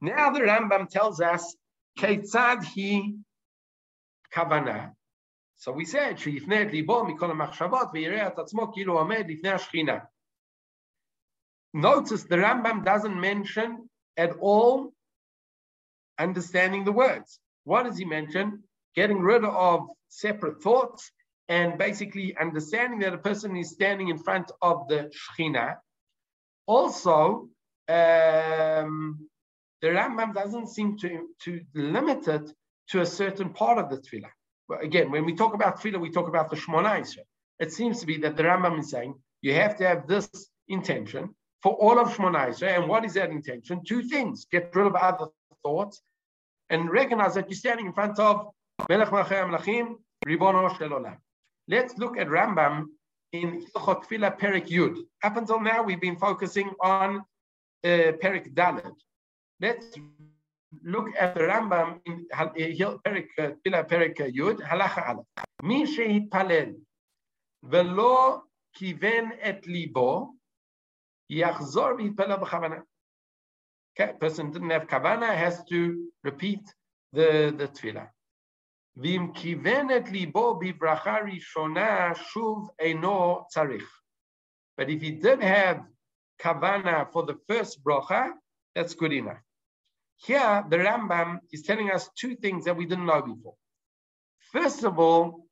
Now 0.00 0.30
the 0.30 0.40
Rambam 0.40 0.88
tells 0.88 1.20
us, 1.20 1.56
Keitzad 1.98 2.64
he 2.64 3.16
kavana. 4.34 4.92
So 5.56 5.72
we 5.72 5.84
said, 5.84 6.18
שיפנה 6.18 6.62
את 6.62 6.72
ליבו 6.72 7.04
מכל 7.04 7.30
המחשבות 7.30 7.88
ויראה 7.92 8.26
את 8.26 8.38
עצמו 8.38 8.72
כאילו 8.72 8.98
עומד 8.98 9.24
לפני 9.28 9.50
השכינה. 9.50 9.98
Notice 11.74 12.24
the 12.24 12.36
Rambam 12.36 12.84
doesn't 12.84 13.18
mention 13.18 13.88
at 14.16 14.32
all 14.40 14.92
understanding 16.19 16.83
the 16.83 16.91
words. 16.91 17.39
What 17.63 17.83
does 17.83 17.97
he 17.97 18.05
mention? 18.05 18.63
Getting 18.95 19.19
rid 19.19 19.43
of 19.43 19.87
separate 20.09 20.61
thoughts 20.61 21.11
and 21.49 21.77
basically 21.77 22.35
understanding 22.37 22.99
that 22.99 23.13
a 23.13 23.17
person 23.17 23.55
is 23.55 23.71
standing 23.71 24.09
in 24.09 24.17
front 24.17 24.51
of 24.61 24.87
the 24.87 25.11
Shekhinah. 25.39 25.75
Also, 26.65 27.49
um, 27.87 29.27
the 29.81 29.87
Rambam 29.87 30.33
doesn't 30.33 30.67
seem 30.67 30.97
to, 30.97 31.27
to 31.43 31.61
limit 31.73 32.27
it 32.27 32.51
to 32.89 33.01
a 33.01 33.05
certain 33.05 33.49
part 33.49 33.77
of 33.77 33.89
the 33.89 33.97
tefillah. 33.97 34.31
But 34.67 34.83
again, 34.83 35.11
when 35.11 35.25
we 35.25 35.35
talk 35.35 35.53
about 35.53 35.79
tefillah, 35.79 36.01
we 36.01 36.09
talk 36.09 36.27
about 36.27 36.49
the 36.49 36.57
Shemona 36.57 36.99
Esrei. 36.99 37.23
It 37.59 37.71
seems 37.71 37.99
to 38.01 38.05
be 38.05 38.17
that 38.19 38.35
the 38.35 38.43
Rambam 38.43 38.79
is 38.79 38.89
saying 38.89 39.15
you 39.41 39.53
have 39.53 39.77
to 39.77 39.87
have 39.87 40.07
this 40.07 40.29
intention 40.67 41.35
for 41.63 41.73
all 41.73 41.99
of 41.99 42.09
Shemona 42.09 42.49
Esrei. 42.49 42.77
And 42.77 42.89
what 42.89 43.05
is 43.05 43.13
that 43.13 43.29
intention? 43.29 43.83
Two 43.87 44.03
things: 44.03 44.45
get 44.51 44.75
rid 44.75 44.87
of 44.87 44.95
other 44.95 45.27
thoughts 45.66 46.02
and 46.70 46.90
recognize 46.90 47.34
that 47.34 47.48
you're 47.48 47.56
standing 47.56 47.86
in 47.86 47.92
front 47.92 48.18
of 48.18 48.48
Melech 48.88 49.08
Melachim, 49.08 49.96
Ribono 50.26 50.76
Shel 50.76 51.16
Let's 51.68 51.96
look 51.98 52.18
at 52.18 52.28
Rambam 52.28 52.86
in 53.32 53.64
Hilchot 53.74 54.04
Tfilah 54.06 54.38
Perik 54.38 54.68
Yud. 54.68 54.96
Up 55.22 55.36
until 55.36 55.60
now, 55.60 55.82
we've 55.82 56.00
been 56.00 56.16
focusing 56.16 56.70
on 56.80 57.18
uh, 57.84 58.12
Perik 58.22 58.54
Dalet. 58.54 58.92
Let's 59.60 59.86
look 60.82 61.08
at 61.18 61.34
the 61.34 61.42
Rambam 61.42 62.00
in 62.06 62.26
Perik 62.34 63.28
Tfilah 63.38 63.88
Perik 63.88 64.16
Yud, 64.34 64.60
Halacha 64.60 65.08
Aleph. 65.08 65.26
Mi 65.62 65.86
שהתפלל 65.86 66.72
ולא 67.62 68.42
כיוון 68.72 69.30
את 69.48 69.66
ליבו, 69.66 70.34
יחזור 71.30 71.88
ויתפלל 71.98 72.36
בכוונה. 72.36 72.76
Person 73.97 74.51
didn't 74.51 74.69
have 74.69 74.87
kavana 74.87 75.35
has 75.35 75.63
to 75.65 76.07
repeat 76.23 76.61
the, 77.13 77.53
the 77.57 77.67
tefillah. 77.67 78.09
Vim 78.95 79.33
kivenet 79.33 80.11
libo 80.11 80.59
bibracha 80.59 81.23
rishona 81.23 82.15
shuv 82.15 82.67
eno 82.79 83.45
tzarich. 83.55 83.81
But 84.75 84.89
if 84.89 85.01
he 85.01 85.11
did 85.11 85.41
have 85.41 85.81
kavana 86.39 87.11
for 87.11 87.23
the 87.23 87.37
first 87.47 87.83
bracha, 87.83 88.31
that's 88.75 88.93
good 88.93 89.13
enough. 89.13 89.41
Here, 90.17 90.63
the 90.69 90.77
Rambam 90.77 91.39
is 91.51 91.63
telling 91.63 91.91
us 91.91 92.09
two 92.17 92.35
things 92.35 92.65
that 92.65 92.75
we 92.75 92.85
didn't 92.85 93.05
know 93.05 93.21
before. 93.21 93.55
First 94.51 94.83
of 94.83 94.99
all, 94.99 95.47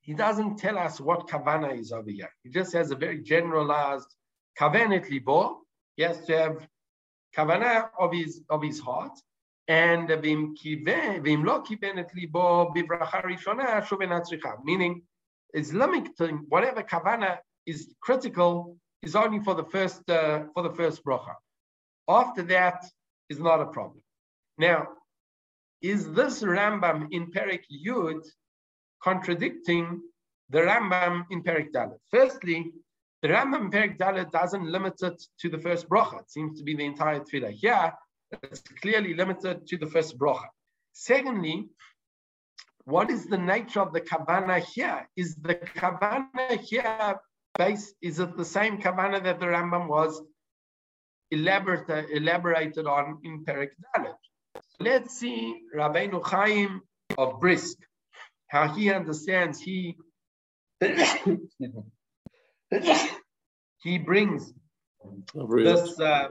he 0.00 0.14
doesn't 0.14 0.58
tell 0.58 0.78
us 0.78 1.00
what 1.00 1.28
kavana 1.28 1.78
is 1.78 1.90
over 1.90 2.10
here. 2.10 2.30
He 2.42 2.50
just 2.50 2.72
has 2.72 2.90
a 2.90 2.96
very 2.96 3.22
generalized 3.22 4.14
kavenet 4.58 5.10
libo. 5.10 5.60
He 5.96 6.02
has 6.02 6.24
to 6.26 6.36
have 6.36 6.68
kavana 7.36 7.88
of 7.98 8.12
his 8.12 8.42
of 8.50 8.62
his 8.62 8.80
heart, 8.80 9.18
and 9.68 10.08
meaning 14.64 15.02
is 15.54 15.72
limiting 15.72 16.44
whatever 16.48 16.82
kavana 16.82 17.38
is 17.66 17.94
critical 18.00 18.76
is 19.02 19.14
only 19.14 19.40
for 19.40 19.54
the 19.54 19.64
first 19.64 20.08
uh, 20.10 20.44
for 20.54 20.62
the 20.62 20.74
first 20.74 21.04
bracha. 21.04 21.34
After 22.08 22.42
that 22.42 22.84
is 23.30 23.38
not 23.38 23.60
a 23.60 23.66
problem. 23.66 24.02
Now, 24.58 24.88
is 25.80 26.12
this 26.12 26.42
Rambam 26.42 27.08
in 27.10 27.30
Perik 27.30 27.64
Yud 27.86 28.22
contradicting 29.02 30.00
the 30.50 30.60
Rambam 30.60 31.24
in 31.30 31.42
Perik 31.42 31.72
Dalet? 31.72 31.98
Firstly, 32.10 32.72
the 33.24 33.30
Rambam 33.30 33.62
in 33.62 33.70
Perik 33.70 33.96
Dalet 33.96 34.30
doesn't 34.30 34.70
limit 34.70 35.00
it 35.00 35.22
to 35.40 35.48
the 35.48 35.56
first 35.56 35.88
bracha. 35.88 36.20
It 36.20 36.30
seems 36.30 36.58
to 36.58 36.62
be 36.62 36.76
the 36.76 36.84
entire 36.84 37.20
tefillah. 37.20 37.52
Here, 37.52 37.90
it's 38.42 38.60
clearly 38.82 39.14
limited 39.14 39.66
to 39.66 39.78
the 39.78 39.86
first 39.86 40.18
bracha. 40.18 40.48
Secondly, 40.92 41.70
what 42.84 43.08
is 43.08 43.24
the 43.24 43.38
nature 43.38 43.80
of 43.80 43.94
the 43.94 44.02
kavana 44.02 44.62
here? 44.62 45.08
Is 45.16 45.36
the 45.36 45.54
kavana 45.54 46.60
here 46.60 47.18
based, 47.56 47.94
is 48.02 48.18
it 48.18 48.36
the 48.36 48.44
same 48.44 48.76
kavana 48.76 49.24
that 49.24 49.40
the 49.40 49.46
Rambam 49.46 49.88
was 49.88 50.20
elaborate, 51.30 51.88
elaborated 52.12 52.86
on 52.86 53.20
in 53.24 53.42
Perik 53.42 53.70
Dalet? 53.96 54.16
Let's 54.80 55.18
see 55.18 55.62
Rabbeinu 55.74 56.22
Chaim 56.22 56.82
of 57.16 57.40
Brisk, 57.40 57.78
how 58.48 58.68
he 58.68 58.92
understands, 58.92 59.60
he 59.60 59.96
he 63.82 63.98
brings 63.98 64.52
this, 65.34 66.00
uh, 66.00 66.28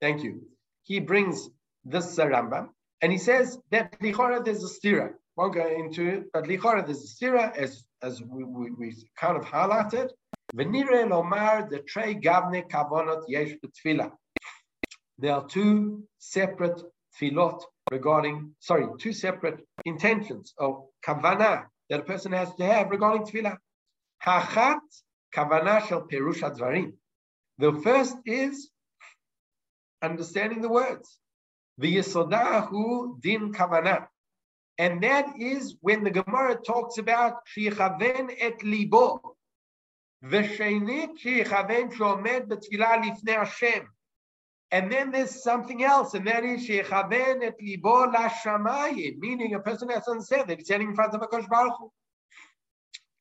thank 0.00 0.22
you, 0.22 0.42
he 0.84 1.00
brings 1.00 1.48
this 1.84 2.18
uh, 2.18 2.26
Rambam, 2.26 2.68
and 3.02 3.12
he 3.12 3.18
says 3.18 3.58
that 3.70 3.98
Lichora 4.00 4.44
there's 4.44 4.64
a 4.64 4.68
stira. 4.68 5.10
Won't 5.36 5.54
go 5.54 5.66
into 5.66 6.06
it, 6.06 6.24
but 6.32 6.44
Lichora 6.44 6.84
there's 6.84 7.04
a 7.04 7.24
stira, 7.24 7.56
as, 7.56 7.84
as 8.02 8.20
we, 8.22 8.44
we, 8.44 8.70
we 8.72 8.96
kind 9.18 9.36
of 9.36 9.44
highlighted. 9.44 10.10
Venire 10.54 11.06
lomar 11.08 11.70
the 11.70 11.78
trey 11.78 12.14
gavne 12.14 12.68
kavonot 12.68 13.22
yesh 13.28 13.52
betfila. 13.64 14.10
There 15.18 15.34
are 15.34 15.46
two 15.46 16.04
separate 16.18 16.82
tefillot 17.20 17.62
regarding, 17.90 18.54
sorry, 18.58 18.86
two 18.98 19.12
separate 19.12 19.60
intentions 19.84 20.52
of 20.58 20.86
kavana 21.06 21.66
that 21.88 22.00
a 22.00 22.02
person 22.02 22.32
has 22.32 22.52
to 22.56 22.64
have 22.64 22.90
regarding 22.90 23.26
tefillah. 23.26 23.56
Hachat 24.24 24.80
kavana 25.33 25.85
shel 25.87 26.07
perush 26.07 26.41
advarim. 26.41 26.93
The 27.57 27.73
first 27.73 28.17
is 28.25 28.69
understanding 30.01 30.61
the 30.61 30.69
words. 30.69 31.19
The 31.77 31.97
yesodahu 31.97 33.21
din 33.21 33.53
kavana. 33.53 34.07
And 34.77 35.01
that 35.03 35.39
is 35.39 35.75
when 35.81 36.03
the 36.03 36.11
Gemara 36.11 36.55
talks 36.55 36.97
about 36.97 37.45
shichaven 37.47 38.33
et 38.39 38.63
libo. 38.63 39.35
V'sheinit 40.23 41.17
shichaven 41.21 41.93
shomed 41.95 42.49
betfilah 42.49 43.03
lifnei 43.03 43.37
Hashem. 43.37 43.87
And 44.71 44.91
then 44.91 45.11
there's 45.11 45.43
something 45.43 45.83
else, 45.83 46.15
and 46.15 46.27
that 46.27 46.43
is 46.43 46.67
shechaven 46.67 47.43
et 47.43 47.55
libo 47.61 48.11
lashamayim, 48.11 49.19
meaning 49.19 49.53
a 49.53 49.59
person 49.59 49.89
has 49.89 50.03
to 50.05 50.11
understand 50.11 50.49
that 50.49 50.57
he's 50.57 50.67
standing 50.67 50.89
in 50.89 50.95
front 50.95 51.13
of 51.13 51.21
a 51.21 51.27
Kosh 51.27 51.47
Baruch 51.47 51.77
Hu. 51.79 51.91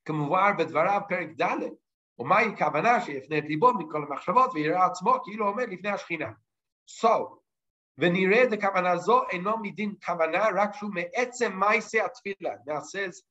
כמובן 0.06 0.56
בדבריו 0.58 1.00
פרק 1.08 1.28
ד' 1.40 1.70
ומהי 2.18 2.56
כוונה 2.58 3.00
שיפנה 3.00 3.38
את 3.38 3.44
ליבו 3.44 3.74
מכל 3.74 4.02
המחשבות 4.02 4.50
ויראה 4.54 4.86
עצמו 4.86 5.14
כאילו 5.24 5.46
עומד 5.46 5.68
לפני 5.68 5.90
השכינה. 5.90 6.30
So, 6.90 7.38
ונראה 7.98 8.44
את 8.44 8.52
הכוונה 8.52 8.96
זו 8.96 9.28
אינו 9.30 9.58
מדין 9.58 9.94
כוונה, 10.06 10.44
רק 10.56 10.74
שהוא 10.74 10.90
מעצם 10.94 11.52
מעשה 11.52 12.04
התפילה. 12.04 12.54
Now 12.66 12.80
says, 12.80 13.22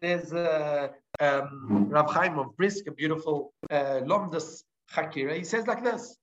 there's 0.00 0.32
a, 0.32 0.90
um, 1.20 1.88
Rav 1.90 2.10
Chaim 2.12 2.38
of 2.38 2.56
Brisk, 2.56 2.86
a 2.86 2.92
beautiful 2.92 3.52
uh, 3.70 4.00
Lomdus 4.04 4.62
Chakira, 4.92 5.36
he 5.36 5.44
says 5.44 5.66
like 5.66 5.82
this, 5.82 6.16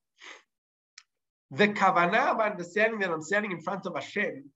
the 1.50 1.68
kavana 1.68 2.32
of 2.32 2.40
understanding 2.40 3.00
that 3.00 3.10
I'm 3.10 3.22
standing 3.22 3.52
in 3.52 3.60
front 3.60 3.86
of 3.86 3.94
Hashem 3.94 4.50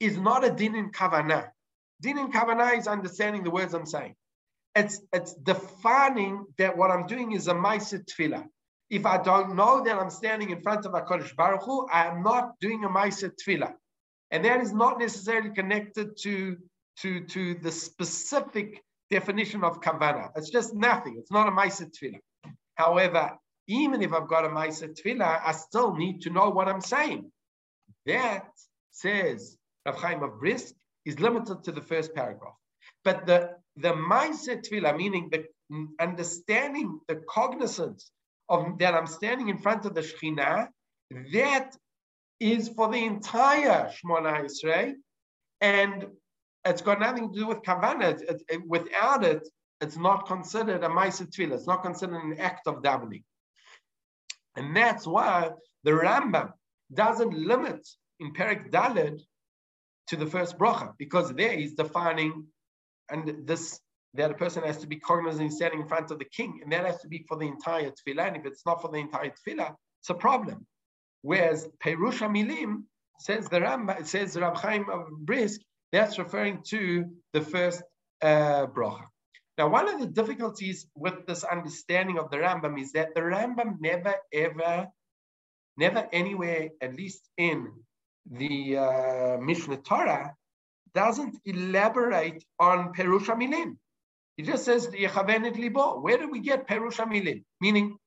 is 0.00 0.18
not 0.18 0.44
a 0.44 0.50
din 0.50 0.74
in 0.74 0.90
kavana. 0.90 1.48
Din 2.00 2.18
in 2.18 2.30
kavana 2.30 2.78
is 2.78 2.86
understanding 2.86 3.42
the 3.44 3.50
words 3.50 3.74
I'm 3.74 3.86
saying. 3.86 4.14
It's 4.75 5.01
it's 5.13 5.33
defining 5.33 6.45
that 6.57 6.77
what 6.77 6.91
I'm 6.91 7.07
doing 7.07 7.31
is 7.31 7.47
a 7.47 7.53
ma'aser 7.53 8.05
tefillah. 8.05 8.45
If 8.89 9.05
I 9.05 9.21
don't 9.21 9.55
know 9.55 9.83
that 9.83 9.97
I'm 9.97 10.09
standing 10.09 10.49
in 10.49 10.61
front 10.61 10.85
of 10.85 10.93
a 10.93 11.01
Hakadosh 11.01 11.35
Baruch 11.35 11.63
Hu, 11.63 11.87
I 11.91 12.07
am 12.07 12.23
not 12.23 12.59
doing 12.59 12.83
a 12.83 12.89
ma'aser 12.89 13.31
tefillah, 13.39 13.73
and 14.31 14.45
that 14.45 14.61
is 14.61 14.73
not 14.73 14.99
necessarily 14.99 15.51
connected 15.51 16.17
to 16.23 16.57
to 17.01 17.21
to 17.25 17.55
the 17.55 17.71
specific 17.71 18.83
definition 19.09 19.63
of 19.63 19.81
kavana. 19.81 20.29
It's 20.35 20.49
just 20.49 20.73
nothing. 20.73 21.17
It's 21.19 21.31
not 21.31 21.47
a 21.47 21.51
ma'aser 21.51 21.91
tefillah. 21.91 22.19
However, 22.75 23.37
even 23.69 24.01
if 24.01 24.13
I've 24.13 24.27
got 24.27 24.45
a 24.45 24.49
Maisa 24.49 24.87
Tefillah, 24.89 25.41
I 25.45 25.51
still 25.51 25.93
need 25.95 26.21
to 26.21 26.31
know 26.31 26.49
what 26.49 26.67
I'm 26.67 26.81
saying. 26.81 27.31
That 28.07 28.47
says 28.91 29.57
Rav 29.85 29.95
Chaim 29.95 30.23
of 30.23 30.39
Brisk 30.39 30.73
is 31.05 31.19
limited 31.19 31.63
to 31.65 31.71
the 31.71 31.81
first 31.81 32.15
paragraph. 32.15 32.55
But 33.03 33.27
the, 33.27 33.51
the 33.81 33.93
Maisa 33.93 34.61
Tefillah, 34.61 34.95
meaning 34.95 35.29
the 35.31 35.45
understanding, 35.99 36.99
the 37.07 37.21
cognizance 37.29 38.11
of 38.47 38.77
that 38.79 38.93
I'm 38.93 39.07
standing 39.07 39.49
in 39.49 39.57
front 39.57 39.85
of 39.85 39.93
the 39.93 40.01
Shekhinah, 40.01 40.67
that 41.33 41.75
is 42.39 42.69
for 42.69 42.89
the 42.89 43.03
entire 43.03 43.91
Shemona 43.91 44.45
Esrei, 44.45 44.93
and 45.61 46.07
it's 46.65 46.81
got 46.81 46.99
nothing 46.99 47.31
to 47.31 47.39
do 47.39 47.47
with 47.47 47.61
Kavanah. 47.61 48.21
It, 48.21 48.41
it, 48.49 48.61
without 48.67 49.23
it, 49.23 49.47
it's 49.81 49.97
not 49.97 50.27
considered 50.27 50.83
a 50.83 50.89
Maisa 50.89 51.25
Tefillah. 51.27 51.53
It's 51.53 51.67
not 51.67 51.83
considered 51.83 52.21
an 52.21 52.39
act 52.39 52.67
of 52.67 52.81
davening. 52.81 53.23
And 54.55 54.75
that's 54.75 55.05
why 55.07 55.51
the 55.83 55.91
Rambam 55.91 56.51
doesn't 56.93 57.33
limit 57.33 57.87
in 58.19 58.33
Perik 58.33 58.71
Daled 58.71 59.21
to 60.07 60.15
the 60.15 60.25
first 60.25 60.57
bracha, 60.57 60.93
because 60.97 61.31
there 61.33 61.55
he's 61.55 61.73
defining, 61.73 62.47
and 63.09 63.47
this 63.47 63.79
that 64.15 64.31
a 64.31 64.33
person 64.33 64.63
has 64.63 64.77
to 64.77 64.87
be 64.87 64.99
cognizant 64.99 65.53
standing 65.53 65.81
in 65.81 65.87
front 65.87 66.09
of 66.11 66.17
the 66.19 66.25
king, 66.25 66.59
and 66.63 66.71
that 66.71 66.85
has 66.85 66.99
to 67.01 67.07
be 67.07 67.23
for 67.27 67.37
the 67.37 67.45
entire 67.45 67.91
tefillah. 67.91 68.27
And 68.27 68.37
if 68.37 68.45
it's 68.45 68.65
not 68.65 68.81
for 68.81 68.89
the 68.89 68.97
entire 68.97 69.29
tefillah, 69.29 69.75
it's 70.01 70.09
a 70.09 70.15
problem. 70.15 70.65
Whereas 71.21 71.67
Perusha 71.83 72.27
Milim 72.27 72.83
says 73.19 73.49
the 73.49 73.59
Rambam, 73.59 73.99
it 73.99 74.07
says 74.07 74.35
Rab 74.37 74.57
Chaim 74.57 74.89
of 74.89 75.09
Brisk, 75.11 75.61
that's 75.91 76.17
referring 76.17 76.63
to 76.69 77.05
the 77.33 77.41
first 77.41 77.83
uh, 78.21 78.65
bracha. 78.67 79.03
Now, 79.57 79.67
one 79.67 79.89
of 79.89 79.99
the 79.99 80.07
difficulties 80.07 80.87
with 80.95 81.25
this 81.27 81.43
understanding 81.43 82.17
of 82.17 82.31
the 82.31 82.37
Rambam 82.37 82.79
is 82.79 82.93
that 82.93 83.13
the 83.13 83.21
Rambam 83.21 83.75
never, 83.81 84.15
ever, 84.33 84.87
never 85.77 86.07
anywhere, 86.13 86.69
at 86.81 86.95
least 86.95 87.29
in 87.37 87.67
the 88.31 88.77
uh, 88.77 89.37
Mishnah 89.41 89.77
Torah, 89.77 90.33
doesn't 90.93 91.37
elaborate 91.45 92.43
on 92.59 92.93
Perusha 92.93 93.35
Milim. 93.35 93.77
He 94.37 94.43
just 94.43 94.65
says, 94.65 94.87
Yechavenet 94.87 95.57
Libo. 95.57 95.99
Where 95.99 96.17
do 96.17 96.29
we 96.29 96.39
get 96.39 96.67
Perusha 96.67 97.05
Milim? 97.05 97.43
Meaning, 97.59 97.97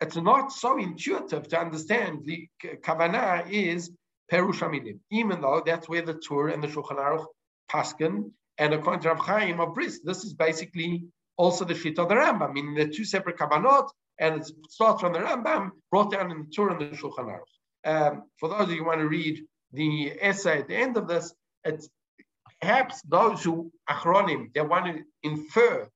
it's 0.00 0.16
not 0.16 0.52
so 0.52 0.78
intuitive 0.78 1.48
to 1.48 1.60
understand 1.60 2.24
the 2.24 2.48
Kavanah 2.62 3.50
is 3.50 3.90
Perusha 4.30 4.70
Milim, 4.70 4.98
even 5.10 5.40
though 5.40 5.62
that's 5.64 5.88
where 5.88 6.02
the 6.02 6.14
Tur 6.14 6.48
and 6.48 6.62
the 6.62 6.68
Shulchan 6.68 6.98
Aruch 6.98 7.26
Paskin 7.70 8.30
and 8.58 8.74
according 8.74 9.02
to 9.02 9.08
Rav 9.08 9.18
Chaim 9.18 9.60
of 9.60 9.74
Brisk, 9.74 10.00
this 10.04 10.24
is 10.24 10.32
basically 10.32 11.04
also 11.36 11.64
the 11.64 11.74
Shita 11.74 11.98
of 11.98 12.08
the 12.08 12.14
Rambam, 12.14 12.52
meaning 12.52 12.74
the 12.74 12.88
two 12.88 13.04
separate 13.04 13.36
Kabbanot, 13.36 13.88
and 14.18 14.40
it 14.40 14.50
starts 14.70 15.02
from 15.02 15.12
the 15.12 15.18
Rambam, 15.18 15.70
brought 15.90 16.10
down 16.10 16.30
in 16.30 16.38
the 16.38 16.50
Tur 16.54 16.70
and 16.70 16.80
the 16.80 16.96
Shulchan 16.96 17.26
Aruch. 17.26 17.40
Um, 17.84 18.22
for 18.38 18.48
those 18.48 18.62
of 18.62 18.70
you 18.70 18.78
who 18.78 18.86
want 18.86 19.00
to 19.00 19.08
read 19.08 19.44
the 19.72 20.12
essay 20.20 20.60
at 20.60 20.68
the 20.68 20.76
end 20.76 20.96
of 20.96 21.06
this, 21.06 21.34
it's 21.64 21.88
perhaps 22.60 23.02
those 23.02 23.44
who 23.44 23.70
achronim, 23.88 24.52
they 24.54 24.60
want 24.60 24.86
to 24.86 25.02
infer 25.22 25.88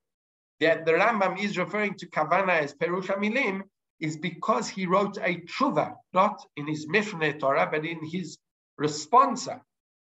that 0.61 0.85
the 0.85 0.93
Rambam 0.93 1.43
is 1.43 1.57
referring 1.57 1.95
to 1.95 2.07
Kavana 2.09 2.61
as 2.61 2.75
Perusha 2.75 3.17
Milim, 3.17 3.63
is 3.99 4.17
because 4.17 4.69
he 4.69 4.87
wrote 4.87 5.17
a 5.19 5.43
tshuva, 5.43 5.95
not 6.13 6.43
in 6.57 6.67
his 6.67 6.87
Mishneh 6.87 7.39
Torah, 7.39 7.69
but 7.71 7.85
in 7.85 7.99
his 8.11 8.39
responsa. 8.81 9.61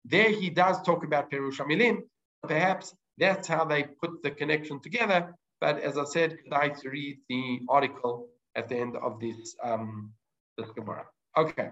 There 0.04 0.30
he 0.30 0.50
does 0.50 0.82
talk 0.82 1.04
about 1.04 1.30
Perusha 1.30 1.64
Milim, 1.66 2.02
Perhaps 2.46 2.94
that's 3.18 3.48
how 3.48 3.64
they 3.64 3.84
put 3.84 4.22
the 4.22 4.30
connection 4.30 4.80
together. 4.80 5.34
But 5.60 5.80
as 5.80 5.96
I 5.96 6.04
said, 6.04 6.38
I 6.52 6.68
to 6.68 6.90
read 6.90 7.18
the 7.28 7.60
article 7.68 8.28
at 8.54 8.68
the 8.68 8.76
end 8.76 8.96
of 8.96 9.20
this 9.20 9.56
um, 9.62 10.12
this 10.58 10.70
Gemara. 10.72 11.06
Okay. 11.36 11.70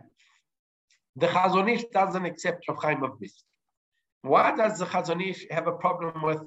The 1.16 1.26
Chazon 1.26 1.70
Ish 1.70 1.85
doesn't 1.93 2.24
accept 2.24 2.66
Rav 2.68 2.83
Chaim 2.83 3.03
of 3.03 3.18
this. 3.20 3.45
Why 4.22 4.54
does 4.56 4.78
the 4.78 4.86
Chazon 4.86 5.20
Ish 5.28 5.46
have 5.50 5.66
a 5.66 5.72
problem 5.72 6.22
with 6.22 6.42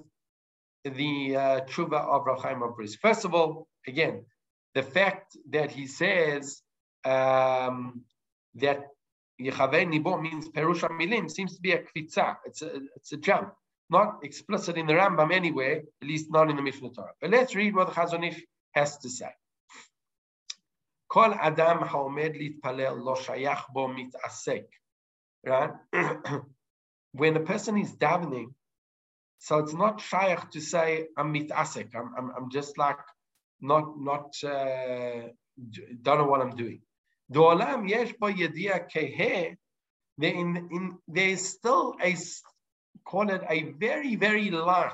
the 0.85 1.35
uh, 1.35 1.61
tshuva 1.61 1.99
of 1.99 2.25
Rav 2.25 2.61
of 2.61 2.75
Brisk? 2.75 2.99
First 3.01 3.25
of 3.25 3.33
all, 3.33 3.67
again, 3.85 4.25
the 4.73 4.83
fact 4.83 5.37
that 5.49 5.71
he 5.71 5.87
says 5.87 6.61
um, 7.03 8.01
that 8.55 8.87
Yechavei 9.41 9.87
Nibo 9.87 10.21
means 10.21 10.47
Perusha 10.49 10.89
Milim 10.89 11.29
seems 11.29 11.55
to 11.55 11.61
be 11.61 11.73
a 11.73 11.83
kvitza. 11.83 12.37
It's 12.45 12.61
a, 12.61 12.79
it's 12.95 13.11
a 13.11 13.17
jump. 13.17 13.53
not 13.89 14.19
explicit 14.23 14.77
in 14.77 14.87
the 14.87 14.93
Rambam 14.93 15.33
anywhere, 15.33 15.81
at 16.01 16.07
least 16.07 16.31
not 16.31 16.49
in 16.49 16.55
the 16.55 16.61
Mishnah 16.61 16.91
Torah. 16.91 17.11
But 17.21 17.31
let's 17.31 17.55
read 17.55 17.75
what 17.75 17.87
the 17.87 17.93
Chazon 17.93 18.27
Ish 18.27 18.41
has 18.73 18.97
to 18.99 19.09
say. 19.09 19.29
Kol 21.09 21.33
adam 21.33 21.79
haomed 21.79 22.35
litpalel 22.35 23.03
lo 23.03 23.15
shayach 23.15 23.63
bo 23.73 23.87
mitasek. 23.89 24.65
Right? 25.45 25.71
when 27.17 27.37
a 27.37 27.39
person 27.39 27.77
is 27.77 27.95
davening, 27.95 28.53
so 29.39 29.59
it's 29.59 29.73
not 29.73 29.99
shayach 29.99 30.51
to 30.51 30.61
say 30.61 31.07
I'm 31.17 31.33
mitasek. 31.33 31.95
I'm, 31.95 32.13
I'm, 32.17 32.31
I'm 32.35 32.49
just 32.49 32.77
like 32.77 32.97
not 33.61 33.99
not 33.99 34.35
uh, 34.43 35.29
don't 36.01 36.17
know 36.19 36.25
what 36.25 36.41
I'm 36.41 36.55
doing. 36.55 36.81
Do'olam 37.31 37.89
yesh 37.89 38.13
bo 38.19 38.27
yedia 38.27 38.85
kehe. 38.91 39.57
There's 41.07 41.45
still 41.45 41.95
a 42.01 42.15
call 43.05 43.29
it 43.29 43.41
a 43.49 43.71
very 43.73 44.15
very 44.15 44.49
light 44.49 44.93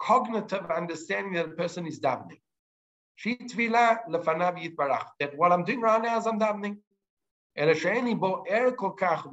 cognitive 0.00 0.70
understanding 0.70 1.34
that 1.34 1.46
a 1.46 1.50
person 1.50 1.86
is 1.86 2.00
davening. 2.00 2.40
That 3.22 4.00
what 5.36 5.52
I'm 5.52 5.64
doing 5.64 5.80
right 5.82 6.02
now 6.02 6.18
is 6.18 6.26
I'm 6.26 6.40
davening. 6.40 6.78
אלא 7.60 7.74
שאין 7.74 8.04
לי 8.04 8.14
בו 8.14 8.44
ער 8.48 8.68
כל 8.76 8.90
כך 8.96 9.26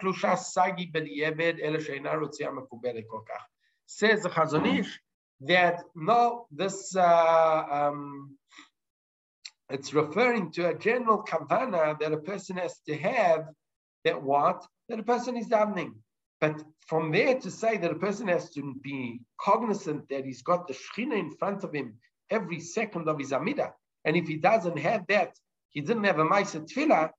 קלושה 0.00 0.36
סגי 0.36 0.86
בדיעבד, 0.86 1.54
אלא 1.62 1.80
שאינה 1.80 2.10
מקובלת 2.52 3.04
כל 3.06 3.20
כך. 3.28 3.46
Says 3.88 4.22
the 4.22 4.30
Chazon 4.30 4.66
Ish 4.80 4.98
that 5.42 5.82
no, 5.94 6.46
this 6.50 6.96
uh, 6.96 7.62
um, 7.70 8.36
it's 9.70 9.94
referring 9.94 10.50
to 10.52 10.68
a 10.68 10.74
general 10.74 11.22
kavana 11.22 11.96
that 12.00 12.12
a 12.12 12.16
person 12.16 12.56
has 12.56 12.80
to 12.88 12.96
have 12.96 13.42
that 14.04 14.20
what 14.20 14.66
that 14.88 14.98
a 14.98 15.04
person 15.04 15.36
is 15.36 15.46
davening. 15.46 15.92
But 16.40 16.56
from 16.88 17.12
there 17.12 17.38
to 17.44 17.50
say 17.50 17.76
that 17.76 17.90
a 17.90 18.00
person 18.06 18.26
has 18.28 18.50
to 18.56 18.74
be 18.82 19.20
cognizant 19.40 20.08
that 20.10 20.24
he's 20.24 20.42
got 20.42 20.66
the 20.66 20.74
Shekhinah 20.74 21.18
in 21.18 21.30
front 21.40 21.62
of 21.64 21.72
him 21.72 21.88
every 22.30 22.60
second 22.60 23.08
of 23.08 23.18
his 23.18 23.32
amida, 23.32 23.72
And 24.04 24.16
if 24.16 24.26
he 24.26 24.36
doesn't 24.36 24.78
have 24.78 25.06
that, 25.08 25.32
he 25.70 25.80
didn't 25.80 26.04
have 26.04 26.18
a 26.18 26.24
Maisa 26.24 26.60
Tefillah, 26.68 27.10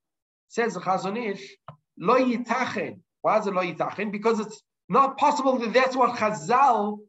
says 0.47 0.73
the 0.73 0.79
Chazon 0.79 1.17
Ish, 1.17 1.55
Lo 1.97 2.15
Yitachen. 2.15 2.99
Why 3.21 3.39
is 3.39 3.47
it 3.47 3.53
Lo 3.53 3.61
Yitachen? 3.61 4.11
Because 4.11 4.39
it's 4.39 4.61
not 4.89 5.17
possible 5.17 5.57
that 5.59 5.73
that's 5.73 5.95
what 5.95 6.17
Chazal 6.17 6.99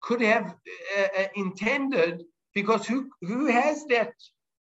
could 0.00 0.20
have 0.20 0.54
uh, 0.98 1.08
uh, 1.18 1.26
intended, 1.34 2.24
because 2.54 2.86
who, 2.86 3.10
who 3.22 3.46
has 3.46 3.84
that 3.86 4.12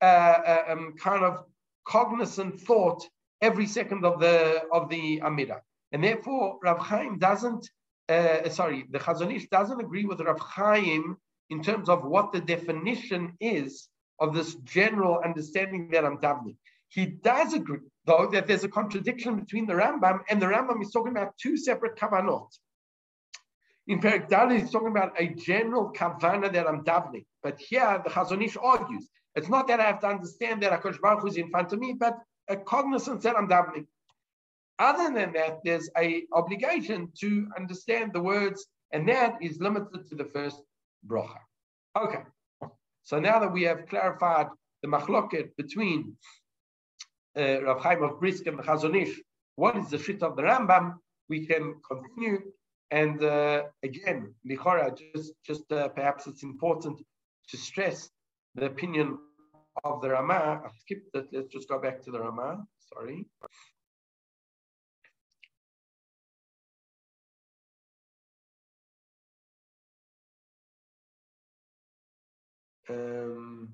uh, 0.00 0.04
uh 0.04 0.64
um, 0.68 0.94
kind 0.98 1.24
of 1.24 1.44
cognizant 1.86 2.60
thought 2.60 3.02
every 3.40 3.66
second 3.66 4.04
of 4.04 4.20
the 4.20 4.62
of 4.72 4.88
the 4.88 5.20
Amida? 5.22 5.60
And 5.92 6.04
therefore, 6.04 6.58
Rav 6.62 6.78
Chaim 6.78 7.18
doesn't, 7.18 7.68
uh, 8.08 8.48
sorry, 8.50 8.84
the 8.90 8.98
Chazon 8.98 9.34
Ish 9.34 9.48
doesn't 9.48 9.80
agree 9.80 10.04
with 10.04 10.20
Rav 10.20 10.38
Chaim 10.40 11.16
in 11.50 11.62
terms 11.62 11.88
of 11.88 12.04
what 12.04 12.32
the 12.32 12.40
definition 12.40 13.34
is 13.40 13.88
of 14.20 14.34
this 14.34 14.54
general 14.56 15.20
understanding 15.24 15.90
that 15.92 16.04
I'm 16.04 16.18
davening. 16.18 16.56
He 16.88 17.06
does 17.06 17.54
agree, 17.54 17.80
though, 18.08 18.28
that 18.32 18.46
there's 18.48 18.64
a 18.64 18.68
contradiction 18.68 19.38
between 19.38 19.66
the 19.66 19.74
Rambam 19.74 20.20
and 20.28 20.42
the 20.42 20.46
Rambam 20.46 20.82
is 20.82 20.90
talking 20.90 21.12
about 21.12 21.36
two 21.40 21.56
separate 21.56 21.96
kavanot. 21.96 22.48
In 23.86 24.00
Perik 24.00 24.28
Dalit, 24.28 24.60
he's 24.60 24.70
talking 24.70 24.88
about 24.88 25.12
a 25.18 25.28
general 25.28 25.92
kavana 25.92 26.52
that 26.52 26.66
I'm 26.66 26.84
davening. 26.84 27.26
But 27.42 27.58
here, 27.58 28.02
the 28.04 28.10
Chazon 28.10 28.44
Ish 28.44 28.56
argues, 28.56 29.08
it's 29.34 29.48
not 29.48 29.68
that 29.68 29.80
I 29.80 29.84
have 29.84 30.00
to 30.00 30.08
understand 30.08 30.62
that 30.62 30.72
HaKadosh 30.72 31.00
Baruch 31.00 31.28
is 31.28 31.36
in 31.36 31.50
front 31.50 31.72
of 31.72 31.78
me, 31.78 31.94
but 31.98 32.18
a 32.48 32.56
cognizance 32.56 33.22
that 33.22 33.36
I'm 33.36 33.48
davening. 33.48 33.86
Other 34.78 35.12
than 35.14 35.32
that, 35.34 35.60
there's 35.64 35.88
a 35.96 36.24
obligation 36.32 37.12
to 37.20 37.48
understand 37.56 38.12
the 38.12 38.20
words, 38.20 38.66
and 38.92 39.08
that 39.08 39.36
is 39.40 39.60
limited 39.60 40.08
to 40.08 40.14
the 40.14 40.24
first 40.24 40.60
bracha. 41.06 41.40
Okay, 41.96 42.22
so 43.02 43.18
now 43.18 43.38
that 43.38 43.52
we 43.52 43.62
have 43.62 43.86
clarified 43.86 44.48
the 44.82 44.88
machloket 44.88 45.56
between 45.56 46.16
uh, 47.36 47.62
Rav 47.62 47.80
Chaim 47.80 48.02
of 48.02 48.20
Brisk 48.20 48.46
and 48.46 48.58
the 48.58 48.62
Chazon 48.62 49.00
Ish, 49.00 49.20
what 49.56 49.76
is 49.76 49.90
the 49.90 49.98
shit 49.98 50.22
of 50.22 50.36
the 50.36 50.42
Rambam, 50.42 50.94
we 51.28 51.46
can 51.46 51.74
continue. 51.88 52.40
And 52.90 53.22
uh, 53.22 53.64
again, 53.82 54.34
Lichora, 54.48 54.96
just, 54.96 55.32
just 55.44 55.70
uh, 55.72 55.88
perhaps 55.88 56.26
it's 56.26 56.42
important 56.42 56.98
to 57.48 57.56
stress 57.56 58.08
the 58.54 58.66
opinion 58.66 59.18
of 59.84 60.00
the 60.00 60.10
Rama. 60.10 60.62
I 60.64 60.68
skipped 60.80 61.12
that. 61.12 61.32
Let's 61.32 61.48
just 61.48 61.68
go 61.68 61.78
back 61.78 62.02
to 62.02 62.10
the 62.10 62.20
Rama. 62.20 62.64
Sorry. 62.92 63.26
Um, 72.90 73.68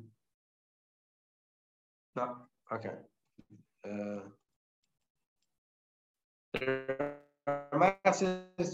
no, 2.16 2.36
okay. 2.72 2.94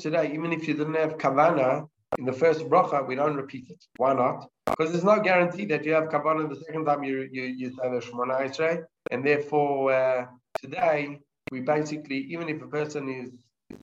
Today, 0.01 0.31
even 0.33 0.53
if 0.53 0.69
you 0.69 0.75
didn't 0.75 0.95
have 0.95 1.19
kavana 1.19 1.89
in 2.19 2.25
the 2.25 2.33
first 2.33 2.61
bracha, 2.69 3.07
we 3.07 3.15
don't 3.15 3.37
repeat 3.37 3.71
it. 3.71 3.85
Why 3.97 4.15
not? 4.15 4.49
Because 4.67 4.93
there's 4.93 5.05
no 5.05 5.21
guarantee 5.21 5.65
that 5.67 5.85
you 5.85 5.93
have 5.93 6.09
kavana 6.09 6.49
the 6.49 6.57
second 6.57 6.85
time 6.85 7.03
you 7.03 7.29
you, 7.33 7.43
you 7.43 7.71
say 7.71 7.89
Shemona 8.07 8.41
Esrei, 8.41 8.85
and 9.11 9.25
therefore 9.25 9.93
uh, 9.93 10.27
today 10.61 11.19
we 11.51 11.61
basically, 11.61 12.19
even 12.33 12.49
if 12.49 12.63
a 12.63 12.69
person 12.69 13.09
is 13.09 13.31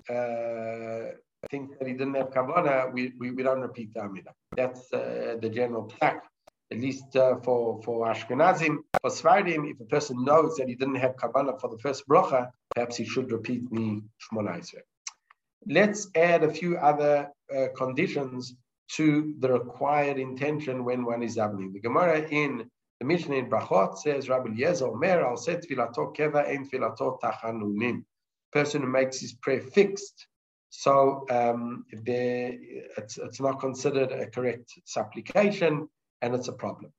uh, 0.09 1.11
think 1.51 1.77
that 1.77 1.87
he 1.87 1.93
didn't 1.93 2.15
have 2.15 2.29
kavana, 2.31 2.91
we, 2.93 3.13
we, 3.19 3.31
we 3.31 3.43
don't 3.43 3.61
repeat 3.61 3.93
the 3.93 4.01
Amida. 4.01 4.33
That's 4.55 4.91
uh, 4.93 5.35
the 5.41 5.49
general 5.49 5.89
fact 5.99 6.27
at 6.71 6.79
least 6.79 7.15
uh, 7.15 7.37
for, 7.43 7.81
for 7.83 8.07
Ashkenazim, 8.07 8.77
for 9.01 9.09
Sephardim, 9.09 9.65
if 9.65 9.79
a 9.79 9.85
person 9.85 10.23
knows 10.23 10.55
that 10.55 10.67
he 10.67 10.75
didn't 10.75 10.95
have 10.95 11.15
Kabbalah 11.17 11.59
for 11.59 11.69
the 11.69 11.77
first 11.77 12.07
bracha, 12.07 12.49
perhaps 12.73 12.97
he 12.97 13.05
should 13.05 13.31
repeat 13.31 13.69
the 13.71 14.01
Shmona 14.21 14.61
Let's 15.65 16.09
add 16.15 16.43
a 16.43 16.51
few 16.51 16.77
other 16.77 17.29
uh, 17.55 17.67
conditions 17.75 18.55
to 18.93 19.35
the 19.39 19.51
required 19.51 20.17
intention 20.17 20.83
when 20.83 21.05
one 21.05 21.23
is 21.23 21.37
davening. 21.37 21.73
The 21.73 21.79
Gemara 21.79 22.21
in 22.29 22.69
the 22.99 23.05
Mishnah 23.05 23.35
in 23.35 23.49
Brachot 23.49 23.97
says, 23.97 24.29
Rabbi 24.29 24.49
Eliezer 24.49 24.87
Omer, 24.87 25.21
al 25.25 25.37
set 25.37 25.63
filato 25.63 26.15
keva 26.15 26.47
ein 26.47 26.67
filato 26.67 27.19
tachanunim. 27.19 28.03
Person 28.51 28.81
who 28.81 28.87
makes 28.87 29.19
his 29.19 29.33
prayer 29.33 29.61
fixed. 29.61 30.27
So 30.69 31.25
um, 31.29 31.85
it's, 31.91 33.17
it's 33.17 33.39
not 33.39 33.59
considered 33.59 34.11
a 34.11 34.27
correct 34.27 34.73
supplication, 34.85 35.87
and 36.21 36.35
it's 36.35 36.47
a 36.47 36.53
problem. 36.53 36.91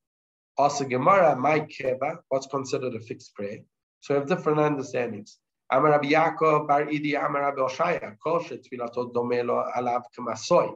Also, 0.57 0.85
Gemara, 0.85 1.37
my 1.37 1.61
keva, 1.61 2.19
what's 2.29 2.47
considered 2.47 2.95
a 2.95 3.01
fixed 3.01 3.35
prayer. 3.35 3.59
So 4.01 4.15
we 4.15 4.21
have 4.21 4.29
different 4.29 4.59
understandings. 4.59 5.39
Amar 5.71 5.91
Rabbi 5.93 6.11
Yaakov 6.11 6.67
Bar 6.67 6.87
Idi 6.87 7.15
Amar 7.15 7.43
Rabbi 7.43 7.61
Oshaya 7.61 8.17
Kol 8.23 8.41
Tfilatot 8.41 9.13
Domelo 9.13 9.71
Alav 9.77 10.03
Kamasoy. 10.19 10.73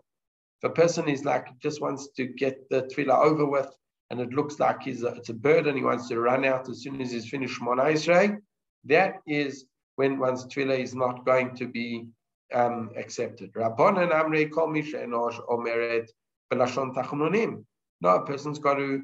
If 0.63 0.71
a 0.71 0.71
person 0.71 1.09
is 1.09 1.25
like 1.25 1.47
just 1.61 1.81
wants 1.81 2.09
to 2.17 2.27
get 2.27 2.69
the 2.69 2.83
tefillah 2.83 3.25
over 3.25 3.47
with, 3.47 3.69
and 4.11 4.21
it 4.21 4.31
looks 4.31 4.61
like 4.61 4.83
he's 4.83 5.03
a, 5.03 5.09
it's 5.15 5.31
a 5.31 5.35
burden, 5.35 5.77
he 5.77 5.83
wants 5.83 6.09
to 6.09 6.21
run 6.21 6.45
out 6.45 6.69
as 6.69 6.83
soon 6.83 7.01
as 7.01 7.11
he's 7.11 7.29
finished 7.29 7.61
Mona 7.61 7.87
Israel, 7.87 8.37
that 8.85 9.15
is 9.27 9.65
when 9.97 10.19
one's 10.19 10.45
tefillah 10.47 10.79
is 10.79 10.95
not 10.95 11.25
going 11.25 11.57
to 11.57 11.67
be 11.67 12.07
um, 12.53 12.91
accepted. 12.97 13.53
Rabbanan 13.55 14.13
Amrei 14.13 14.53
Kol 14.53 14.69
Misha 14.69 14.99
Enosh 14.99 15.41
Omeret 15.49 16.09
Belashon 16.53 16.95
Tachnunim. 16.95 17.65
No, 18.03 18.17
a 18.17 18.27
person's 18.27 18.59
got 18.59 18.75
to 18.75 19.03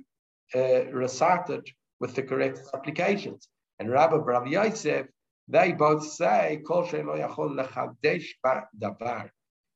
uh, 0.57 0.86
recite 0.90 1.49
it 1.51 1.70
with 2.01 2.16
the 2.16 2.22
correct 2.24 2.61
applications. 2.74 3.49
And 3.78 3.88
Rabbi 3.90 4.16
Rav 4.16 4.49
Yosef, 4.49 5.07
they 5.46 5.70
both 5.72 6.05
say, 6.05 6.61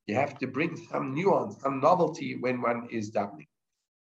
you 0.09 0.15
have 0.17 0.39
to 0.39 0.47
bring 0.49 0.77
some 0.91 1.15
nuance, 1.15 1.61
some 1.63 1.81
novelty 1.81 2.37
when 2.41 2.61
one 2.61 2.89
is 2.91 3.13
davening. 3.13 3.47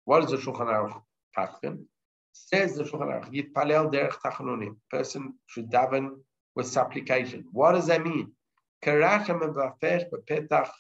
What 0.04 0.24
is 0.24 0.30
the 0.30 0.36
Shulchan 0.36 0.68
Aruch 0.68 1.00
Tachton? 1.36 1.86
Says 2.34 2.76
the 2.76 2.84
Shulchan 2.84 3.08
Aruch, 3.08 3.32
Yitpalel 3.32 3.90
derech. 3.90 4.76
Person 4.90 5.34
should 5.46 5.70
daven 5.70 6.18
with 6.54 6.66
supplication. 6.66 7.46
What 7.52 7.72
does 7.72 7.86
that 7.86 8.04
mean? 8.04 8.32
Karachem 8.84 9.40
bepetach 9.40 10.70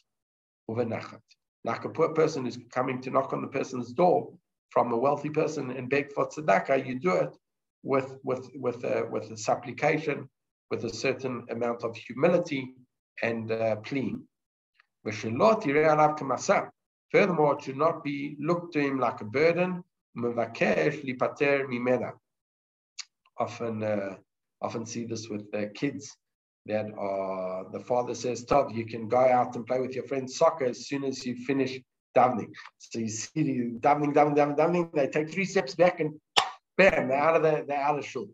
uvenachat 0.70 1.22
like 1.68 1.84
a 1.84 1.90
poor 1.90 2.08
person 2.14 2.44
who's 2.44 2.58
coming 2.72 2.98
to 3.02 3.10
knock 3.10 3.34
on 3.34 3.42
the 3.42 3.48
person's 3.58 3.92
door 3.92 4.32
from 4.70 4.90
a 4.90 4.96
wealthy 4.96 5.28
person 5.28 5.70
and 5.70 5.90
beg 5.90 6.10
for 6.14 6.26
tzedakah, 6.26 6.86
you 6.86 6.98
do 6.98 7.14
it 7.24 7.36
with 7.82 8.16
with 8.24 8.44
with 8.54 8.82
a, 8.84 9.06
with 9.12 9.30
a 9.30 9.36
supplication, 9.36 10.18
with 10.70 10.82
a 10.84 10.94
certain 11.04 11.44
amount 11.50 11.84
of 11.84 11.94
humility 11.94 12.62
and 13.22 13.52
uh, 13.52 13.76
pleading. 13.76 14.22
Furthermore, 17.12 17.52
it 17.54 17.62
should 17.62 17.76
not 17.86 18.04
be 18.04 18.36
looked 18.48 18.72
to 18.72 18.80
him 18.80 18.98
like 18.98 19.20
a 19.20 19.24
burden. 19.24 19.84
Often, 23.44 23.82
uh, 23.82 24.16
often 24.62 24.86
see 24.86 25.04
this 25.04 25.28
with 25.28 25.44
uh, 25.54 25.66
kids 25.74 26.16
that 26.66 26.86
uh, 26.86 27.70
the 27.72 27.80
father 27.80 28.14
says, 28.14 28.44
Tov, 28.44 28.74
you 28.74 28.84
can 28.86 29.08
go 29.08 29.18
out 29.18 29.56
and 29.56 29.66
play 29.66 29.80
with 29.80 29.94
your 29.94 30.04
friends 30.04 30.36
soccer 30.36 30.66
as 30.66 30.86
soon 30.86 31.04
as 31.04 31.24
you 31.24 31.34
finish 31.34 31.80
davening. 32.16 32.50
So 32.78 32.98
you 32.98 33.08
see 33.08 33.42
the 33.42 33.88
davening, 33.88 34.14
davening, 34.14 34.36
davening, 34.36 34.56
davening, 34.56 34.92
they 34.94 35.08
take 35.08 35.30
three 35.30 35.44
steps 35.44 35.74
back 35.74 36.00
and 36.00 36.14
bam, 36.76 37.08
they're 37.08 37.18
out 37.18 37.36
of 37.36 37.42
the, 37.42 37.64
they're 37.66 37.80
out 37.80 37.98
of 37.98 38.04
shul. 38.04 38.28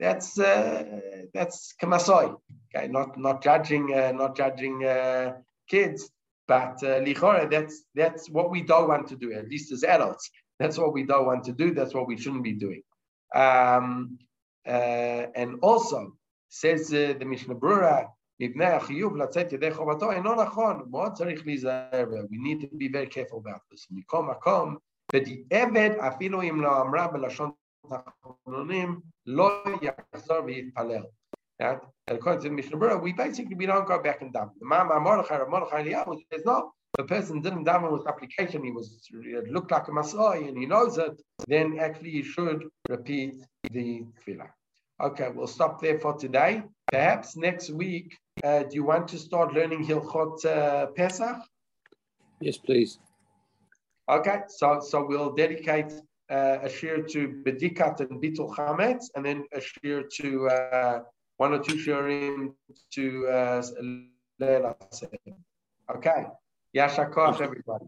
That's 0.00 0.36
uh, 0.36 1.00
that's 1.32 1.74
kamasoi. 1.80 2.34
Okay, 2.74 2.88
not 2.88 3.16
not 3.16 3.40
judging, 3.40 3.94
uh, 3.94 4.10
not 4.12 4.36
judging 4.36 4.84
uh, 4.84 5.34
kids, 5.68 6.10
but 6.48 6.82
uh, 6.82 6.98
lichora, 7.00 7.48
that's 7.48 7.84
that's 7.94 8.28
what 8.28 8.50
we 8.50 8.62
don't 8.62 8.88
want 8.88 9.06
to 9.08 9.16
do. 9.16 9.32
At 9.32 9.48
least 9.48 9.70
as 9.70 9.84
adults, 9.84 10.28
that's 10.58 10.76
what 10.76 10.92
we 10.92 11.04
don't 11.04 11.26
want 11.26 11.44
to 11.44 11.52
do. 11.52 11.72
That's 11.72 11.94
what 11.94 12.08
we 12.08 12.16
shouldn't 12.16 12.42
be 12.42 12.52
doing. 12.52 12.82
Um, 13.34 14.18
uh, 14.66 15.26
and 15.36 15.58
also 15.62 16.14
says 16.52 16.92
uh, 16.92 17.14
the 17.18 17.24
Mishnah 17.24 17.54
Berurah, 17.54 18.08
Ibnei 18.38 18.78
Achiyuv 18.78 19.12
we 22.30 22.38
need 22.38 22.60
to 22.60 22.66
be 22.76 22.88
very 22.88 23.06
careful 23.06 23.38
about 23.38 23.62
this. 23.70 23.86
According 32.08 32.42
to 32.42 32.50
Mishnah 32.50 32.76
Berurah, 32.76 33.02
we 33.02 33.12
basically 33.12 33.54
we 33.54 33.66
don't 33.66 33.86
go 33.86 34.02
back 34.02 34.20
and 34.20 34.34
daven. 34.34 34.50
The 34.60 36.26
says 36.30 36.44
no. 36.44 36.72
The 36.98 37.04
person 37.04 37.40
didn't 37.40 37.64
daven 37.64 37.90
with 37.90 38.06
application. 38.06 38.62
He 38.62 38.70
was 38.70 39.08
it 39.10 39.48
looked 39.50 39.70
like 39.70 39.88
a 39.88 39.90
masoi, 39.90 40.48
and 40.48 40.58
he 40.58 40.66
knows 40.66 40.98
it. 40.98 41.22
Then 41.46 41.78
actually, 41.78 42.10
he 42.10 42.22
should 42.22 42.68
repeat 42.90 43.36
the 43.70 44.04
tefillah. 44.26 44.50
Okay, 45.02 45.30
we'll 45.34 45.48
stop 45.48 45.80
there 45.80 45.98
for 45.98 46.14
today. 46.16 46.62
Perhaps 46.92 47.36
next 47.36 47.70
week, 47.70 48.16
uh, 48.44 48.62
do 48.62 48.74
you 48.74 48.84
want 48.84 49.08
to 49.08 49.18
start 49.18 49.52
learning 49.52 49.84
Hilchot 49.84 50.44
uh, 50.46 50.86
Pesach? 50.94 51.38
Yes, 52.40 52.56
please. 52.56 53.00
Okay, 54.08 54.42
so 54.48 54.80
so 54.80 55.04
we'll 55.04 55.32
dedicate 55.32 55.92
uh, 56.30 56.58
a 56.62 56.68
shiur 56.68 57.08
to 57.10 57.42
Bedikat 57.44 58.00
and 58.00 58.22
Bitul 58.22 58.54
Chametz, 58.54 59.06
and 59.16 59.26
then 59.26 59.44
a 59.52 59.58
shiur 59.58 60.08
to 60.20 60.48
uh, 60.48 61.00
one 61.38 61.52
or 61.52 61.58
two 61.58 61.74
shiurim 61.74 62.54
to 62.94 63.26
uh, 63.26 63.62
Leila. 64.38 64.76
Okay, 65.96 66.26
Yashakov, 66.76 67.40
everybody. 67.40 67.86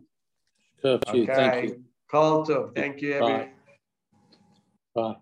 Okay, 0.84 1.26
thank 1.26 1.68
you. 1.68 1.84
Call 2.10 2.44
to. 2.46 2.70
Thank 2.74 3.00
you, 3.02 3.12
everybody. 3.12 3.50
Bye. 4.94 5.02
Bye. 5.02 5.14